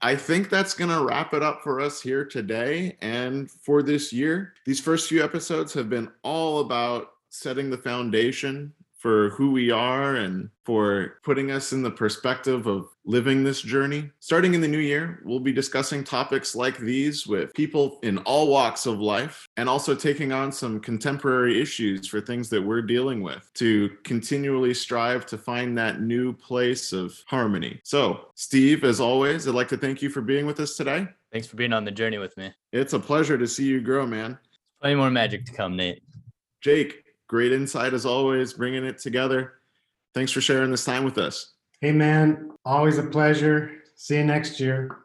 I 0.00 0.14
think 0.14 0.48
that's 0.48 0.74
going 0.74 0.90
to 0.90 1.04
wrap 1.04 1.34
it 1.34 1.42
up 1.42 1.62
for 1.62 1.80
us 1.80 2.00
here 2.00 2.24
today 2.24 2.96
and 3.00 3.50
for 3.50 3.82
this 3.82 4.12
year. 4.12 4.54
These 4.64 4.80
first 4.80 5.08
few 5.08 5.24
episodes 5.24 5.74
have 5.74 5.90
been 5.90 6.10
all 6.22 6.60
about 6.60 7.12
setting 7.30 7.68
the 7.68 7.78
foundation 7.78 8.72
for 8.98 9.30
who 9.30 9.52
we 9.52 9.70
are 9.70 10.16
and 10.16 10.50
for 10.64 11.18
putting 11.22 11.50
us 11.52 11.72
in 11.72 11.82
the 11.82 11.90
perspective 11.90 12.66
of 12.66 12.88
living 13.04 13.42
this 13.42 13.62
journey. 13.62 14.10
Starting 14.18 14.54
in 14.54 14.60
the 14.60 14.68
new 14.68 14.78
year, 14.78 15.22
we'll 15.24 15.38
be 15.38 15.52
discussing 15.52 16.02
topics 16.02 16.54
like 16.54 16.76
these 16.78 17.26
with 17.26 17.54
people 17.54 18.00
in 18.02 18.18
all 18.18 18.48
walks 18.48 18.86
of 18.86 19.00
life 19.00 19.48
and 19.56 19.68
also 19.68 19.94
taking 19.94 20.32
on 20.32 20.50
some 20.50 20.80
contemporary 20.80 21.60
issues 21.62 22.08
for 22.08 22.20
things 22.20 22.48
that 22.48 22.60
we're 22.60 22.82
dealing 22.82 23.22
with 23.22 23.48
to 23.54 23.88
continually 24.02 24.74
strive 24.74 25.24
to 25.26 25.38
find 25.38 25.78
that 25.78 26.00
new 26.00 26.32
place 26.32 26.92
of 26.92 27.16
harmony. 27.26 27.80
So, 27.84 28.26
Steve, 28.34 28.82
as 28.84 29.00
always, 29.00 29.46
I'd 29.46 29.54
like 29.54 29.68
to 29.68 29.78
thank 29.78 30.02
you 30.02 30.10
for 30.10 30.20
being 30.20 30.44
with 30.44 30.58
us 30.58 30.76
today. 30.76 31.06
Thanks 31.32 31.46
for 31.46 31.56
being 31.56 31.72
on 31.72 31.84
the 31.84 31.90
journey 31.90 32.18
with 32.18 32.36
me. 32.36 32.52
It's 32.72 32.94
a 32.94 32.98
pleasure 32.98 33.38
to 33.38 33.46
see 33.46 33.64
you 33.64 33.80
grow, 33.80 34.06
man. 34.06 34.38
Plenty 34.80 34.96
more 34.96 35.10
magic 35.10 35.44
to 35.46 35.52
come, 35.52 35.76
Nate. 35.76 36.02
Jake, 36.60 37.04
great 37.28 37.52
insight 37.52 37.94
as 37.94 38.04
always, 38.04 38.54
bringing 38.54 38.84
it 38.84 38.98
together. 38.98 39.54
Thanks 40.14 40.32
for 40.32 40.40
sharing 40.40 40.70
this 40.70 40.84
time 40.84 41.04
with 41.04 41.18
us. 41.18 41.52
Hey, 41.80 41.92
man. 41.92 42.50
Always 42.64 42.98
a 42.98 43.04
pleasure. 43.04 43.82
See 43.94 44.16
you 44.16 44.24
next 44.24 44.58
year. 44.58 44.98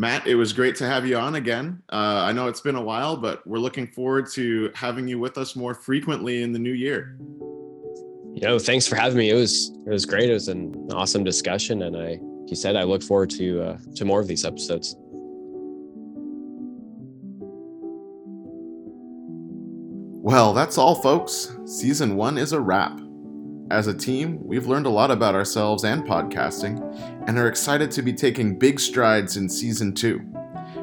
Matt, 0.00 0.28
it 0.28 0.36
was 0.36 0.52
great 0.52 0.76
to 0.76 0.86
have 0.86 1.04
you 1.04 1.16
on 1.16 1.34
again. 1.34 1.82
Uh, 1.90 2.22
I 2.24 2.30
know 2.30 2.46
it's 2.46 2.60
been 2.60 2.76
a 2.76 2.82
while, 2.82 3.16
but 3.16 3.44
we're 3.44 3.58
looking 3.58 3.88
forward 3.88 4.30
to 4.34 4.70
having 4.74 5.08
you 5.08 5.18
with 5.18 5.36
us 5.36 5.56
more 5.56 5.74
frequently 5.74 6.42
in 6.42 6.52
the 6.52 6.58
new 6.58 6.72
year. 6.72 7.16
You 7.20 8.42
know, 8.42 8.60
thanks 8.60 8.86
for 8.86 8.94
having 8.94 9.18
me. 9.18 9.30
It 9.30 9.34
was 9.34 9.72
it 9.84 9.90
was 9.90 10.06
great. 10.06 10.30
It 10.30 10.34
was 10.34 10.46
an 10.46 10.88
awesome 10.92 11.24
discussion, 11.24 11.82
and 11.82 11.96
I, 11.96 12.20
like 12.20 12.50
you 12.50 12.54
said, 12.54 12.76
I 12.76 12.84
look 12.84 13.02
forward 13.02 13.30
to 13.30 13.60
uh, 13.60 13.78
to 13.96 14.04
more 14.04 14.20
of 14.20 14.28
these 14.28 14.44
episodes. 14.44 14.94
Well, 20.28 20.52
that's 20.52 20.76
all, 20.76 20.94
folks. 20.94 21.56
Season 21.64 22.14
one 22.14 22.36
is 22.36 22.52
a 22.52 22.60
wrap. 22.60 23.00
As 23.70 23.86
a 23.86 23.96
team, 23.96 24.38
we've 24.42 24.66
learned 24.66 24.84
a 24.84 24.90
lot 24.90 25.10
about 25.10 25.34
ourselves 25.34 25.84
and 25.84 26.04
podcasting 26.04 26.76
and 27.26 27.38
are 27.38 27.48
excited 27.48 27.90
to 27.92 28.02
be 28.02 28.12
taking 28.12 28.58
big 28.58 28.78
strides 28.78 29.38
in 29.38 29.48
season 29.48 29.94
two. 29.94 30.20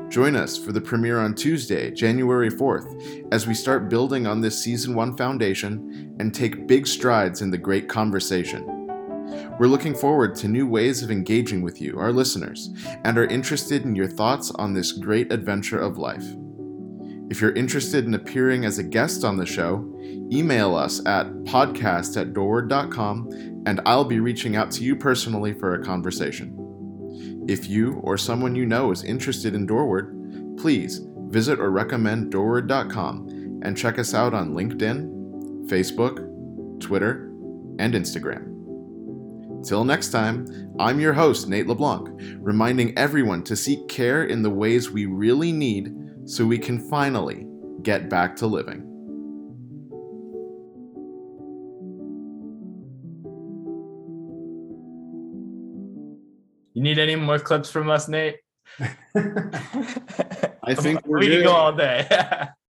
Join 0.09 0.35
us 0.35 0.57
for 0.57 0.71
the 0.71 0.81
premiere 0.81 1.19
on 1.19 1.35
Tuesday, 1.35 1.91
January 1.91 2.49
4th, 2.49 3.31
as 3.31 3.45
we 3.45 3.53
start 3.53 3.87
building 3.87 4.25
on 4.25 4.41
this 4.41 4.59
season 4.59 4.95
one 4.95 5.15
foundation 5.15 6.15
and 6.19 6.33
take 6.33 6.65
big 6.65 6.87
strides 6.87 7.43
in 7.43 7.51
the 7.51 7.57
great 7.59 7.87
conversation. 7.87 8.65
We're 9.59 9.67
looking 9.67 9.93
forward 9.93 10.33
to 10.37 10.47
new 10.47 10.65
ways 10.65 11.03
of 11.03 11.11
engaging 11.11 11.61
with 11.61 11.79
you, 11.79 11.99
our 11.99 12.11
listeners, 12.11 12.71
and 13.03 13.15
are 13.15 13.27
interested 13.27 13.83
in 13.83 13.95
your 13.95 14.07
thoughts 14.07 14.49
on 14.55 14.73
this 14.73 14.91
great 14.91 15.31
adventure 15.31 15.79
of 15.79 15.99
life. 15.99 16.25
If 17.29 17.41
you're 17.41 17.53
interested 17.53 18.05
in 18.05 18.13
appearing 18.13 18.65
as 18.65 18.77
a 18.77 18.83
guest 18.83 19.23
on 19.23 19.37
the 19.37 19.45
show, 19.45 19.83
email 20.31 20.75
us 20.75 21.03
at 21.07 21.25
podcast 21.45 22.19
at 22.21 22.33
doorward.com 22.33 23.63
and 23.65 23.81
I'll 23.85 24.05
be 24.05 24.19
reaching 24.19 24.55
out 24.55 24.69
to 24.71 24.83
you 24.83 24.95
personally 24.95 25.53
for 25.53 25.73
a 25.73 25.83
conversation. 25.83 27.45
If 27.47 27.67
you 27.67 27.95
or 28.03 28.17
someone 28.17 28.55
you 28.55 28.65
know 28.67 28.91
is 28.91 29.03
interested 29.03 29.55
in 29.55 29.65
Doorward, 29.65 30.57
please 30.57 31.01
visit 31.29 31.59
or 31.59 31.71
recommend 31.71 32.31
doorward.com 32.31 33.61
and 33.63 33.75
check 33.75 33.97
us 33.97 34.13
out 34.13 34.33
on 34.33 34.53
LinkedIn, 34.53 35.67
Facebook, 35.67 36.79
Twitter, 36.79 37.31
and 37.79 37.93
Instagram. 37.95 38.51
Till 39.65 39.83
next 39.83 40.09
time, 40.09 40.45
I'm 40.79 40.99
your 40.99 41.13
host, 41.13 41.47
Nate 41.47 41.65
LeBlanc, 41.65 42.07
reminding 42.37 42.95
everyone 42.95 43.43
to 43.45 43.55
seek 43.55 43.87
care 43.87 44.23
in 44.23 44.43
the 44.43 44.51
ways 44.51 44.91
we 44.91 45.07
really 45.07 45.51
need 45.51 46.04
so 46.25 46.45
we 46.45 46.57
can 46.57 46.79
finally 46.89 47.45
get 47.81 48.09
back 48.09 48.35
to 48.37 48.47
living. 48.47 48.81
You 56.73 56.81
need 56.81 56.99
any 56.99 57.15
more 57.15 57.39
clips 57.39 57.69
from 57.69 57.89
us, 57.89 58.09
Nate? 58.09 58.35
I 58.79 60.73
think 60.75 61.05
we're 61.07 61.19
we 61.19 61.27
can 61.27 61.37
good. 61.37 61.43
go 61.45 61.51
all 61.51 61.73
day. 61.73 62.07